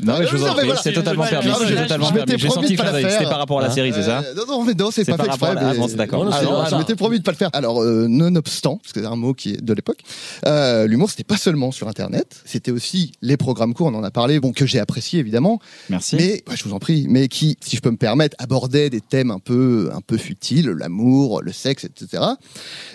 Non, 0.00 0.18
mais 0.18 0.26
je 0.26 0.36
vous 0.36 0.44
en 0.46 0.54
prie, 0.54 0.68
c'est 0.82 0.92
totalement 0.92 1.24
permis. 1.26 1.50
C'est 1.66 1.74
totalement 1.82 2.10
permis. 2.12 2.32
J'ai 2.38 2.48
promis 2.48 2.62
senti 2.66 2.76
de 2.76 2.80
que 2.82 2.86
c'était 2.86 3.08
faire. 3.08 3.28
par 3.28 3.38
rapport 3.38 3.58
à 3.58 3.62
la 3.62 3.68
Hein 3.68 3.74
série, 3.74 3.92
c'est 3.94 4.02
ça 4.02 4.20
Euh, 4.26 4.34
Non, 4.34 4.42
non, 4.48 4.64
mais 4.64 4.74
non, 4.74 4.90
c'est 4.90 5.04
pas 5.04 5.16
fait 5.16 5.26
exprès. 5.26 5.54
Ah 5.56 5.74
d'accord. 5.96 6.28
Ah 6.32 6.66
je 6.70 6.76
m'étais 6.76 6.94
promis 6.96 7.18
de 7.18 7.22
pas 7.24 7.32
le 7.32 7.36
faire. 7.36 7.50
Alors, 7.52 7.82
euh, 7.82 8.06
nonobstant, 8.08 8.76
parce 8.78 8.92
que 8.92 9.00
c'est 9.00 9.06
un 9.06 9.16
mot 9.16 9.34
qui 9.34 9.50
est 9.52 9.60
de 9.64 9.72
l'époque, 9.72 9.98
euh, 10.46 10.86
l'humour, 10.86 11.10
c'était 11.10 11.24
pas 11.24 11.36
seulement 11.36 11.70
sur 11.72 11.88
Internet, 11.88 12.42
c'était 12.44 12.70
aussi 12.70 13.12
les 13.22 13.36
programmes 13.36 13.74
courts, 13.74 13.88
on 13.88 13.94
en 13.94 14.04
a 14.04 14.10
parlé, 14.10 14.40
bon, 14.40 14.52
que 14.52 14.66
j'ai 14.66 14.78
apprécié 14.80 15.20
évidemment. 15.20 15.60
Merci. 15.88 16.16
Mais, 16.16 16.42
bah, 16.46 16.52
je 16.56 16.64
vous 16.64 16.72
en 16.72 16.78
prie, 16.78 17.06
mais 17.08 17.28
qui, 17.28 17.56
si 17.60 17.76
je 17.76 17.80
peux 17.80 17.90
me 17.90 17.96
permettre, 17.96 18.36
abordaient 18.38 18.90
des 18.90 19.00
thèmes 19.00 19.30
un 19.30 19.38
peu, 19.38 19.90
un 19.94 20.00
peu 20.00 20.16
futiles, 20.16 20.70
l'amour, 20.70 21.42
le 21.42 21.52
sexe, 21.52 21.84
etc. 21.84 22.22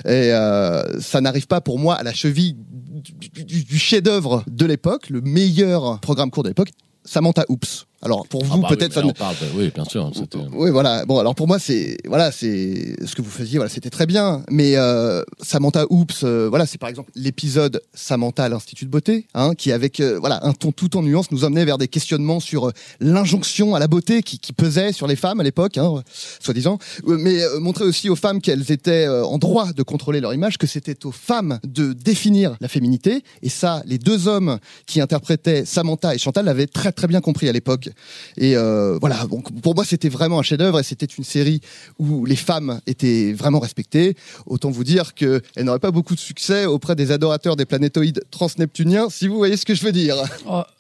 Et 0.06 0.10
euh, 0.34 0.99
ça 0.99 1.21
n'arrive 1.21 1.47
pas 1.47 1.62
pour 1.62 1.80
moi 1.80 1.95
à 1.95 2.04
la 2.04 2.13
cheville 2.13 2.56
du, 2.58 3.43
du- 3.43 3.63
du 3.63 3.78
chef-d'œuvre 3.80 4.43
de 4.47 4.65
l'époque, 4.65 5.10
le 5.10 5.21
meilleur 5.21 5.99
programme 5.99 6.32
court 6.32 6.43
de 6.43 6.49
l'époque, 6.56 6.74
Samantha 7.04 7.46
Oops. 7.50 7.86
Alors 8.06 8.28
pour 8.28 8.44
vous 8.46 8.52
Ah 8.54 8.58
bah 8.62 8.68
oui, 8.72 8.78
peut-être 8.78 8.94
ça 8.94 9.02
parle 9.13 9.36
de- 9.36 9.58
Oui, 9.60 9.72
bien 9.74 9.84
sûr. 9.84 10.12
oui, 10.54 10.70
voilà. 10.70 11.06
Bon, 11.06 11.20
alors 11.20 11.34
pour 11.36 11.48
moi, 11.48 11.60
c'est 11.60 11.98
voilà, 12.06 12.32
c'est 12.32 12.96
ce 13.06 13.15
que 13.15 13.22
vous 13.22 13.30
faisiez. 13.32 13.58
Voilà, 13.58 13.70
c'était 13.70 13.89
très 13.89 14.06
bien. 14.06 14.44
Mais 14.50 14.76
euh, 14.78 15.24
Samantha 15.41 15.86
Oops, 15.89 16.24
euh, 16.24 16.48
voilà, 16.50 16.65
c'est 16.65 16.78
par 16.78 16.89
exemple 16.89 17.12
l'épisode 17.15 17.82
Samantha 17.94 18.44
à 18.46 18.50
l'institut 18.50 18.86
de 18.86 18.89
beauté, 18.91 19.26
hein, 19.34 19.54
qui 19.58 19.72
avec 19.72 20.00
euh, 20.00 20.18
voilà 20.20 20.39
un 20.46 20.54
ton 20.54 20.72
tout 20.72 20.96
en 20.98 21.02
nuance 21.04 21.32
nous 21.32 21.44
emmenait 21.44 21.65
vers 21.65 21.78
des 21.78 21.88
questionnements 21.88 22.39
sur 22.39 22.68
euh, 22.68 22.72
l'injonction 23.00 23.76
à 23.76 23.80
la 23.80 23.88
beauté 23.88 24.24
qui, 24.24 24.39
qui 24.39 24.54
pesait 24.54 24.91
sur 24.91 25.08
les 25.08 25.15
femmes 25.15 25.39
à 25.39 25.44
l'époque, 25.44 25.78
hein, 25.78 26.04
soi-disant. 26.39 26.78
Euh, 27.08 27.18
Mais 27.20 27.41
euh, 27.44 27.60
montrer 27.60 27.86
aussi 27.86 28.10
aux 28.10 28.15
femmes 28.15 28.41
qu'elles 28.41 28.72
étaient 28.72 29.06
euh, 29.08 29.24
en 29.26 29.38
droit 29.38 29.74
de 29.74 29.84
contrôler 29.84 30.20
leur 30.22 30.34
image, 30.34 30.58
que 30.58 30.68
c'était 30.68 31.06
aux 31.06 31.12
femmes 31.12 31.60
de 31.63 31.94
définir 31.94 32.56
la 32.62 32.68
féminité. 32.68 33.24
Et 33.41 33.50
ça, 33.50 33.82
les 33.86 33.98
deux 33.98 34.28
hommes 34.28 34.60
qui 34.86 35.02
interprétaient 35.02 35.65
Samantha 35.65 36.13
et 36.13 36.18
Chantal 36.18 36.46
l'avaient 36.46 36.68
très 36.68 36.91
très 36.91 37.08
bien 37.08 37.22
compris 37.22 37.50
à 37.50 37.52
l'époque. 37.52 37.89
Et 38.38 38.55
euh, 38.58 38.97
voilà, 38.99 39.25
donc 39.25 39.51
pour 39.62 39.75
moi 39.75 39.86
c'était 39.86 40.10
vraiment 40.10 40.39
un 40.39 40.43
chef-d'œuvre 40.43 40.79
et 40.79 40.84
c'était 40.84 41.05
une 41.05 41.23
série 41.23 41.62
où 41.99 42.25
les 42.25 42.36
femmes 42.36 42.79
étaient 42.88 43.34
vraiment 43.34 43.60
respectées. 43.60 44.15
Autant 44.45 44.69
vous 44.71 44.84
dire 44.84 45.13
qu'elle 45.13 45.41
n'aurait 45.63 45.79
pas 45.79 45.91
beaucoup 45.91 46.15
de 46.15 46.19
succès 46.19 46.65
auprès 46.65 46.95
des 46.95 47.12
adorateurs 47.12 47.55
des 47.55 47.65
planétoïdes 47.65 48.23
transneptuniens, 48.31 49.08
si 49.10 49.27
vous 49.27 49.38
voyez 49.38 49.58
ce 49.58 49.65
que 49.65 49.75
je 49.75 49.84
veux 49.84 49.91
dire. 49.91 50.15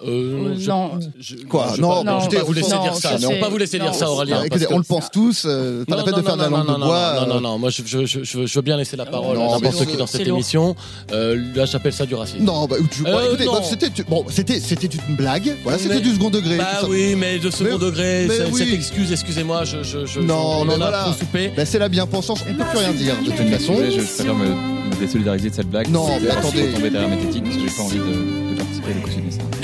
Euh, 0.05 0.55
je- 0.57 0.67
non. 0.69 0.91
Quoi 1.49 1.73
je- 1.75 1.81
Non, 1.81 2.01
je- 2.01 2.05
non, 2.05 2.27
pas 2.27 2.43
vous 2.43 2.53
laisser 2.53 2.75
non, 2.75 2.83
dire 2.83 2.95
ça. 2.95 3.17
Mais 3.19 3.25
on 3.25 3.39
pas 3.39 3.49
vous 3.49 3.57
laisser 3.57 3.77
dire 3.79 3.91
non, 3.91 3.93
ça, 3.93 4.09
Aurélien. 4.11 4.43
Écoutez, 4.43 4.67
on 4.71 4.77
le 4.77 4.83
pense 4.83 5.09
tous. 5.11 5.43
euh, 5.45 5.85
pas 5.85 5.95
la 5.95 6.01
Non, 6.01 6.05
peine 6.05 6.13
de 6.15 6.19
non, 6.19 6.25
faire 6.25 6.37
de 6.37 6.41
la 6.41 6.49
non, 6.49 6.57
langue 6.57 6.67
non, 6.67 6.73
de 6.75 6.79
non, 6.79 6.85
bois. 6.87 7.13
Non, 7.21 7.27
non, 7.27 7.35
euh, 7.35 7.39
non, 7.41 7.59
moi 7.59 7.69
je, 7.69 7.81
veux- 7.81 8.61
bien 8.61 8.77
laisser 8.77 8.97
la 8.97 9.05
parole 9.05 9.37
Non, 9.37 9.53
à 9.53 9.59
n'importe 9.59 9.85
qui 9.85 9.97
dans 9.97 10.07
cette 10.07 10.27
émission. 10.27 10.75
Euh, 11.11 11.39
là, 11.55 11.65
j'appelle 11.65 11.93
ça 11.93 12.05
du 12.05 12.15
racisme. 12.15 12.43
Non, 12.43 12.65
bah, 12.65 12.77
Euh, 12.79 13.25
écoutez, 13.27 13.45
non. 13.45 13.53
bah, 13.53 13.61
c'était 13.63 13.89
bon, 14.09 14.25
c'était 14.29 14.59
c'était 14.59 14.87
une 15.07 15.15
blague. 15.15 15.55
Voilà, 15.63 15.77
c'était 15.77 15.99
du 16.01 16.13
second 16.13 16.29
degré. 16.29 16.57
Oui, 16.95 17.15
mais 17.17 17.39
de 17.39 17.49
second 17.49 17.77
Mais- 17.77 17.85
degré, 17.85 18.25
mais 18.27 18.35
oui. 18.51 18.57
cette 18.59 18.73
excuse, 18.73 19.11
excusez-moi, 19.11 19.65
je, 19.65 19.83
je, 19.83 20.05
je, 20.05 20.19
Non, 20.21 20.35
on 20.61 20.61
en 20.69 20.77
voilà. 20.77 21.01
a 21.01 21.03
trop 21.05 21.13
soupé. 21.13 21.51
Bah, 21.55 21.65
c'est 21.65 21.79
la 21.79 21.89
bien-pensance. 21.89 22.39
On 22.49 22.53
peut 22.53 22.63
plus 22.69 22.77
rien 22.79 22.93
dire 22.93 23.15
de 23.21 23.31
toute 23.31 23.49
façon. 23.49 23.75
Je 23.77 23.97
préfère 23.97 24.33
me, 24.35 24.45
me 24.47 24.95
désolidariser 24.99 25.49
de 25.49 25.55
cette 25.55 25.69
blague. 25.69 25.89
Non, 25.89 26.07
mais 26.21 26.29
attendez. 26.29 26.71
tomber 26.71 26.89
derrière 26.89 27.09
mes 27.09 27.17
tétines 27.17 27.43
parce 27.43 27.55
que 27.57 27.61
j'ai 27.63 27.75
pas 27.75 27.81
envie 27.83 27.97
de, 27.97 28.51
de 28.51 28.55
participer 28.57 28.91
à 28.91 28.93
l'écoute 28.95 29.11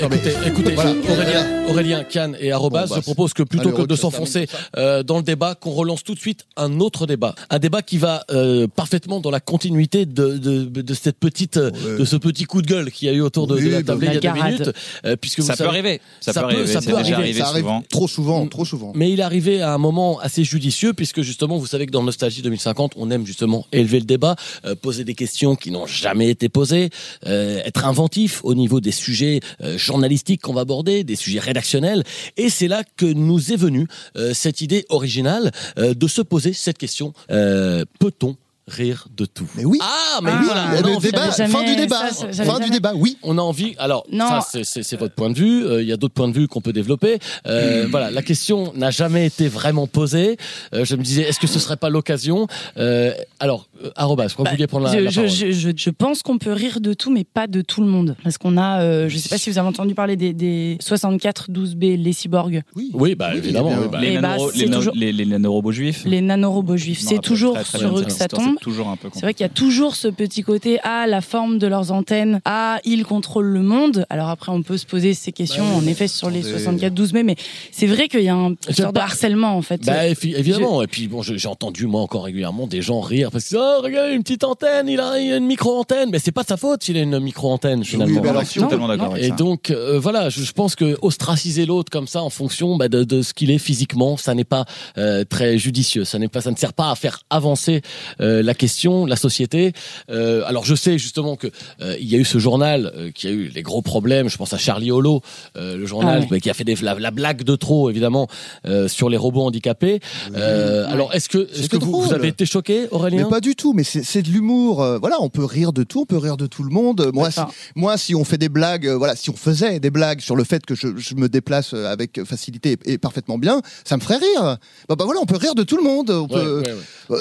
écoutez, 0.02 0.32
écoutez, 0.46 0.72
Voilà. 0.74 0.90
Aurélien, 1.10 1.64
Aurélien, 1.68 2.04
Kian 2.04 2.32
et 2.40 2.52
Arrobas, 2.52 2.86
Bon, 2.86 2.94
bah, 2.94 2.96
je 2.96 3.02
propose 3.02 3.32
que 3.34 3.42
plutôt 3.42 3.68
allez, 3.68 3.78
que 3.82 3.86
de 3.86 3.96
s'enfoncer 3.96 4.46
euh, 4.76 5.02
dans 5.02 5.16
le 5.18 5.22
débat, 5.22 5.54
qu'on 5.54 5.70
relance 5.72 6.02
tout 6.02 6.14
de 6.14 6.18
suite 6.18 6.46
un 6.56 6.80
autre 6.80 7.06
débat. 7.06 7.34
Un 7.50 7.58
débat 7.58 7.82
qui 7.82 7.98
va 7.98 8.24
euh, 8.30 8.66
parfaitement 8.66 9.20
dans 9.20 9.30
la 9.30 9.40
continuité 9.40 10.06
de, 10.06 10.36
de, 10.38 10.64
de 10.64 10.94
cette 10.94 11.18
petite, 11.18 11.56
euh, 11.56 11.70
de 11.98 12.04
ce 12.04 12.16
petit 12.16 12.44
coup 12.44 12.62
de 12.62 12.66
gueule 12.66 12.90
qu'il 12.90 13.08
y 13.08 13.10
a 13.10 13.14
eu 13.14 13.20
autour 13.20 13.46
de, 13.46 13.54
Oui, 13.56 13.64
de 13.66 13.70
la 13.70 13.82
bah, 13.82 13.92
table 13.92 14.04
il 14.06 14.14
y 14.14 14.16
a 14.16 14.20
deux 14.32 14.42
minutes. 14.42 14.70
euh, 15.04 15.16
puisque 15.16 15.40
vous 15.40 15.46
Ça 15.46 15.52
peut 15.54 15.58
savez- 15.58 15.68
arriver. 15.70 16.00
Ça, 16.20 16.32
peut 16.32 16.40
peut- 16.40 16.46
arriver. 16.46 16.66
ça 16.66 16.80
peut 16.80 16.94
arriver. 16.94 17.14
arrivé 17.14 17.38
Ça 17.40 17.46
arrive 17.48 17.62
souvent. 17.62 17.84
trop 17.90 18.08
souvent, 18.08 18.46
trop 18.46 18.64
souvent. 18.64 18.92
Mais 18.94 19.10
il 19.10 19.20
est 19.20 19.24
arrivé 19.24 19.60
à 19.62 19.72
un 19.72 19.78
moment 19.78 20.18
assez 20.20 20.44
judicieux, 20.44 20.92
puisque 20.92 21.22
justement, 21.22 21.58
vous 21.58 21.66
savez 21.66 21.86
que 21.86 21.92
dans 21.92 22.02
Nostalgie 22.02 22.42
2050, 22.42 22.92
on 22.96 23.10
aime 23.10 23.26
justement 23.26 23.66
élever 23.72 24.00
le 24.00 24.06
débat, 24.06 24.36
euh, 24.64 24.74
poser 24.74 25.04
des 25.04 25.14
questions 25.14 25.54
qui 25.56 25.70
n'ont 25.70 25.86
jamais 25.86 26.28
été 26.28 26.48
posées, 26.48 26.90
euh, 27.26 27.60
être 27.64 27.84
inventif 27.86 28.40
au 28.44 28.54
niveau 28.54 28.80
des 28.80 28.92
sujets 28.92 29.40
euh, 29.62 29.78
journalistiques 29.92 30.40
qu'on 30.40 30.54
va 30.54 30.62
aborder, 30.62 31.04
des 31.04 31.16
sujets 31.16 31.38
rédactionnels. 31.38 32.02
Et 32.38 32.48
c'est 32.48 32.68
là 32.68 32.82
que 32.96 33.04
nous 33.04 33.52
est 33.52 33.56
venue 33.56 33.86
euh, 34.16 34.32
cette 34.32 34.62
idée 34.62 34.86
originale 34.88 35.52
euh, 35.78 35.92
de 35.92 36.08
se 36.08 36.22
poser 36.22 36.54
cette 36.54 36.78
question 36.78 37.12
euh, 37.30 37.84
peut-on 37.98 38.36
rire 38.68 39.08
de 39.16 39.24
tout 39.24 39.46
Mais 39.56 39.64
oui. 39.64 39.78
Ah, 39.82 40.20
mais 40.22 40.30
Ah, 40.32 40.38
oui, 40.40 40.46
voilà, 40.46 40.80
le 40.80 40.96
envie- 40.96 41.10
débat, 41.10 41.30
fin 41.32 41.64
du 41.64 41.76
débat, 41.76 42.10
ça, 42.10 42.44
fin 42.44 42.60
du 42.60 42.70
débat, 42.70 42.92
oui. 42.94 43.18
on 43.22 43.36
a 43.38 43.42
envie. 43.42 43.74
Alors, 43.78 44.04
Non. 44.10 44.28
ça, 44.28 44.62
c'est- 44.62 44.96
votre 44.96 45.14
point 45.14 45.30
de 45.30 45.34
vue. 45.34 45.64
Euh, 45.66 45.82
Il 45.82 45.88
y 45.88 45.92
a 45.92 45.96
d'autres 45.96 46.14
points 46.14 46.28
de 46.28 46.32
vue 46.34 46.46
qu'on 46.48 46.60
peut 46.60 46.72
développer. 46.72 47.18
Euh, 47.46 47.86
Voilà, 47.90 48.10
la 48.10 48.22
question 48.22 48.72
n'a 48.76 48.90
jamais 48.90 49.26
été 49.26 49.48
vraiment 49.48 49.86
posée. 49.86 50.36
Euh, 50.74 50.84
je 50.84 50.94
me 50.96 51.02
disais, 51.02 51.22
est-ce 51.22 51.40
que 51.40 51.46
ce 51.48 51.58
serait 51.58 51.76
pas 51.76 51.90
l'occasion 51.90 52.46
euh, 52.78 53.12
Alors, 53.40 53.66
euh, 53.84 53.90
je 53.96 54.34
crois 54.34 54.44
que 54.44 54.50
vous 54.50 54.54
vouliez 54.54 54.66
prendre 54.68 54.86
la, 54.86 54.92
je, 54.92 54.98
la 54.98 55.10
parole. 55.10 55.28
je, 55.28 55.50
je- 55.50 55.70
je 55.76 55.90
pense 55.90 56.22
qu'on 56.22 56.38
peut 56.38 56.52
rire 56.52 56.80
de 56.80 56.94
tout, 56.94 57.10
mais 57.10 57.24
pas 57.24 57.46
de 57.48 57.60
tout 57.62 57.80
le 57.80 57.88
monde. 57.88 58.16
Parce 58.22 58.38
qu'on 58.38 58.56
a, 58.56 58.82
euh, 58.82 59.08
je 59.08 59.18
sais 59.18 59.28
pas 59.28 59.38
si 59.38 59.50
vous 59.50 59.58
avez 59.58 59.68
entendu 59.68 59.94
parler 59.94 60.16
des, 60.16 60.32
des 60.32 60.78
64 60.80 61.50
12B, 61.50 61.96
les 61.96 62.12
cyborgs, 62.12 62.62
Oui, 62.76 63.14
bah 63.16 63.34
évidemment. 63.34 63.70
oui, 63.80 63.88
bah, 63.90 64.00
Les, 64.00 64.12
Et 64.14 64.18
bah, 64.18 64.36
les, 64.54 64.66
no- 64.68 64.76
toujours- 64.78 64.94
les, 64.94 65.12
les 65.12 65.26
nanorobots 65.26 65.72
juifs. 65.72 66.02
les 66.06 66.20
nanorobots 66.20 66.76
juifs. 66.76 67.00
C'est 67.00 67.18
toujours 67.20 67.54
très, 67.54 67.64
très 67.64 67.78
sur 67.78 67.98
eux 67.98 68.04
que 68.04 68.12
ça 68.12 68.28
tombe. 68.28 68.51
C'est 68.58 68.64
toujours 68.64 68.88
un 68.88 68.96
peu 68.96 69.08
C'est 69.12 69.20
vrai 69.20 69.34
qu'il 69.34 69.44
y 69.44 69.46
a 69.46 69.52
toujours 69.52 69.94
ce 69.96 70.08
petit 70.08 70.42
côté 70.42 70.78
ah 70.82 71.06
la 71.06 71.20
forme 71.20 71.58
de 71.58 71.66
leurs 71.66 71.92
antennes, 71.92 72.40
ah 72.44 72.78
ils 72.84 73.04
contrôlent 73.04 73.46
le 73.52 73.62
monde. 73.62 74.06
Alors 74.10 74.28
après 74.28 74.52
on 74.52 74.62
peut 74.62 74.76
se 74.76 74.86
poser 74.86 75.14
ces 75.14 75.32
questions 75.32 75.64
Bah 75.64 75.70
oui, 75.78 75.84
en 75.84 75.88
effet 75.88 76.08
sur 76.08 76.30
les 76.30 76.40
attendez. 76.40 76.58
64 76.58 76.94
12 76.94 77.12
mai, 77.14 77.22
mais 77.22 77.36
c'est 77.70 77.86
vrai 77.86 78.08
qu'il 78.08 78.22
y 78.22 78.28
a 78.28 78.34
un 78.34 78.54
sorte 78.70 78.94
de 78.94 79.00
harcèlement 79.00 79.56
en 79.56 79.62
fait. 79.62 79.84
Bah, 79.84 80.06
évi- 80.08 80.34
évidemment. 80.36 80.82
Et 80.82 80.86
puis 80.86 81.08
bon, 81.08 81.22
j'ai 81.22 81.48
entendu 81.48 81.86
moi 81.86 82.00
encore 82.00 82.24
régulièrement 82.24 82.66
des 82.66 82.82
gens 82.82 83.00
rire 83.00 83.30
parce 83.30 83.48
que 83.48 83.56
oh 83.56 83.82
regarde 83.82 84.12
une 84.12 84.22
petite 84.22 84.44
antenne, 84.44 84.88
il 84.88 85.00
a, 85.00 85.18
une 85.18 85.46
micro 85.46 85.78
antenne, 85.78 86.10
mais 86.10 86.18
c'est 86.18 86.32
pas 86.32 86.42
de 86.42 86.48
sa 86.48 86.56
faute 86.56 86.82
s'il 86.84 86.96
a 86.96 87.00
une 87.02 87.18
micro 87.20 87.50
antenne 87.50 87.84
finalement. 87.84 88.20
mais 88.22 88.28
alors, 88.28 88.42
Je 88.42 88.48
suis 88.48 88.60
totalement 88.60 88.88
d'accord 88.88 89.12
avec 89.12 89.24
Et 89.24 89.28
ça. 89.28 89.34
donc 89.34 89.70
euh, 89.70 89.98
voilà, 89.98 90.28
je, 90.28 90.42
je 90.42 90.52
pense 90.52 90.74
que 90.76 90.96
ostraciser 91.02 91.66
l'autre 91.66 91.90
comme 91.90 92.06
ça 92.06 92.22
en 92.22 92.30
fonction 92.30 92.76
bah, 92.76 92.88
de, 92.88 93.04
de 93.04 93.22
ce 93.22 93.34
qu'il 93.34 93.50
est 93.50 93.58
physiquement, 93.58 94.16
ça 94.16 94.34
n'est 94.34 94.44
pas 94.44 94.64
euh, 94.98 95.24
très 95.24 95.58
judicieux. 95.58 96.04
Ça 96.04 96.18
n'est 96.18 96.28
pas, 96.28 96.40
ça 96.40 96.50
ne 96.50 96.56
sert 96.56 96.72
pas 96.72 96.90
à 96.90 96.94
faire 96.94 97.20
avancer 97.30 97.82
euh, 98.20 98.41
la 98.42 98.54
question, 98.54 99.06
la 99.06 99.16
société. 99.16 99.72
Euh, 100.10 100.42
alors 100.46 100.64
je 100.64 100.74
sais 100.74 100.98
justement 100.98 101.36
que 101.36 101.48
euh, 101.80 101.96
il 102.00 102.08
y 102.08 102.14
a 102.16 102.18
eu 102.18 102.24
ce 102.24 102.38
journal 102.38 102.92
euh, 102.96 103.10
qui 103.10 103.26
a 103.26 103.30
eu 103.30 103.48
les 103.48 103.62
gros 103.62 103.82
problèmes. 103.82 104.28
Je 104.28 104.36
pense 104.36 104.52
à 104.52 104.58
Charlie 104.58 104.90
Holo, 104.90 105.20
euh, 105.56 105.76
le 105.76 105.86
journal 105.86 106.22
Ah 106.26 106.30
ouais. 106.32 106.40
qui 106.40 106.50
a 106.50 106.54
fait 106.54 106.64
des, 106.64 106.74
la, 106.76 106.94
la 106.98 107.10
blague 107.10 107.42
de 107.44 107.56
trop 107.56 107.90
évidemment 107.90 108.28
euh, 108.66 108.88
sur 108.88 109.08
les 109.08 109.16
robots 109.16 109.42
handicapés. 109.42 110.00
Euh, 110.34 110.86
Alors 110.88 111.14
est-ce 111.14 111.28
que, 111.28 111.38
est-ce 111.50 111.62
C'était 111.62 111.78
que 111.78 111.84
vous, 111.84 112.00
vous 112.02 112.12
avez 112.14 112.28
été 112.28 112.46
choqué, 112.46 112.88
Aurélien 112.90 113.24
Mais 113.24 113.30
pas 113.30 113.40
du 113.40 113.54
tout, 113.56 113.72
mais 113.72 113.84
c'est 113.84 114.02
c'est 114.02 114.22
de 114.22 114.28
l'humour. 114.28 114.82
euh, 114.82 114.98
voilà, 114.98 115.16
on 115.20 115.28
peut 115.28 115.44
rire 115.44 115.72
de 115.72 115.82
tout, 115.82 116.02
on 116.02 116.06
peut 116.06 116.16
rire 116.18 116.36
de 116.36 116.46
tout 116.46 116.62
le 116.62 116.70
monde. 116.70 117.10
Moi, 117.14 117.30
si, 117.30 117.40
moi, 117.76 117.96
si 117.96 118.14
on 118.14 118.24
fait 118.24 118.38
des 118.38 118.48
blagues, 118.48 118.86
euh, 118.86 118.96
voilà, 118.96 119.16
si 119.16 119.30
on 119.30 119.36
faisait 119.36 119.80
des 119.80 119.90
blagues 119.90 120.20
sur 120.20 120.36
le 120.36 120.44
fait 120.44 120.64
que 120.66 120.74
je, 120.74 120.88
je 120.96 121.14
me 121.14 121.28
déplace 121.28 121.74
euh, 121.74 121.86
avec 121.86 122.22
facilité 122.24 122.76
et, 122.86 122.92
et 122.92 122.98
parfaitement 122.98 123.38
bien, 123.38 123.60
ça 123.84 123.96
me 123.96 124.02
ferait 124.02 124.16
rire. 124.18 124.58
Bah, 124.88 124.96
bah 124.96 125.04
voilà, 125.04 125.20
on 125.20 125.26
peut 125.26 125.36
rire 125.36 125.54
de 125.54 125.62
tout 125.62 125.76
le 125.76 125.82
monde. 125.82 126.10
On 126.10 126.22
Ouais, 126.22 126.28
peut, 126.28 126.60
ouais, 126.60 126.72
ouais. 126.72 126.78
Euh, 127.10 127.16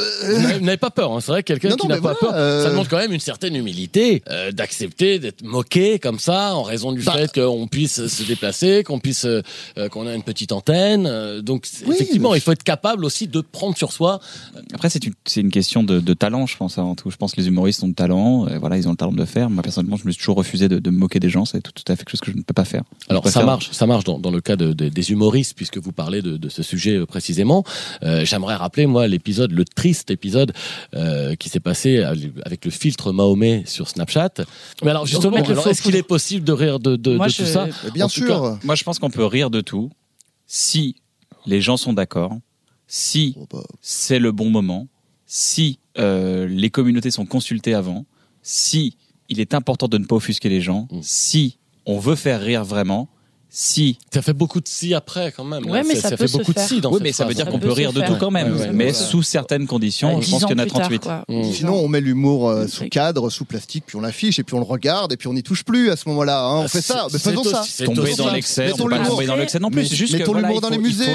Vous 0.57 0.59
n'avez- 0.65 0.77
pas 0.77 0.89
peur, 0.89 1.11
hein. 1.11 1.19
c'est 1.21 1.31
vrai 1.31 1.43
que 1.43 1.47
quelqu'un 1.53 1.75
qui 1.75 1.87
n'a 1.87 1.95
pas 1.95 2.01
voilà, 2.01 2.17
peur, 2.19 2.31
euh, 2.33 2.63
ça 2.63 2.69
demande 2.71 2.87
quand 2.87 2.97
même 2.97 3.13
une 3.13 3.19
certaine 3.19 3.55
humilité 3.55 4.23
euh, 4.29 4.51
d'accepter 4.51 5.19
d'être 5.19 5.43
moqué 5.43 5.99
comme 5.99 6.19
ça 6.19 6.55
en 6.55 6.63
raison 6.63 6.91
du 6.91 7.01
Bah. 7.03 7.13
fait 7.13 7.31
qu'on 7.33 7.67
puisse 7.67 8.07
se 8.07 8.23
déplacer, 8.23 8.83
qu'on 8.83 8.99
puisse, 8.99 9.25
euh, 9.25 9.41
euh, 9.77 9.89
qu'on 9.89 10.07
a 10.07 10.13
une 10.15 10.23
petite 10.23 10.51
antenne. 10.51 11.05
euh, 11.07 11.41
donc 11.41 11.67
Oui, 11.85 11.95
effectivement, 11.95 12.31
mais- 12.31 12.37
il 12.37 12.41
faut 12.41 12.51
être 12.51 12.63
capable 12.63 13.05
aussi 13.05 13.27
de 13.27 13.41
prendre 13.41 13.77
sur 13.77 13.91
soi. 13.91 14.19
Après, 14.73 14.89
c'est 14.89 15.03
une, 15.37 15.51
question 15.51 15.83
de, 15.83 15.99
de 15.99 16.13
talent, 16.13 16.45
je 16.47 16.57
pense, 16.57 16.77
avant 16.77 16.95
tout. 16.95 17.11
Je 17.11 17.17
pense 17.17 17.33
que 17.33 17.41
les 17.41 17.47
humoristes 17.47 17.83
ont 17.83 17.87
de 17.89 17.93
talent, 17.93 18.47
et 18.47 18.57
voilà, 18.57 18.77
ils 18.77 18.87
ont 18.87 18.91
le 18.91 18.97
talent 18.97 19.11
de 19.11 19.17
le 19.17 19.25
faire. 19.25 19.49
Moi, 19.49 19.61
personnellement, 19.63 19.97
je 19.97 20.05
me 20.05 20.11
suis 20.11 20.19
toujours 20.19 20.35
refusé 20.37 20.67
de, 20.67 20.79
de 20.79 20.89
me 20.89 20.97
moquer 20.97 21.19
des 21.19 21.29
gens, 21.29 21.45
c'est 21.45 21.61
tout, 21.61 21.71
tout 21.71 21.83
à 21.91 21.95
fait 21.95 22.03
quelque 22.03 22.11
chose 22.11 22.21
que 22.21 22.31
je 22.31 22.37
ne 22.37 22.41
peux 22.43 22.53
pas 22.53 22.65
faire. 22.65 22.83
Alors 23.09 23.27
ça 23.27 23.43
marche, 23.43 23.69
ça 23.71 23.85
marche 23.85 24.03
dans, 24.03 24.19
dans 24.19 24.31
le 24.31 24.41
cas 24.41 24.55
de, 24.55 24.73
de- 24.73 24.89
des 24.89 25.11
humoristes 25.11 25.53
puisque 25.55 25.77
vous 25.77 25.91
parlez 25.91 26.21
de, 26.21 26.37
de 26.37 26.49
ce 26.49 26.63
sujet 26.63 26.95
euh, 26.97 27.05
précisément. 27.05 27.63
Euh, 28.03 28.23
J'aimerais 28.25 28.55
rappeler 28.55 28.85
moi 28.85 29.07
l'épisode, 29.07 29.51
le 29.51 29.65
triste 29.75 30.11
épisode 30.11 30.53
euh, 30.95 31.35
qui 31.35 31.49
s'est 31.49 31.59
passé 31.59 32.03
avec 32.45 32.65
le 32.65 32.71
filtre 32.71 33.11
Mahomet 33.13 33.63
sur 33.65 33.87
Snapchat. 33.87 34.31
Mais 34.83 34.91
alors 34.91 35.05
justement, 35.05 35.37
est-ce 35.37 35.81
qu'il 35.81 35.95
est 35.95 36.03
possible 36.03 36.43
de 36.45 36.51
rire 36.51 36.79
de, 36.79 36.95
de, 36.95 37.15
Moi, 37.15 37.27
de 37.27 37.31
je- 37.31 37.37
tout 37.37 37.45
ça 37.49 37.67
mais 37.85 37.91
bien 37.91 38.05
En 38.05 38.09
sûr. 38.09 38.27
cas, 38.27 38.59
Moi, 38.63 38.75
je 38.75 38.83
pense 38.83 38.99
qu'on 38.99 39.09
peut 39.09 39.25
rire 39.25 39.49
de 39.49 39.61
tout 39.61 39.89
si 40.47 40.95
les 41.45 41.61
gens 41.61 41.77
sont 41.77 41.93
d'accord, 41.93 42.37
si 42.87 43.35
Oh, 43.39 43.47
bah, 43.51 43.63
c'est 43.81 44.19
le 44.19 44.31
bon 44.31 44.49
moment, 44.49 44.87
si 45.25 45.79
euh, 45.97 46.47
les 46.47 46.69
communautés 46.69 47.11
sont 47.11 47.25
consultées 47.25 47.73
avant, 47.73 48.05
si 48.43 48.97
il 49.29 49.39
est 49.39 49.53
important 49.53 49.87
de 49.87 49.97
ne 49.97 50.05
pas 50.05 50.15
offusquer 50.17 50.49
les 50.49 50.61
gens, 50.61 50.87
Mm. 50.91 50.99
si 51.01 51.57
on 51.85 51.97
veut 51.99 52.15
faire 52.15 52.41
rire 52.41 52.63
vraiment, 52.65 53.07
si 53.53 53.97
Ça 54.13 54.21
fait 54.21 54.31
beaucoup 54.33 54.61
de 54.61 54.67
si 54.67 54.93
après 54.93 55.33
quand 55.35 55.43
même. 55.43 55.69
Ouais, 55.69 55.83
mais 55.83 55.95
ça, 55.95 56.03
ça 56.03 56.09
ça 56.11 56.17
peut 56.17 56.23
fait 56.23 56.27
se 56.29 56.37
beaucoup 56.37 56.53
de 56.53 56.59
faire. 56.59 56.67
si 56.69 56.79
dans 56.79 56.89
oui, 56.89 56.95
cette 56.95 57.03
mais 57.03 57.11
ça 57.11 57.25
veut 57.25 57.33
dire 57.33 57.45
qu'on 57.47 57.59
peut 57.59 57.71
rire 57.71 57.91
de 57.91 58.01
tout 58.01 58.15
quand 58.17 58.31
même, 58.31 58.53
Ouais, 58.53 58.59
ouais, 58.61 58.69
mais 58.71 58.93
sous 58.93 59.23
certaines 59.23 59.67
conditions. 59.67 60.15
Ouais, 60.15 60.21
je 60.21 60.31
pense 60.31 60.45
qu'il 60.45 60.51
y 60.57 60.59
en 60.59 60.59
a 60.59 60.63
plus 60.63 60.71
tard, 60.71 60.81
38. 60.83 60.99
quoi. 61.01 61.25
Mm. 61.27 61.41
Dix 61.41 61.53
Sinon, 61.55 61.73
on 61.75 61.87
met 61.89 61.99
l'humour 61.99 62.49
euh, 62.49 62.67
sous 62.67 62.87
cadre, 62.87 63.29
sous 63.29 63.43
plastique, 63.43 63.83
puis 63.85 63.97
on 63.97 64.01
l'affiche, 64.01 64.39
et 64.39 64.43
puis 64.43 64.55
on 64.55 64.59
le 64.59 64.65
regarde, 64.65 65.11
et 65.11 65.17
puis 65.17 65.27
on 65.27 65.33
n'y 65.33 65.43
touche 65.43 65.63
plus 65.65 65.91
à 65.91 65.97
ce 65.97 66.07
moment-là. 66.07 66.45
hein. 66.45 66.57
On 66.59 66.63
Ah, 66.63 66.67
fait 66.69 66.81
ça, 66.81 67.07
c'est- 67.09 67.13
mais 67.13 67.19
faisons 67.19 67.43
ça. 67.43 67.63
Tomber 67.85 68.15
dans 68.15 68.31
l'excès, 68.31 68.71
on 68.73 68.87
pas 68.87 68.99
tomber 69.05 69.25
dans 69.25 69.35
l'excès 69.35 69.59
non 69.59 69.69
plus. 69.69 69.81
Mais- 69.81 69.87
C'est 69.87 69.95
juste 69.97 70.17
que 70.17 70.31
l'humour 70.31 70.61
dans 70.61 70.69
les 70.69 70.77
musées. 70.77 71.05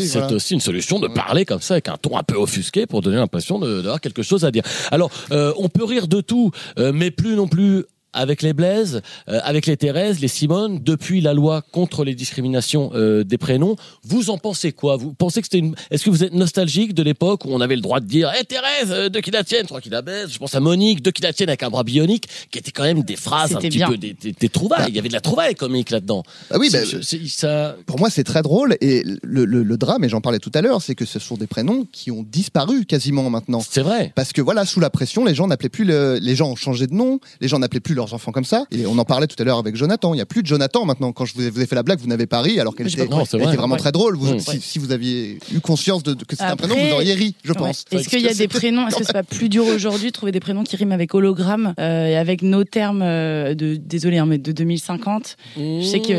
C'est 0.00 0.32
aussi 0.32 0.54
une 0.54 0.60
solution 0.60 0.98
de 0.98 1.06
parler 1.08 1.44
comme 1.44 1.60
ça 1.60 1.74
avec 1.74 1.88
un 1.88 1.96
ton 1.96 2.16
un 2.18 2.22
peu 2.24 2.34
offusqué 2.36 2.86
pour 2.86 3.00
donner 3.02 3.16
l'impression 3.16 3.58
de- 3.60 3.76
d'avoir 3.82 4.00
quelque 4.00 4.22
chose 4.22 4.44
à 4.44 4.50
dire. 4.50 4.62
Alors, 4.90 5.10
euh, 5.30 5.52
on 5.58 5.68
peut 5.68 5.84
rire 5.84 6.08
de 6.08 6.20
tout, 6.20 6.50
euh, 6.78 6.92
mais 6.92 7.10
plus 7.10 7.36
non 7.36 7.46
plus 7.46 7.84
avec 8.12 8.42
les 8.42 8.52
Blaise, 8.52 9.00
euh, 9.28 9.40
avec 9.42 9.66
les 9.66 9.76
Thérèse, 9.76 10.20
les 10.20 10.28
Simone, 10.28 10.80
depuis 10.82 11.20
la 11.20 11.34
loi 11.34 11.62
contre 11.72 12.04
les 12.04 12.14
discriminations 12.14 12.90
euh, 12.94 13.24
des 13.24 13.38
prénoms. 13.38 13.76
Vous 14.04 14.30
en 14.30 14.38
pensez 14.38 14.72
quoi? 14.72 14.96
Vous 14.96 15.12
pensez 15.14 15.40
que 15.40 15.46
c'était 15.46 15.58
une 15.58 15.74
Est-ce 15.90 16.04
que 16.04 16.10
vous 16.10 16.24
êtes 16.24 16.32
nostalgique 16.34 16.94
de 16.94 17.02
l'époque 17.02 17.44
où 17.44 17.48
on 17.50 17.60
avait 17.60 17.76
le 17.76 17.82
droit 17.82 18.00
de 18.00 18.06
dire 18.06 18.30
"Eh 18.40 18.44
Thérèse, 18.44 18.90
euh, 18.90 19.08
deux 19.08 19.20
qui 19.20 19.30
la 19.30 19.44
tiennent, 19.44 19.66
trois 19.66 19.80
qui 19.80 19.90
la 19.90 20.02
baissent." 20.02 20.30
Je 20.32 20.38
pense 20.38 20.54
à 20.54 20.60
Monique, 20.60 21.02
deux 21.02 21.10
qui 21.10 21.22
la 21.22 21.32
tiennent 21.32 21.48
avec 21.48 21.62
un 21.62 21.70
bras 21.70 21.84
bionique, 21.84 22.26
qui 22.50 22.58
étaient 22.58 22.70
quand 22.70 22.82
même 22.84 23.02
des 23.02 23.16
phrases 23.16 23.54
un 23.54 23.58
petit 23.58 23.68
bien. 23.76 23.88
peu 23.88 23.96
des, 23.96 24.12
des- 24.14 24.32
des 24.32 24.48
trouvailles. 24.48 24.86
Il 24.88 24.94
y 24.94 24.98
avait 24.98 25.08
de 25.08 25.14
la 25.14 25.20
trouvaille 25.20 25.54
comique 25.54 25.90
là-dedans. 25.90 26.22
Ah 26.50 26.56
oui, 26.58 26.68
C'est- 26.70 26.96
bah, 27.18 27.26
ça. 27.28 27.76
Pour 27.86 27.98
moi, 27.98 28.10
c'est 28.10 28.24
très 28.24 28.42
drôle. 28.42 28.76
Et 28.80 29.02
le, 29.22 29.44
le- 29.44 29.62
le 29.62 29.76
drame, 29.76 30.04
et 30.04 30.08
j'en 30.08 30.20
parlais 30.20 30.38
tout 30.38 30.50
à 30.54 30.60
l'heure, 30.60 30.82
c'est 30.82 30.94
que 30.94 31.04
ce 31.04 31.18
sont 31.18 31.36
des 31.36 31.46
prénoms 31.46 31.86
qui 31.92 32.10
ont 32.10 32.22
disparu 32.22 32.84
quasiment 32.84 33.28
maintenant. 33.30 33.60
C'est 33.68 33.82
vrai. 33.82 34.12
Parce 34.14 34.32
que 34.32 34.40
voilà, 34.42 34.64
sous 34.64 34.80
la 34.80 34.90
pression, 34.90 35.24
les 35.24 35.34
gens 35.34 35.46
n'appelaient 35.46 35.68
plus 35.68 35.84
le- 35.84 36.18
les 36.20 36.34
gens 36.36 36.50
ont 36.50 36.56
changé 36.56 36.86
de 36.86 36.94
nom, 36.94 37.20
les 37.40 37.48
gens 37.48 37.58
n'appelaient 37.58 37.80
plus 37.80 37.94
leurs 38.02 38.14
enfants 38.14 38.32
comme 38.32 38.44
ça. 38.44 38.64
Et 38.70 38.86
on 38.86 38.98
en 38.98 39.04
parlait 39.04 39.26
tout 39.26 39.36
à 39.40 39.44
l'heure 39.44 39.58
avec 39.58 39.76
Jonathan. 39.76 40.12
Il 40.14 40.16
n'y 40.16 40.22
a 40.22 40.26
plus 40.26 40.42
de 40.42 40.46
Jonathan 40.46 40.84
maintenant. 40.84 41.12
Quand 41.12 41.24
je 41.24 41.34
vous 41.34 41.42
ai, 41.42 41.50
vous 41.50 41.60
ai 41.60 41.66
fait 41.66 41.74
la 41.74 41.82
blague, 41.82 41.98
vous 42.00 42.06
n'avez 42.08 42.26
pas 42.26 42.40
ri, 42.42 42.58
alors 42.60 42.74
qu'elle 42.74 42.88
était, 42.88 42.98
pas 42.98 43.02
compris. 43.04 43.18
Non, 43.18 43.24
c'est 43.24 43.36
elle 43.36 43.42
vrai. 43.44 43.52
était 43.52 43.58
vraiment 43.58 43.74
Ouais. 43.74 43.80
très 43.80 43.92
drôle. 43.92 44.16
Vous- 44.16 44.38
si, 44.38 44.60
si 44.60 44.78
vous 44.78 44.92
aviez 44.92 45.38
eu 45.54 45.60
conscience 45.60 46.02
de, 46.02 46.14
de- 46.14 46.24
que 46.24 46.36
c'était 46.36 46.50
un 46.50 46.56
prénom, 46.56 46.74
vous 46.76 46.92
auriez 46.94 47.14
ri, 47.14 47.34
je 47.44 47.52
Ouais. 47.52 47.58
pense. 47.58 47.84
Est-ce 47.90 48.08
qu'il 48.08 48.20
y 48.22 48.28
a 48.28 48.34
des 48.34 48.48
prénoms 48.48 48.86
Est-ce 48.88 48.96
que 48.96 49.04
c'est 49.04 49.12
pas 49.12 49.22
plus 49.22 49.48
dur 49.48 49.64
aujourd'hui 49.66 50.08
de 50.08 50.12
trouver 50.12 50.32
des 50.32 50.40
prénoms 50.40 50.64
qui 50.64 50.76
riment 50.76 50.92
avec 50.92 51.14
hologramme 51.14 51.74
euh, 51.78 52.06
et 52.08 52.16
avec 52.16 52.42
nos 52.42 52.64
termes 52.64 53.02
euh, 53.02 53.54
de 53.54 53.76
désolé 53.76 54.18
hein, 54.18 54.26
mais 54.26 54.38
de 54.38 54.52
2050 54.52 55.36
Je 55.56 55.82
sais 55.84 56.00
que 56.00 56.12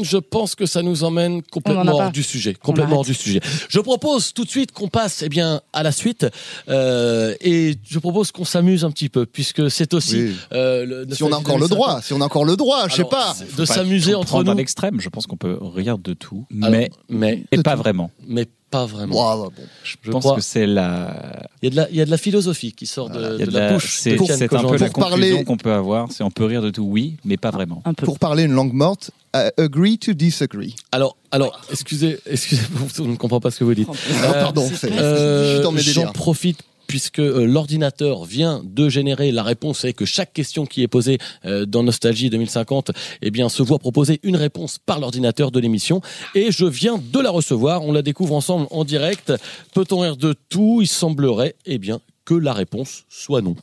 Mmh, 0.00 0.04
je 0.04 0.16
pense 0.16 0.54
que 0.54 0.66
ça 0.66 0.82
nous 0.82 1.04
emmène 1.04 1.42
complètement 1.42 1.92
hors 1.92 2.10
du 2.12 2.22
sujet, 2.22 2.54
complètement 2.54 2.96
hors 2.98 3.04
du 3.04 3.14
sujet. 3.14 3.40
Je 3.68 3.80
propose 3.80 4.32
tout 4.32 4.44
de 4.44 4.50
suite 4.50 4.72
qu'on 4.72 4.88
passe 4.88 5.22
eh 5.22 5.28
bien 5.28 5.60
à 5.72 5.82
la 5.82 5.92
suite 5.92 6.26
euh, 6.68 7.34
et 7.40 7.74
je 7.88 7.98
propose 7.98 8.32
qu'on 8.32 8.44
s'amuse 8.44 8.84
un 8.84 8.90
petit 8.90 9.08
peu 9.08 9.26
puisque 9.26 9.70
c'est 9.70 9.94
aussi 9.94 10.16
Oui. 10.16 10.36
euh, 10.52 10.84
le, 11.06 11.14
Si 11.14 11.22
on 11.30 11.36
a 11.36 11.38
encore 11.38 11.58
le 11.58 11.68
droit, 11.68 12.00
si 12.02 12.12
on 12.12 12.20
a 12.20 12.24
encore 12.24 12.44
le 12.44 12.56
droit, 12.56 12.88
je 12.88 12.96
sais 12.96 13.04
pas. 13.04 13.34
de 13.56 13.64
s'amuser 13.64 14.14
entre 14.14 14.28
prendre 14.28 14.50
à 14.50 14.54
nous, 14.54 14.58
l'extrême. 14.58 15.00
Je 15.00 15.08
pense 15.08 15.26
qu'on 15.26 15.36
peut 15.36 15.58
rire 15.60 15.98
de 15.98 16.12
tout, 16.14 16.44
Alors, 16.60 16.70
mais 16.70 16.90
mais 17.08 17.44
et 17.52 17.58
pas 17.62 17.74
vraiment. 17.76 18.10
mais 18.26 18.46
pas 18.70 18.86
vraiment. 18.86 19.36
Bon. 19.36 19.50
Je, 19.82 19.96
Je 20.00 20.10
pense 20.12 20.22
crois- 20.22 20.36
que 20.36 20.40
c'est 20.42 20.64
la, 20.66 21.42
Il 21.60 21.64
y 21.64 21.66
a 21.66 21.70
de 21.70 21.76
la 21.76 21.90
il 21.90 21.96
y 21.96 22.00
a 22.00 22.04
de 22.04 22.10
la 22.10 22.16
philosophie 22.18 22.72
qui 22.72 22.86
sort 22.86 23.10
de, 23.10 23.18
la, 23.18 23.30
la- 23.46 23.72
bouche. 23.72 23.96
c'est 23.98 24.12
un 24.14 24.16
peu 24.16 24.76
la 24.76 24.88
Pour 24.90 25.00
parler- 25.02 25.10
conclusion 25.30 25.44
qu'on 25.44 25.56
peut 25.56 25.72
avoir. 25.72 26.12
C'est 26.12 26.22
on 26.22 26.30
peut 26.30 26.44
rire 26.44 26.62
de 26.62 26.70
tout, 26.70 26.84
oui, 26.84 27.16
mais 27.24 27.36
pas 27.36 27.50
vraiment. 27.50 27.82
un 27.84 27.94
peu. 27.94 28.06
Pour 28.06 28.20
parler 28.20 28.44
une 28.44 28.52
langue 28.52 28.72
morte, 28.72 29.10
euh, 29.34 29.50
agree 29.58 29.98
to 29.98 30.12
disagree. 30.12 30.76
Alors 30.92 31.16
alors 31.32 31.60
excusez 31.72 32.18
excusez 32.26 32.62
je 32.96 33.02
ne 33.02 33.16
comprends 33.16 33.40
pas 33.40 33.50
ce 33.50 33.58
que 33.58 33.64
vous 33.64 33.74
dites. 33.74 33.88
Oh, 33.90 34.32
pardon, 34.34 34.68
dans 35.62 35.72
mes 35.72 35.80
J'en 35.82 36.12
profite 36.12 36.62
puisque 36.90 37.20
euh, 37.20 37.44
l'ordinateur 37.44 38.24
vient 38.24 38.62
de 38.64 38.88
générer 38.88 39.30
la 39.30 39.44
réponse 39.44 39.84
et 39.84 39.92
que 39.92 40.04
chaque 40.04 40.32
question 40.32 40.66
qui 40.66 40.82
est 40.82 40.88
posée 40.88 41.18
euh, 41.44 41.64
dans 41.64 41.84
Nostalgie 41.84 42.30
2050 42.30 42.90
eh 43.22 43.30
bien, 43.30 43.48
se 43.48 43.62
voit 43.62 43.78
proposer 43.78 44.18
une 44.24 44.34
réponse 44.34 44.78
par 44.78 44.98
l'ordinateur 44.98 45.52
de 45.52 45.60
l'émission. 45.60 46.02
Et 46.34 46.50
je 46.50 46.66
viens 46.66 46.98
de 46.98 47.20
la 47.20 47.30
recevoir. 47.30 47.84
On 47.84 47.92
la 47.92 48.02
découvre 48.02 48.34
ensemble 48.34 48.66
en 48.72 48.82
direct. 48.82 49.32
Peut-on 49.72 50.00
rire 50.00 50.16
de 50.16 50.34
tout? 50.48 50.80
Il 50.82 50.88
semblerait 50.88 51.54
eh 51.64 51.78
bien, 51.78 52.00
que 52.24 52.34
la 52.34 52.52
réponse 52.52 53.04
soit 53.08 53.40
non. 53.40 53.54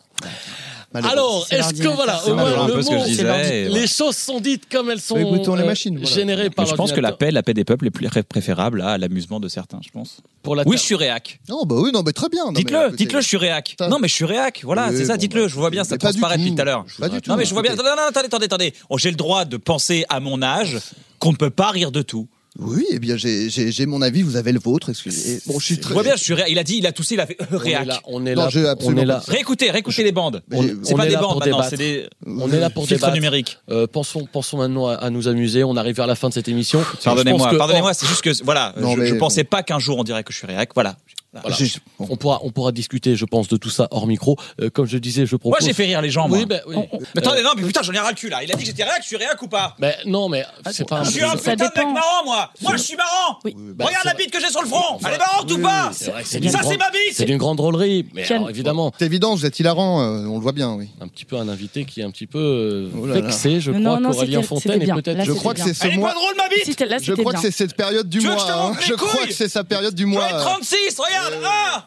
Alors, 0.93 1.45
est-ce 1.51 1.73
que 1.73 1.87
voilà, 1.87 2.25
au 2.25 2.33
moins, 2.33 2.67
le 2.67 2.75
mot, 2.75 2.81
je 2.81 3.05
disais, 3.05 3.67
les 3.69 3.87
choses 3.87 4.15
sont 4.15 4.39
dites 4.39 4.63
comme 4.71 4.89
elles 4.89 5.01
sont 5.01 5.17
Écoutons 5.17 5.55
les 5.55 5.63
euh, 5.63 5.65
machines, 5.65 5.97
voilà. 5.97 6.15
générées 6.15 6.49
par 6.49 6.65
Mais 6.65 6.71
je 6.71 6.75
pense 6.75 6.91
que 6.91 7.01
la 7.01 7.11
paix, 7.11 7.29
la 7.31 7.43
paix 7.43 7.53
des 7.53 7.65
peuples 7.65 7.87
est 7.87 8.23
préférable 8.23 8.81
à 8.81 8.97
l'amusement 8.97 9.39
de 9.39 9.47
certains, 9.47 9.79
je 9.83 9.89
pense. 9.89 10.21
Pour 10.43 10.55
la 10.55 10.63
oui, 10.65 10.77
je 10.77 10.81
suis 10.81 10.95
réac. 10.95 11.39
Non, 11.49 11.63
bah 11.65 11.75
oui, 11.77 11.91
non, 11.93 12.03
mais 12.05 12.13
très 12.13 12.29
bien. 12.29 12.51
Dites-le, 12.51 12.95
dites-le, 12.95 13.21
je 13.21 13.27
suis 13.27 13.37
réac. 13.37 13.75
Non, 13.89 13.99
mais 13.99 14.07
je 14.07 14.13
suis 14.13 14.25
réac. 14.25 14.61
Voilà, 14.63 14.87
Oui, 14.89 14.97
c'est 14.97 15.05
ça, 15.05 15.13
bon, 15.13 15.19
dites-le. 15.19 15.41
bah, 15.43 15.47
Je 15.49 15.55
vois 15.55 15.69
bien, 15.69 15.83
ça 15.83 15.97
transparaît 15.97 16.37
depuis 16.37 16.55
tout. 16.55 16.61
à 16.61 16.65
l'heure. 16.65 16.85
Pas 16.99 17.09
du 17.09 17.21
tout. 17.21 17.29
Non, 17.29 17.35
mais 17.37 17.45
je 17.45 17.53
vois 17.53 17.61
bien. 17.61 17.73
écoutez. 17.73 17.87
Non, 17.89 17.95
non, 17.95 18.03
attendez, 18.07 18.27
attendez, 18.27 18.45
attendez. 18.45 18.73
Oh, 18.89 18.97
j'ai 18.97 19.09
le 19.11 19.17
droit 19.17 19.45
de 19.45 19.57
penser 19.57 20.05
à 20.09 20.19
mon 20.19 20.41
âge 20.41 20.77
qu'on 21.19 21.31
ne 21.31 21.37
peut 21.37 21.49
pas 21.49 21.71
rire 21.71 21.91
de 21.91 22.01
tout. 22.01 22.27
Oui, 22.59 22.85
eh 22.89 22.97
bien, 22.99 23.17
j'ai- 23.17 23.49
j'ai 23.49 23.71
j'ai 23.71 23.85
mon 23.85 24.01
avis, 24.01 24.23
vous 24.23 24.35
avez 24.35 24.51
le 24.51 24.59
vôtre, 24.59 24.89
excusez. 24.89 25.41
Bon, 25.45 25.59
je 25.59 25.65
suis 25.65 25.79
très. 25.79 25.93
bien, 26.01 26.15
je 26.15 26.23
suis 26.23 26.33
réac. 26.33 26.47
Il 26.49 26.57
a 26.57 26.63
dit, 26.63 26.77
il 26.77 26.87
a 26.87 26.91
toussé, 26.91 27.13
il 27.13 27.19
a 27.19 27.27
fait 27.27 27.37
euh, 27.41 27.45
On 27.51 27.55
est 27.55 27.57
réac. 27.59 27.85
là, 27.85 27.99
on 28.05 28.25
est 28.25 28.33
Non, 28.35 28.47
là, 28.49 28.75
on 28.83 28.97
est 28.97 29.05
là. 29.05 29.21
Réécoutez, 29.27 29.69
réécoutez 29.69 30.03
les 30.03 30.11
bandes. 30.11 30.41
On- 30.51 30.63
C'est 30.83 30.95
pas 30.95 31.05
des 31.05 31.15
bandes 31.17 31.39
maintenant, 31.39 31.61
c'est 31.69 31.77
des 31.77 32.07
On 32.25 32.51
est 32.51 32.59
là 32.59 32.69
pour 32.69 32.87
débattre. 32.87 33.13
numériques. 33.13 33.57
Euh, 33.69 33.85
pensons, 33.85 34.27
pensons 34.31 34.57
maintenant 34.57 34.87
à, 34.87 34.95
à 34.95 35.09
nous 35.11 35.27
amuser. 35.27 35.63
On 35.63 35.75
arrive 35.77 35.95
vers 35.97 36.07
la 36.07 36.15
fin 36.15 36.29
de 36.29 36.33
cette 36.33 36.47
émission. 36.47 36.83
Pardonnez-moi, 37.03 37.51
que- 37.51 37.55
pardonnez-moi, 37.57 37.93
c'est 37.93 38.07
juste 38.07 38.21
que 38.21 38.31
voilà, 38.43 38.73
Non, 38.79 38.95
je, 38.95 39.11
bon. 39.13 39.17
pensais 39.19 39.43
pas 39.43 39.61
qu'un 39.61 39.79
jour 39.79 39.97
on 39.99 40.03
dirait 40.03 40.23
que 40.23 40.33
je 40.33 40.37
suis 40.39 40.47
réac. 40.47 40.69
Voilà. 40.73 40.97
Voilà. 41.41 41.57
On 41.99 42.15
pourra, 42.15 42.39
on 42.43 42.51
pourra 42.51 42.71
discuter, 42.71 43.15
je 43.15 43.25
pense, 43.25 43.47
de 43.47 43.57
tout 43.57 43.69
ça 43.69 43.87
hors 43.91 44.07
micro. 44.07 44.37
Euh, 44.61 44.69
comme 44.69 44.85
je 44.85 44.97
disais, 44.97 45.25
je 45.25 45.35
propose. 45.35 45.59
Moi 45.59 45.67
j'ai 45.67 45.73
fait 45.73 45.85
rire 45.85 46.01
les 46.01 46.09
gens. 46.09 46.27
Moi. 46.27 46.37
Oui, 46.39 46.45
ben, 46.45 46.61
oui. 46.67 46.75
Mais 47.15 47.21
attendez, 47.21 47.41
non, 47.41 47.51
mais 47.55 47.63
putain, 47.63 47.81
j'en 47.81 47.93
ai 47.93 47.99
ras 47.99 48.09
le 48.09 48.15
cul 48.15 48.29
là. 48.29 48.43
Il 48.43 48.51
a 48.51 48.55
dit 48.55 48.61
que 48.63 48.67
j'étais 48.67 48.83
réac, 48.83 48.99
je 49.01 49.07
suis 49.07 49.17
réac 49.17 49.41
ou 49.41 49.47
pas 49.47 49.75
Ben, 49.79 49.93
non, 50.05 50.29
mais 50.29 50.45
c'est 50.71 50.87
pas 50.87 50.99
un. 50.99 51.03
Je 51.03 51.11
suis 51.11 51.23
un 51.23 51.35
putain 51.35 51.55
de 51.55 51.63
mec 51.63 51.73
marrant, 51.75 52.23
moi. 52.25 52.51
Moi, 52.61 52.71
je 52.73 52.81
suis 52.81 52.95
marrant. 52.95 53.39
Oui. 53.45 53.55
bah, 53.57 53.85
Regarde 53.85 54.05
la 54.05 54.13
bite 54.13 54.31
que 54.31 54.39
j'ai 54.39 54.49
sur 54.49 54.61
le 54.61 54.67
front. 54.67 54.99
Elle 55.05 55.13
est 55.13 55.17
marrante 55.17 55.51
ou 55.51 55.57
pas 55.59 55.91
C'est 55.93 56.11
vrai 56.11 56.23
que 56.23 56.27
c'est 56.29 56.47
Ça, 56.49 56.59
c'est 56.63 56.77
ma 56.77 56.89
bite. 56.89 57.13
C'est 57.13 57.25
d'une 57.25 57.37
grande 57.37 57.57
drôlerie. 57.57 58.05
Mais 58.13 58.29
alors, 58.31 58.49
évidemment, 58.49 58.91
C'est 58.97 59.05
évident, 59.05 59.35
vous 59.35 59.45
êtes 59.45 59.59
hilarant, 59.59 60.01
euh, 60.01 60.25
on 60.27 60.35
le 60.35 60.41
voit 60.41 60.51
bien, 60.51 60.73
oui. 60.73 60.89
un 61.01 61.07
petit 61.07 61.25
peu 61.25 61.37
un 61.37 61.47
invité 61.49 61.85
qui 61.85 62.01
est 62.01 62.03
un 62.03 62.11
petit 62.11 62.27
peu 62.27 62.39
euh, 62.39 62.89
Oh 62.97 63.05
vexé, 63.05 63.59
je 63.59 63.71
crois, 63.71 63.99
qu'Aurélien 63.99 64.41
Fontaine 64.41 64.79
bien. 64.79 64.95
peut-être. 64.95 65.23
Je 65.23 65.31
crois 65.33 65.53
que 65.53 65.61
c'est 65.61 65.73
ce 65.73 65.85
Elle 65.85 65.93
est 65.93 65.97
mois. 65.97 66.09
pas 66.09 66.15
drôle 66.15 66.35
ma 66.37 66.47
bite. 66.49 66.65
C'était- 66.65 66.85
Là, 66.87 66.97
Je 67.01 67.13
crois 67.13 67.33
que 67.33 67.39
c'est 67.39 67.51
cette 67.51 67.75
période 67.75 68.07
du 68.07 68.21
mois. 68.21 68.37
je 68.37 68.93
hein. 68.93 68.95
crois 68.97 69.25
que 69.25 69.33
c'est 69.33 69.49
sa 69.49 69.63
période 69.63 69.93
du 69.93 70.05
mois. 70.05 70.29
ai 70.29 70.33
euh. 70.33 70.41
36, 70.41 70.97
regarde 70.99 71.26
1 71.33 71.85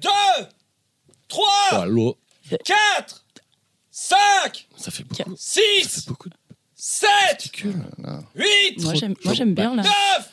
2 0.00 0.08
3 1.28 1.44
Oh, 1.72 1.84
l'eau. 1.86 2.16
4 2.64 3.24
5 3.90 4.68
Ça 4.76 4.90
fait 4.90 5.04
beaucoup. 5.04 5.34
6 5.36 6.06
beaucoup 6.08 6.28
de 6.28 6.34
7 6.74 7.08
Là. 8.02 8.20
8 8.34 8.82
Moi, 8.82 8.94
j'aime- 9.34 9.54
bien 9.54 9.76
là. 9.76 9.82
9 9.82 9.92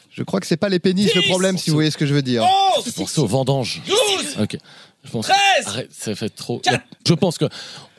Je 0.10 0.24
crois 0.24 0.40
que 0.40 0.48
c'est 0.48 0.58
pas 0.58 0.70
les 0.70 0.80
pénis 0.80 1.14
le 1.14 1.22
Dix. 1.22 1.28
problème, 1.28 1.58
si 1.58 1.70
vous 1.70 1.76
voyez 1.76 1.92
ce 1.92 1.98
que 1.98 2.06
je 2.06 2.14
veux 2.14 2.22
dire. 2.22 2.44
11 2.78 2.92
Pensez 2.94 3.20
aux 3.20 3.28
vendanges. 3.28 3.82
12 3.86 4.38
Ok. 4.42 4.58
Je 5.04 5.12
pense. 5.12 5.28
13 5.28 5.38
Arrête, 5.68 5.94
ça 5.94 6.16
fait 6.16 6.30
trop. 6.30 6.62
Je 7.08 7.14
pense 7.14 7.38
que 7.38 7.46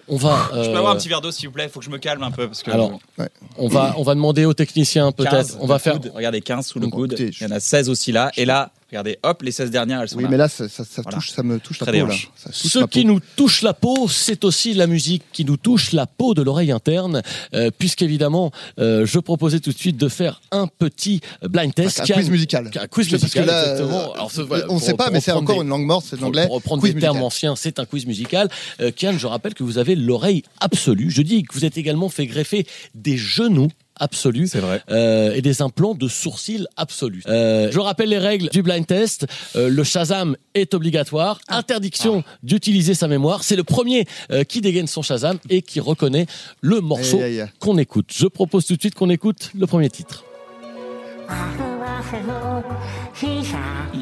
on 0.08 0.16
va. 0.16 0.48
Je 0.52 0.58
euh, 0.58 0.72
peux 0.72 0.78
avoir 0.78 0.94
un 0.94 0.96
petit 0.96 1.08
verre 1.08 1.20
d'eau 1.20 1.30
s'il 1.30 1.48
vous 1.48 1.52
plaît, 1.54 1.68
faut 1.68 1.80
que 1.80 1.84
je 1.84 1.90
me 1.90 1.98
calme 1.98 2.22
un 2.22 2.30
peu 2.30 2.46
parce 2.48 2.62
que 2.62 2.70
Alors, 2.70 2.98
Ouais. 3.18 3.28
on 3.58 3.68
va, 3.68 3.94
on 3.98 4.02
va 4.02 4.14
demander 4.14 4.46
aux 4.46 4.54
techniciens 4.54 5.12
15 5.12 5.14
peut-être. 5.14 5.56
On 5.60 5.66
va 5.66 5.74
le 5.74 5.80
faire. 5.80 5.92
coude. 5.94 6.10
regardez 6.14 6.40
15 6.40 6.66
sous 6.66 6.80
le 6.80 6.88
coude, 6.88 7.12
écoutez, 7.12 7.30
il 7.38 7.42
y 7.42 7.46
en 7.46 7.54
a 7.54 7.60
16 7.60 7.88
aussi 7.90 8.10
là 8.12 8.30
et 8.38 8.46
là, 8.46 8.72
regardez, 8.91 9.18
hop, 9.22 9.43
les 9.43 9.53
16 9.53 9.70
dernières 9.70 10.01
elles 10.03 10.09
sont 10.09 10.16
Oui, 10.16 10.24
là. 10.24 10.28
mais 10.30 10.36
là, 10.36 10.49
ça, 10.49 10.68
ça, 10.68 10.84
ça 10.84 11.03
Voilà. 11.03 11.18
touche, 11.18 11.30
ça 11.30 11.43
me 11.43 11.59
touche 11.59 11.80
la 11.80 11.86
Très 11.86 12.01
peau, 12.01 12.07
là. 12.07 12.14
Ça 12.36 12.51
touche 12.51 12.72
Ce 12.72 12.78
qui 12.86 13.03
peau. 13.03 13.09
nous 13.09 13.20
touche 13.36 13.62
la 13.62 13.74
peau, 13.74 14.09
c'est 14.09 14.45
aussi 14.45 14.74
la 14.74 14.86
musique 14.86 15.22
qui 15.32 15.45
nous 15.45 15.57
touche 15.57 15.93
la 15.93 16.07
peau 16.07 16.34
de 16.34 16.43
l'oreille 16.43 16.72
interne, 16.72 17.22
euh, 17.55 17.70
puisqu'évidemment, 17.76 18.51
euh, 18.78 19.05
je 19.07 19.18
proposais 19.18 19.61
tout 19.61 19.72
de 19.72 19.78
suite 19.78 19.97
de 19.97 20.09
faire 20.09 20.41
un 20.51 20.66
petit 20.66 21.20
blind 21.43 21.74
test. 21.74 22.01
Un 22.01 22.05
qui 22.05 22.12
a- 22.12 22.16
quiz 22.16 22.30
musical. 22.30 22.70
Un 22.80 22.86
quiz 22.86 23.09
Parce 23.09 23.20
que 23.22 23.26
musical, 23.26 23.47
là, 23.47 23.72
exactement. 23.72 23.99
euh, 24.11 24.14
Alors, 24.14 24.30
ce- 24.30 24.41
on 24.41 24.47
voilà, 24.47 24.64
ne 24.64 24.68
pour- 24.68 24.80
sait 24.80 24.95
pas, 24.95 25.11
mais 25.11 25.20
c'est 25.20 25.32
encore 25.32 25.57
des- 25.57 25.62
une 25.62 25.68
langue 25.68 25.84
morte, 25.86 26.07
c'est 26.09 26.20
l'anglais. 26.20 26.47
Pour 26.47 26.57
reprendre 26.57 26.82
Quiz 26.82 26.95
des 26.95 27.01
termes 27.01 27.22
anciens, 27.22 27.57
c'est 27.57 27.78
un 27.78 27.84
quiz 27.84 28.07
musical. 28.07 28.49
Euh, 28.80 28.91
Kian, 28.91 29.16
je 29.18 29.26
rappelle 29.26 29.55
que 29.55 29.62
vous 29.64 29.78
avez 29.78 29.95
l'oreille 29.95 30.43
absolue. 30.61 31.11
Je 31.11 31.22
dis 31.22 31.43
que 31.43 31.53
vous 31.55 31.64
êtes 31.64 31.76
également 31.78 32.09
fait 32.09 32.26
greffer 32.26 32.66
des 32.95 33.16
genoux 33.16 33.68
absolus 34.01 34.49
C'est 34.49 34.61
vrai. 34.61 34.82
euh, 34.90 35.32
et 35.34 35.42
des 35.42 35.62
implants 35.62 35.94
de 35.94 36.09
sourcils 36.09 36.66
absolus. 36.76 37.22
Euh, 37.28 37.68
je 37.70 37.78
rappelle 37.80 38.09
les 38.09 38.18
règles 38.18 38.49
du 38.51 38.62
blind 38.62 38.86
test. 38.86 39.26
Euh, 39.57 39.68
le 39.68 39.84
Shazam 39.84 40.36
est 40.55 40.74
obligatoire. 40.74 41.40
Ah. 41.49 41.59
Interdiction 41.59 42.22
d'utiliser 42.42 42.94
sa 42.94 43.09
mémoire. 43.09 43.42
C'est 43.44 43.57
le 43.57 43.64
premier 43.64 44.07
euh, 44.30 44.44
qui 44.44 44.61
dégaine 44.61 44.86
son 44.86 45.03
Shazam 45.03 45.38
et 45.51 45.62
qui 45.62 45.80
reconnaît 45.80 46.26
le 46.61 46.80
morceau 46.80 47.16
Aïe, 47.18 47.24
aïe, 47.24 47.40
aïe. 47.42 47.49
qu'on 47.59 47.78
écoute. 47.78 48.11
Je 48.14 48.26
propose 48.26 48.66
tout 48.66 48.74
de 48.76 48.80
suite 48.80 48.94
qu'on 48.94 49.11
écoute 49.11 49.51
le 49.59 49.66
premier 49.66 49.90
titre. 49.90 50.24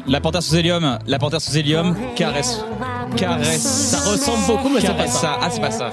La 0.07 0.21
panthère 0.21 0.41
sous 0.43 0.55
hélium, 0.55 0.99
la 1.07 1.19
panthère 1.19 1.41
sous 1.41 1.57
hélium, 1.57 1.95
caresse, 2.15 2.61
caresse. 3.15 3.61
Ça 3.61 4.09
ressemble 4.09 4.45
beaucoup, 4.47 4.69
mais 4.69 4.79
c'est 4.81 4.95
pas 4.95 5.07
ça. 5.07 5.37
Ah, 5.41 5.49
c'est 5.51 5.59
pas 5.61 5.71
ça. 5.71 5.89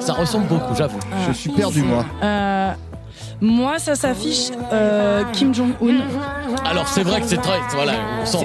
Ça 0.00 0.12
ressemble 0.12 0.46
beaucoup, 0.48 0.74
j'avoue. 0.76 0.98
Je 1.28 1.32
suis 1.32 1.50
perdu, 1.50 1.82
moi. 1.82 2.04
Euh, 2.22 2.72
moi, 3.40 3.78
ça 3.78 3.94
s'affiche 3.94 4.50
euh, 4.72 5.22
Kim 5.32 5.54
Jong-un. 5.54 6.00
Alors 6.64 6.88
c'est 6.88 7.02
vrai 7.02 7.20
que 7.20 7.26
c'est 7.26 7.36
très 7.36 7.58
voilà, 7.74 7.92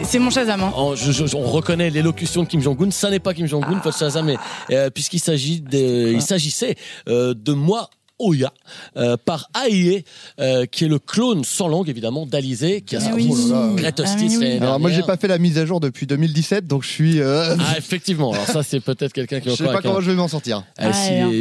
C'est- 0.04 0.20
mon 0.20 0.30
Shazam. 0.30 0.62
hein. 0.62 0.72
On, 0.76 0.96
je- 0.96 1.12
je- 1.12 1.36
on 1.36 1.44
reconnaît 1.50 1.90
l'élocution 1.90 2.44
de 2.44 2.48
Kim 2.48 2.62
Jong-un. 2.62 2.92
Ça 2.92 3.10
n'est 3.10 3.20
pas 3.20 3.34
Kim 3.34 3.48
Jong-un, 3.48 3.80
votre 3.80 3.98
Shazam, 3.98 4.26
mais 4.26 4.38
euh, 4.72 4.90
puisqu'il 4.90 5.20
s'agit 5.20 5.62
de, 5.62 6.12
il 6.14 6.22
s'agissait 6.22 6.76
euh, 7.08 7.34
de 7.36 7.54
moi. 7.54 7.90
Oya 8.20 8.54
euh, 8.96 9.18
par 9.24 9.50
AIE 9.68 10.04
euh, 10.40 10.66
qui 10.66 10.86
est 10.86 10.88
le 10.88 11.00
clone 11.00 11.44
sans 11.44 11.68
langue 11.68 11.90
évidemment 11.90 12.26
d'Alizé 12.26 12.82
qui 12.82 12.96
a 12.96 13.00
Ah 13.02 13.10
sorti 13.10 13.28
oui. 13.30 13.52
Great 13.76 14.00
Ah 14.00 14.16
oui, 14.18 14.28
l'année 14.30 14.58
Alors, 14.62 14.80
moi, 14.80 14.92
j'ai 14.92 15.02
pas 15.04 15.18
fait 15.18 15.28
la 15.28 15.38
mise 15.40 15.58
à 15.58 15.66
jour 15.66 15.80
depuis 15.80 16.06
2017, 16.08 16.68
donc 16.68 16.84
je 16.84 16.90
suis. 16.90 17.20
euh, 17.20 17.56
ah 17.60 17.78
effectivement 17.78 18.32
alors 18.34 18.46
ça 18.46 18.62
c'est 18.64 18.80
peut-être 18.80 19.14
quelqu'un 19.14 19.40
qui 19.40 19.50
je 19.52 19.56
sais 19.56 19.64
pas 19.66 19.78
un- 19.78 19.82
comment 19.82 20.00
je 20.02 20.12
vais 20.12 20.16
m'en 20.18 20.28
sortir. 20.28 20.64
Ah, 20.78 20.90
Ah, 20.90 20.94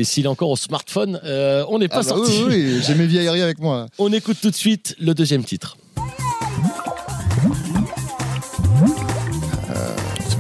s'il 0.03 0.25
est- 0.25 0.29
encore 0.29 0.51
au 0.51 0.57
smartphone 0.57 1.21
euh, 1.25 1.65
on 1.69 1.79
n'est 1.79 1.89
pas 1.89 1.97
Ah, 1.99 2.03
bah 2.03 2.09
sorti 2.09 2.33
oui, 2.47 2.55
oui, 2.55 2.73
oui, 2.77 2.83
j'ai 2.87 2.95
mes 2.95 3.07
vieilleries 3.07 3.43
avec 3.49 3.59
moi. 3.61 3.87
on 3.99 4.13
écoute 4.13 4.39
tout 4.41 4.51
de 4.51 4.57
suite 4.57 4.97
le 4.99 5.15
deuxième 5.15 5.45
titre 5.45 5.77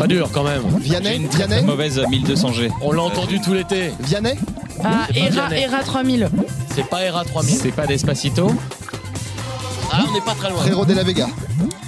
pas 0.02 0.08
dur 0.08 0.28
quand 0.32 0.42
même 0.42 0.62
Vianney 0.80 1.14
Une 1.14 1.28
très 1.28 1.46
Vianney 1.46 1.64
mauvaise 1.64 2.00
1200G. 2.00 2.70
on 2.80 2.90
l'a 2.90 3.02
entendu 3.02 3.40
tout 3.40 3.54
l'été 3.54 3.92
Vianney 4.00 4.34
Ah, 4.82 5.06
c'est 5.06 5.20
pas 5.20 5.26
Era, 5.26 5.48
Vianney. 5.48 5.62
Era 5.62 5.82
3000. 5.84 6.28
c'est 6.74 6.86
pas 6.88 7.02
ERA 7.04 7.24
3000 7.24 7.54
C'est 7.54 7.70
pas 7.70 7.86
Despacito 7.86 8.50
ah 9.94 10.04
on 10.08 10.12
n'est 10.14 10.22
pas 10.22 10.34
très 10.34 10.48
loin 10.48 10.58
Frérot 10.60 10.86
de 10.86 10.94
la 10.94 11.02
Vega. 11.02 11.28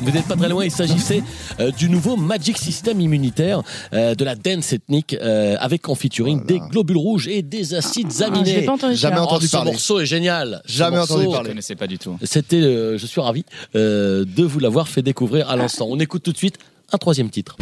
Vous 0.02 0.10
n'êtes 0.10 0.26
pas 0.26 0.36
très 0.36 0.50
loin, 0.50 0.62
il 0.62 0.70
s'agissait 0.70 1.22
euh, 1.58 1.70
du 1.70 1.88
nouveau 1.88 2.16
Magic 2.16 2.58
System 2.58 3.00
immunitaire, 3.00 3.62
euh, 3.94 4.14
de 4.14 4.22
la 4.26 4.34
dance 4.34 4.74
ethnique, 4.74 5.16
euh, 5.22 5.56
avec 5.58 5.88
en 5.88 5.94
featuring 5.94 6.44
des 6.44 6.58
globules 6.58 6.98
rouges 6.98 7.28
et 7.28 7.40
des 7.40 7.72
acides 7.72 8.08
Ah, 8.10 8.14
je 8.18 8.24
aminés. 8.24 8.60
pas 8.66 8.72
entendu. 8.72 8.94
Jamais 8.94 9.18
entendu 9.20 9.46
Oh, 9.46 9.48
ce 9.48 9.52
parler. 9.56 9.70
morceau 9.70 10.00
est 10.00 10.04
génial. 10.06 10.60
Ce 10.66 10.72
Jamais 10.76 10.98
morceau, 10.98 11.14
entendu 11.14 11.26
Je 11.28 11.32
parler. 11.32 11.48
connaissais 11.48 11.76
pas 11.76 11.86
du 11.86 11.96
tout. 11.96 12.18
C'était, 12.24 12.56
euh, 12.60 12.98
je 12.98 13.06
suis 13.06 13.22
ravi 13.22 13.46
euh, 13.74 14.26
de 14.26 14.44
vous 14.44 14.58
l'avoir 14.60 14.86
fait 14.86 15.00
découvrir 15.00 15.48
à 15.48 15.56
l'instant. 15.56 15.86
On 15.88 15.98
écoute 15.98 16.22
tout 16.22 16.32
de 16.32 16.36
suite 16.36 16.58
un 16.94 16.98
troisième 16.98 17.28
titre. 17.28 17.56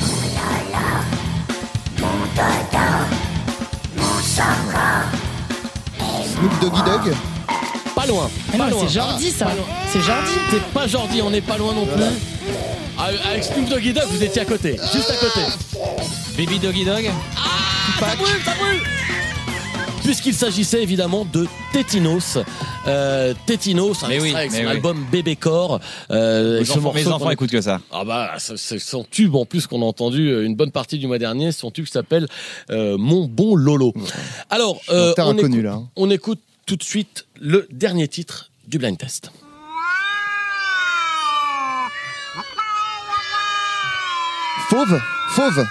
Snoop 6.35 6.61
Doggy 6.61 6.83
Dog. 6.83 7.15
Pas 7.95 8.07
loin. 8.07 8.31
Ah 8.53 8.57
pas 8.59 8.65
non, 8.65 8.71
loin. 8.71 8.85
c'est 8.87 8.95
Jordi, 8.95 9.31
ça. 9.31 9.47
C'est 9.91 10.01
Jordi. 10.01 10.31
C'est 10.51 10.63
pas 10.73 10.87
Jordi, 10.87 11.23
on 11.23 11.31
n'est 11.31 11.41
pas 11.41 11.57
loin 11.57 11.73
non 11.75 11.87
plus. 11.87 12.03
Ah, 12.99 13.09
Avec 13.31 13.45
Snoop 13.45 13.69
Doggy 13.69 13.93
Dogg, 13.93 14.05
vous 14.11 14.23
étiez 14.23 14.43
à 14.43 14.45
côté, 14.45 14.77
juste 14.93 15.11
à 15.11 15.17
côté. 15.17 15.41
Baby 16.37 16.59
Doggy 16.59 16.85
Dog 16.85 17.11
Ça 18.01 18.07
brûle, 18.17 18.43
ça 18.45 18.53
brûle 18.55 18.81
Puisqu'il 20.05 20.35
s'agissait 20.35 20.83
évidemment 20.83 21.25
de 21.33 21.47
Tétinos. 21.73 22.39
Euh, 22.87 23.33
Tétinos, 23.47 24.03
un 24.03 24.09
Mais 24.09 24.21
oui, 24.21 24.29
extrait 24.29 24.41
avec 24.41 24.53
mais 24.53 24.59
son 24.59 24.65
oui. 24.65 24.71
album 24.71 25.07
Bébé 25.11 25.37
Corps. 25.37 25.81
Euh, 26.11 26.59
Mes 26.59 26.65
ce 26.65 26.79
enfants, 26.79 26.93
mes 26.93 27.33
écoutent 27.33 27.51
que 27.51 27.61
ça. 27.61 27.81
Ah 27.93 28.05
bah, 28.05 28.33
c'est 28.39 28.59
c'est 28.59 28.79
son 28.79 29.05
tube 29.05 29.35
en 29.37 29.45
plus 29.45 29.67
qu'on 29.67 29.83
a 29.83 29.85
entendu 29.85 30.29
euh, 30.29 30.45
une 30.45 30.57
bonne 30.57 30.73
partie 30.73 30.99
du 30.99 31.07
mois 31.07 31.19
dernier. 31.19 31.53
Son 31.53 31.71
tube 31.71 31.87
s'appelle 31.87 32.27
euh, 32.71 32.97
Mon 32.99 33.27
bon 33.27 33.55
Lolo. 33.55 33.93
Alors, 34.51 34.81
euh, 34.91 35.15
on, 35.19 35.39
écoute, 35.39 35.55
là, 35.63 35.73
hein. 35.75 35.89
on 35.95 36.11
écoute 36.11 36.41
tout 36.67 36.77
de 36.77 36.83
suite 36.83 37.27
le 37.41 37.69
dernier 37.71 38.09
titre 38.09 38.51
du 38.67 38.79
blind 38.79 38.99
test. 38.99 39.31
Fauve 44.69 45.01
Fauve 45.31 45.67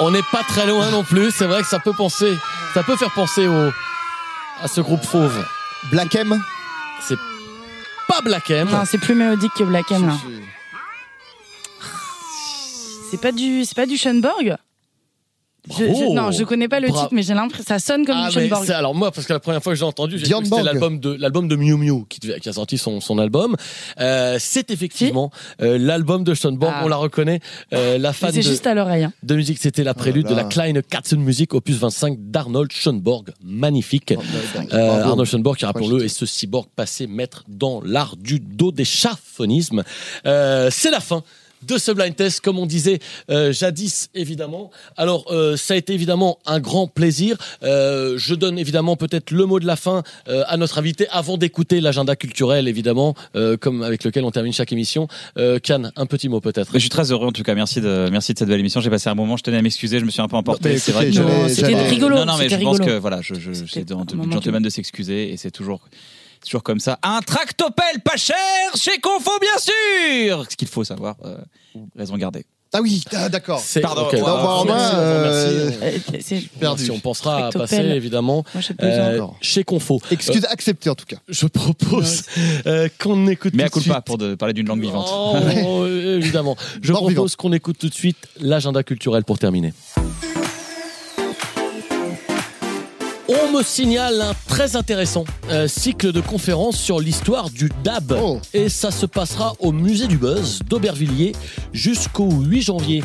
On 0.00 0.10
n'est 0.10 0.22
pas 0.30 0.42
très 0.44 0.66
loin 0.66 0.90
non 0.90 1.02
plus. 1.02 1.32
C'est 1.32 1.46
vrai 1.46 1.62
que 1.62 1.68
ça 1.68 1.80
peut 1.80 1.92
penser, 1.92 2.32
ça 2.72 2.82
peut 2.82 2.96
faire 2.96 3.12
penser 3.12 3.46
au, 3.46 3.70
à 4.62 4.68
ce 4.68 4.80
groupe 4.80 5.04
fauve. 5.04 5.44
Black 5.90 6.14
M 6.14 6.42
C'est 7.00 7.16
pas 8.08 8.20
Black 8.22 8.50
M. 8.50 8.68
Non, 8.70 8.84
c'est 8.84 8.98
plus 8.98 9.14
mélodique 9.14 9.52
que 9.56 9.64
Black 9.64 9.90
M 9.92 10.06
là. 10.06 10.16
C'est 13.10 13.20
pas 13.20 13.32
du, 13.32 13.64
c'est 13.64 13.74
pas 13.74 13.86
du 13.86 13.96
Schoenberg 13.96 14.58
Je, 15.70 15.84
je- 15.84 16.14
non, 16.14 16.30
je 16.30 16.44
connais 16.44 16.68
pas 16.68 16.80
le 16.80 16.88
Bra- 16.88 17.02
titre, 17.02 17.14
mais 17.14 17.22
j'ai 17.22 17.34
l'impression 17.34 17.64
ça 17.68 17.78
sonne 17.78 18.04
comme 18.06 18.16
Ah, 18.16 18.28
c'est- 18.32 18.72
alors 18.72 18.94
moi, 18.94 19.10
parce 19.10 19.26
que 19.26 19.32
la 19.32 19.40
première 19.40 19.62
fois 19.62 19.72
que 19.72 19.78
j'ai 19.78 19.84
entendu, 19.84 20.18
j'ai 20.18 20.24
cru 20.30 20.40
que 20.42 20.48
c'était 20.48 20.62
l'album 20.62 20.98
de 21.00 21.14
l'album 21.18 21.48
de 21.48 21.56
Miu 21.56 21.76
Miu 21.76 22.04
qui, 22.08 22.20
a 22.32 22.52
sorti 22.52 22.78
son, 22.78 23.00
son 23.00 23.18
album. 23.18 23.56
Euh, 24.00 24.36
c'est 24.40 24.70
effectivement 24.70 25.30
euh, 25.60 25.76
l'album 25.78 26.24
de 26.24 26.34
Schoenborg. 26.34 26.72
Ah. 26.74 26.82
On 26.84 26.88
la 26.88 26.96
reconnaît. 26.96 27.40
Euh, 27.72 27.98
la 27.98 28.12
fan 28.12 28.30
C'est 28.32 28.38
de, 28.38 28.42
juste 28.42 28.66
à 28.66 28.74
l'oreille. 28.74 29.04
hein. 29.04 29.12
de 29.22 29.34
musique, 29.34 29.58
c'était 29.58 29.84
la 29.84 29.94
prélude 29.94 30.26
de 30.26 30.34
la. 30.34 30.44
Kleine 30.44 30.82
Katzenmusik 30.82 31.52
opus 31.54 31.76
25 31.76 32.16
d'Arnold 32.30 32.72
Schoenborg. 32.72 33.30
Magnifique. 33.44 34.12
Euh, 34.12 34.16
Bravo. 34.70 35.10
Arnold 35.10 35.28
Schoenborg, 35.28 35.56
qui 35.56 35.66
rappelons-le, 35.66 36.04
est 36.04 36.08
ce 36.08 36.24
cyborg 36.26 36.68
passé 36.74 37.06
maître 37.06 37.44
dans 37.48 37.80
l'art 37.84 38.16
du 38.16 38.40
dodéchaphonisme. 38.40 39.82
Euh, 40.26 40.68
c'est 40.70 40.90
la 40.90 41.00
fin 41.00 41.22
de 41.66 41.78
ce 41.78 41.90
blind 41.92 42.14
test, 42.14 42.40
comme 42.40 42.58
on 42.58 42.66
disait 42.66 42.98
euh, 43.30 43.52
jadis, 43.52 44.10
évidemment. 44.14 44.70
Alors, 44.96 45.24
euh, 45.30 45.56
ça 45.56 45.74
a 45.74 45.76
été 45.76 45.92
évidemment 45.92 46.38
un 46.46 46.60
grand 46.60 46.86
plaisir. 46.86 47.36
Euh, 47.62 48.14
je 48.16 48.34
donne 48.34 48.58
évidemment 48.58 48.96
peut-être 48.96 49.30
le 49.30 49.44
mot 49.46 49.58
de 49.60 49.66
la 49.66 49.76
fin 49.76 50.02
euh, 50.28 50.44
à 50.46 50.56
notre 50.56 50.78
invité 50.78 51.06
avant 51.10 51.36
d'écouter 51.36 51.80
l'agenda 51.80 52.16
culturel, 52.16 52.68
évidemment, 52.68 53.14
euh, 53.36 53.56
comme 53.56 53.82
avec 53.82 54.04
lequel 54.04 54.24
on 54.24 54.30
termine 54.30 54.52
chaque 54.52 54.72
émission. 54.72 55.08
Euh, 55.36 55.58
Can, 55.64 55.90
un 55.96 56.06
petit 56.06 56.28
mot 56.28 56.40
peut-être. 56.40 56.70
Je 56.74 56.78
suis 56.78 56.88
très 56.88 57.10
heureux 57.12 57.26
en 57.26 57.32
tout 57.32 57.42
cas. 57.42 57.54
Merci 57.54 57.80
de, 57.80 58.08
merci 58.10 58.34
de 58.34 58.38
cette 58.38 58.48
belle 58.48 58.60
émission. 58.60 58.80
J'ai 58.80 58.90
passé 58.90 59.08
un 59.08 59.14
moment. 59.14 59.36
Je 59.36 59.42
tenais 59.42 59.58
à 59.58 59.62
m'excuser. 59.62 59.98
Je 60.00 60.04
me 60.04 60.10
suis 60.10 60.22
un 60.22 60.28
peu 60.28 60.36
emporté. 60.36 60.68
mais 60.70 60.78
C'est 60.78 60.92
vrai 60.92 61.10
c'était 61.48 61.74
rigolo. 61.88 62.16
Non, 62.16 62.24
non, 62.26 62.36
mais 62.38 62.48
je 62.48 62.56
pense 62.56 62.78
rigolo. 62.78 62.84
que 62.84 62.98
voilà, 62.98 63.20
je, 63.20 63.34
je, 63.34 63.52
c'est 63.66 63.90
un 63.92 64.04
gentleman 64.30 64.62
de 64.62 64.68
s'excuser 64.70 65.32
et 65.32 65.36
c'est 65.36 65.50
toujours, 65.50 65.80
toujours 66.44 66.62
comme 66.62 66.80
ça. 66.80 66.98
Un 67.02 67.20
tractopelle 67.20 68.00
pas 68.04 68.16
cher 68.16 68.36
chez 68.76 68.98
Confo, 68.98 69.30
bien 69.40 69.58
sûr. 69.58 70.46
Ce 70.50 70.56
qu'il 70.56 70.68
faut 70.68 70.84
savoir, 70.84 71.16
euh, 71.24 71.38
raison 71.96 72.16
gardée. 72.16 72.44
Ah 72.74 72.80
oui, 72.82 73.02
ah, 73.14 73.30
d'accord. 73.30 73.60
C'est- 73.60 73.80
Pardon, 73.80 74.02
ok. 74.02 74.12
ouais, 74.12 74.20
Non, 74.20 74.26
moi, 74.26 74.64
Merci, 74.66 74.94
moi, 74.94 75.02
euh, 75.02 75.70
merci. 76.10 76.34
Euh, 76.34 76.38
perdu. 76.60 76.82
Merci, 76.82 76.90
on 76.90 77.00
pensera 77.00 77.46
à 77.46 77.50
passer 77.50 77.76
évidemment 77.76 78.44
Moi, 78.54 78.62
euh, 78.82 79.12
D'accord. 79.12 79.36
chez 79.40 79.64
Confo. 79.64 80.00
Excuse 80.10 80.44
acceptée 80.50 80.90
en 80.90 80.94
tout 80.94 81.06
cas. 81.06 81.16
Euh, 81.16 81.32
je 81.32 81.46
propose 81.46 82.24
euh, 82.66 82.88
qu'on 83.00 83.26
écoute 83.28 83.54
Mais 83.54 83.62
à 83.62 83.70
tout 83.70 83.78
de 83.78 83.84
coup 83.84 83.90
pas 83.90 84.02
pour 84.02 84.18
de, 84.18 84.34
parler 84.34 84.52
d'une 84.52 84.68
langue 84.68 84.82
vivante. 84.82 85.08
Oh, 85.10 85.36
euh, 85.84 86.18
évidemment. 86.22 86.56
Je 86.82 86.92
Mort 86.92 87.04
propose 87.04 87.36
qu'on 87.36 87.54
écoute 87.54 87.78
tout 87.78 87.88
de 87.88 87.94
suite 87.94 88.18
l'agenda 88.38 88.82
culturel 88.82 89.24
pour 89.24 89.38
terminer. 89.38 89.72
On 93.28 93.52
me 93.52 93.62
signale 93.62 94.22
un 94.22 94.32
très 94.48 94.74
intéressant 94.74 95.24
euh, 95.50 95.68
cycle 95.68 96.12
de 96.12 96.20
conférences 96.22 96.78
sur 96.78 96.98
l'histoire 96.98 97.50
du 97.50 97.70
DAB. 97.84 98.18
Oh. 98.18 98.40
Et 98.54 98.70
ça 98.70 98.90
se 98.90 99.04
passera 99.04 99.52
au 99.58 99.70
musée 99.70 100.06
du 100.06 100.16
Buzz 100.16 100.60
d'Aubervilliers 100.66 101.32
jusqu'au 101.74 102.30
8 102.30 102.62
janvier. 102.62 103.04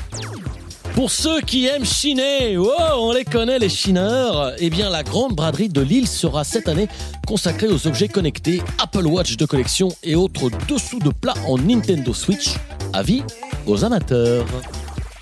Pour 0.96 1.12
ceux 1.12 1.42
qui 1.42 1.66
aiment 1.66 1.84
chiner, 1.84 2.58
oh, 2.58 2.72
on 3.00 3.12
les 3.12 3.26
connaît 3.26 3.60
les 3.60 3.68
chineurs, 3.68 4.54
eh 4.60 4.70
bien 4.70 4.90
la 4.90 5.04
grande 5.04 5.36
braderie 5.36 5.68
de 5.68 5.82
Lille 5.82 6.08
sera 6.08 6.46
cette 6.46 6.70
année 6.70 6.88
consacrée 7.28 7.68
aux 7.68 7.86
objets 7.86 8.08
connectés, 8.08 8.62
Apple 8.82 9.06
Watch 9.08 9.36
de 9.36 9.46
collection 9.46 9.90
et 10.04 10.16
autres 10.16 10.50
dessous 10.70 11.00
de 11.00 11.10
plats 11.10 11.34
en 11.48 11.58
Nintendo 11.58 12.14
Switch. 12.14 12.54
Avis 12.94 13.24
aux 13.66 13.84
amateurs. 13.84 14.46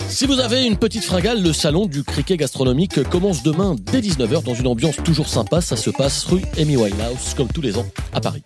Si 0.09 0.25
vous 0.25 0.39
avez 0.39 0.65
une 0.65 0.77
petite 0.77 1.03
fringale, 1.03 1.41
le 1.41 1.53
salon 1.53 1.85
du 1.85 2.03
cricket 2.03 2.39
gastronomique 2.39 3.03
commence 3.09 3.43
demain 3.43 3.75
dès 3.91 4.01
19h 4.01 4.43
dans 4.43 4.53
une 4.53 4.67
ambiance 4.67 4.97
toujours 5.03 5.27
sympa. 5.27 5.61
Ça 5.61 5.75
se 5.75 5.89
passe 5.89 6.25
rue 6.25 6.41
Amy 6.57 6.77
Winehouse, 6.77 7.33
comme 7.35 7.47
tous 7.47 7.61
les 7.61 7.77
ans, 7.77 7.85
à 8.13 8.21
Paris. 8.21 8.43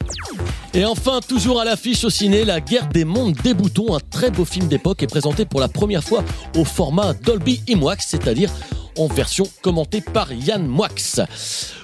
Et 0.73 0.85
enfin, 0.85 1.19
toujours 1.27 1.59
à 1.59 1.65
l'affiche 1.65 2.03
au 2.03 2.09
ciné, 2.09 2.45
La 2.45 2.61
guerre 2.61 2.87
des 2.87 3.05
mondes 3.05 3.35
des 3.43 3.53
boutons, 3.53 3.95
un 3.95 3.99
très 3.99 4.31
beau 4.31 4.45
film 4.45 4.67
d'époque 4.67 5.03
est 5.03 5.07
présenté 5.07 5.45
pour 5.45 5.59
la 5.59 5.67
première 5.67 6.03
fois 6.03 6.23
au 6.57 6.65
format 6.65 7.13
Dolby 7.13 7.61
IMAX, 7.67 8.07
c'est-à-dire 8.07 8.51
en 8.97 9.07
version 9.07 9.47
commentée 9.61 10.01
par 10.01 10.31
Yann 10.31 10.65
Moix. 10.65 10.89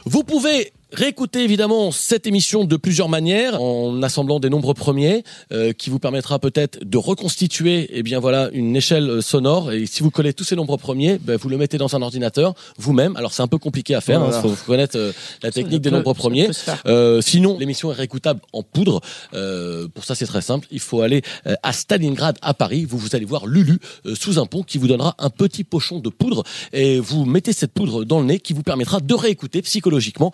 Vous 0.06 0.24
pouvez 0.24 0.74
réécouter 0.92 1.44
évidemment 1.44 1.92
cette 1.92 2.28
émission 2.28 2.66
de 2.66 2.76
plusieurs 2.76 3.10
manières 3.10 3.62
en 3.62 4.02
assemblant 4.04 4.40
des 4.40 4.50
nombres 4.50 4.74
premiers 4.74 5.24
euh, 5.52 5.72
qui 5.74 5.90
vous 5.90 6.00
permettra 6.00 6.40
peut-être 6.40 6.80
de 6.84 6.98
reconstituer 6.98 7.90
eh 7.94 8.04
bien 8.04 8.20
voilà 8.20 8.50
une 8.54 8.76
échelle 8.76 9.10
euh, 9.10 9.22
sonore 9.22 9.72
et 9.72 9.86
si 9.86 10.04
vous 10.04 10.12
collez 10.12 10.34
tous 10.34 10.44
ces 10.44 10.56
nombres 10.56 10.78
premiers 10.78 11.18
ben, 11.18 11.38
vous 11.38 11.50
le 11.50 11.58
mettez 11.58 11.78
dans 11.78 11.96
un 11.96 12.02
ordinateur 12.02 12.54
vous-même 12.78 13.16
alors 13.16 13.32
c'est 13.34 13.42
un 13.42 13.48
peu 13.48 13.58
compliqué 13.58 13.96
à 13.96 14.02
faire 14.02 14.20
il 14.20 14.26
Voilà. 14.26 14.42
faut, 14.42 14.50
faut 14.50 14.66
connaître 14.66 14.98
euh, 14.98 15.12
la 15.44 15.52
technique 15.52 15.82
des 15.82 15.90
peut- 15.90 15.96
nombres 15.96 16.14
premiers 16.14 16.50
euh, 16.86 17.22
sinon, 17.22 17.58
l'émission 17.58 17.92
est 17.92 17.96
réécoutable 17.96 18.42
en 18.54 18.64
poudre. 18.64 19.02
Euh, 19.34 19.88
pour 19.94 20.04
ça, 20.06 20.16
c'est 20.16 20.26
très 20.26 20.42
simple. 20.42 20.68
Il 20.72 20.80
faut 20.80 21.02
aller 21.02 21.22
à 21.64 21.74
Stalingrad, 21.74 22.38
à 22.42 22.54
Paris. 22.54 22.86
Vous, 22.86 22.98
vous 22.98 23.16
allez 23.16 23.26
voir 23.26 23.46
Lulu 23.46 23.80
euh, 24.06 24.16
sous 24.16 24.40
un 24.40 24.46
pont 24.46 24.64
qui 24.64 24.78
vous 24.78 24.88
donnera 24.88 25.16
un 25.20 25.30
petit 25.30 25.64
pochon 25.64 26.00
de 26.00 26.10
poudre. 26.10 26.44
Et 26.74 27.00
vous 27.00 27.26
mettez 27.26 27.54
cette 27.54 27.72
poudre 27.74 28.04
dans 28.04 28.20
le 28.20 28.26
nez 28.26 28.40
qui 28.40 28.54
vous 28.54 28.64
permettra 28.64 29.00
de 29.00 29.14
réécouter 29.14 29.62
psychologiquement 29.62 30.32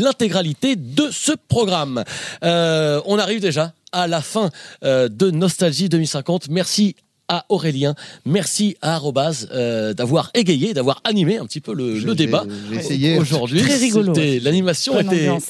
l'intégralité 0.00 0.76
de 0.76 1.10
ce 1.10 1.32
programme. 1.48 2.04
Euh, 2.42 3.00
on 3.06 3.18
arrive 3.18 3.40
déjà 3.40 3.72
à 3.92 4.06
la 4.06 4.20
fin 4.20 4.50
euh, 4.84 5.08
de 5.08 5.30
Nostalgie 5.30 5.88
2050. 5.88 6.48
Merci 6.48 6.96
à 7.30 7.46
Aurélien, 7.48 7.94
merci 8.26 8.76
à 8.82 8.96
Arrobase 8.96 9.48
euh, 9.52 9.94
d'avoir 9.94 10.30
égayé, 10.34 10.74
d'avoir 10.74 11.00
animé 11.04 11.38
un 11.38 11.46
petit 11.46 11.60
peu 11.60 11.72
le, 11.72 12.14
débat 12.14 12.44
j'ai 12.72 12.78
essayé. 12.78 13.18
aujourd'hui. 13.18 13.62
Très 13.62 13.76
rigolo, 13.76 14.12
C'était- 14.12 14.34
ouais. 14.34 14.40
L'animation 14.40 14.94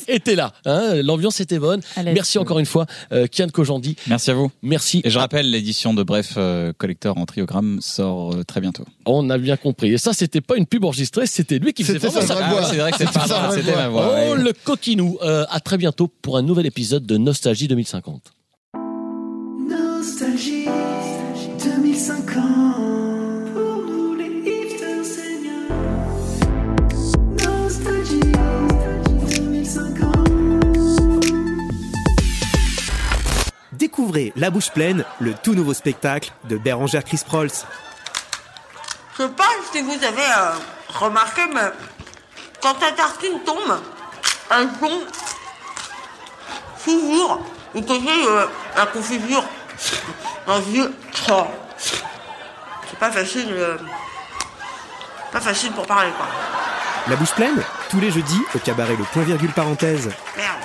était, 0.06 0.36
là, 0.36 0.52
hein, 0.66 0.96
l'ambiance 1.02 1.40
était 1.40 1.58
bonne. 1.58 1.80
Merci 2.04 2.38
encore 2.38 2.58
une 2.58 2.66
fois, 2.66 2.84
euh, 3.12 3.26
Kian 3.26 3.48
Kojandi. 3.48 3.96
Merci 4.06 4.30
à 4.30 4.34
vous. 4.34 4.50
Merci. 4.62 5.00
Et 5.04 5.10
je 5.10 5.18
rappelle, 5.18 5.50
l'édition 5.50 5.94
de 5.94 6.02
Bref 6.02 6.34
euh, 6.36 6.72
Collector 6.76 7.16
en 7.16 7.24
triogramme 7.24 7.78
sort 7.80 8.34
euh, 8.34 8.44
très 8.44 8.60
bientôt. 8.60 8.84
On 9.06 9.30
a 9.30 9.38
bien 9.38 9.56
compris. 9.56 9.94
Et 9.94 9.98
ça, 9.98 10.12
c'était 10.12 10.42
pas 10.42 10.56
une 10.56 10.66
pub 10.66 10.84
enregistrée, 10.84 11.26
c'était 11.26 11.58
lui 11.58 11.72
qui 11.72 11.82
faisait 11.82 11.98
vraiment 11.98 12.20
ça. 12.20 12.50
voix. 12.50 12.64
c'est 12.64 12.76
vrai 12.76 12.92
que 12.92 12.98
C'était 12.98 13.74
ma 13.74 13.88
voix. 13.88 14.10
Oh, 14.12 14.34
ouais. 14.34 14.42
le 14.42 14.52
coquinou. 14.52 15.18
Euh, 15.22 15.46
à 15.50 15.60
très 15.60 15.78
bientôt 15.78 16.08
pour 16.22 16.36
un 16.36 16.42
nouvel 16.42 16.66
épisode 16.66 17.06
de 17.06 17.16
Nostalgie 17.16 17.68
2050. 17.68 18.32
Nostalgie 20.00 20.66
2050 21.62 23.52
Pour 23.52 23.82
nous 23.86 24.14
les 24.14 24.30
hipsters 24.46 25.04
seniors 25.04 25.76
Nostalgie 27.44 28.32
2050 29.28 30.28
Découvrez 33.72 34.32
La 34.36 34.48
Bouche 34.48 34.70
Pleine, 34.70 35.04
le 35.18 35.34
tout 35.34 35.52
nouveau 35.52 35.74
spectacle 35.74 36.32
de 36.44 36.56
Bérangère 36.56 37.04
Chris 37.04 37.20
Prolls. 37.26 37.50
Je 39.18 39.22
sais 39.24 39.28
pas 39.28 39.44
si 39.70 39.82
vous 39.82 39.92
avez 39.92 40.22
euh, 40.22 40.52
remarqué, 40.98 41.42
mais 41.52 41.72
quand 42.62 42.72
ta 42.72 42.92
tartine 42.92 43.38
tombe, 43.44 43.78
elle 44.50 44.68
tombe 44.80 45.02
toujours 46.86 47.44
du 47.74 47.82
côté 47.82 48.00
de 48.00 48.48
la 48.78 48.86
confiture. 48.86 49.44
Le 50.48 50.60
vieux. 50.60 50.94
Oh. 51.30 51.46
C'est 51.76 52.98
pas 52.98 53.10
facile. 53.10 53.48
euh, 53.52 53.76
Pas 55.32 55.40
facile 55.40 55.72
pour 55.72 55.86
parler, 55.86 56.10
quoi. 56.16 56.26
La 57.08 57.16
Bouche 57.16 57.32
Pleine, 57.32 57.62
tous 57.88 58.00
les 58.00 58.10
jeudis 58.10 58.42
au 58.54 58.58
cabaret 58.58 58.96
Le 58.96 59.04
Point 59.04 59.22
Virgule 59.22 59.52
Parenthèse. 59.52 60.10
Merde. 60.36 60.56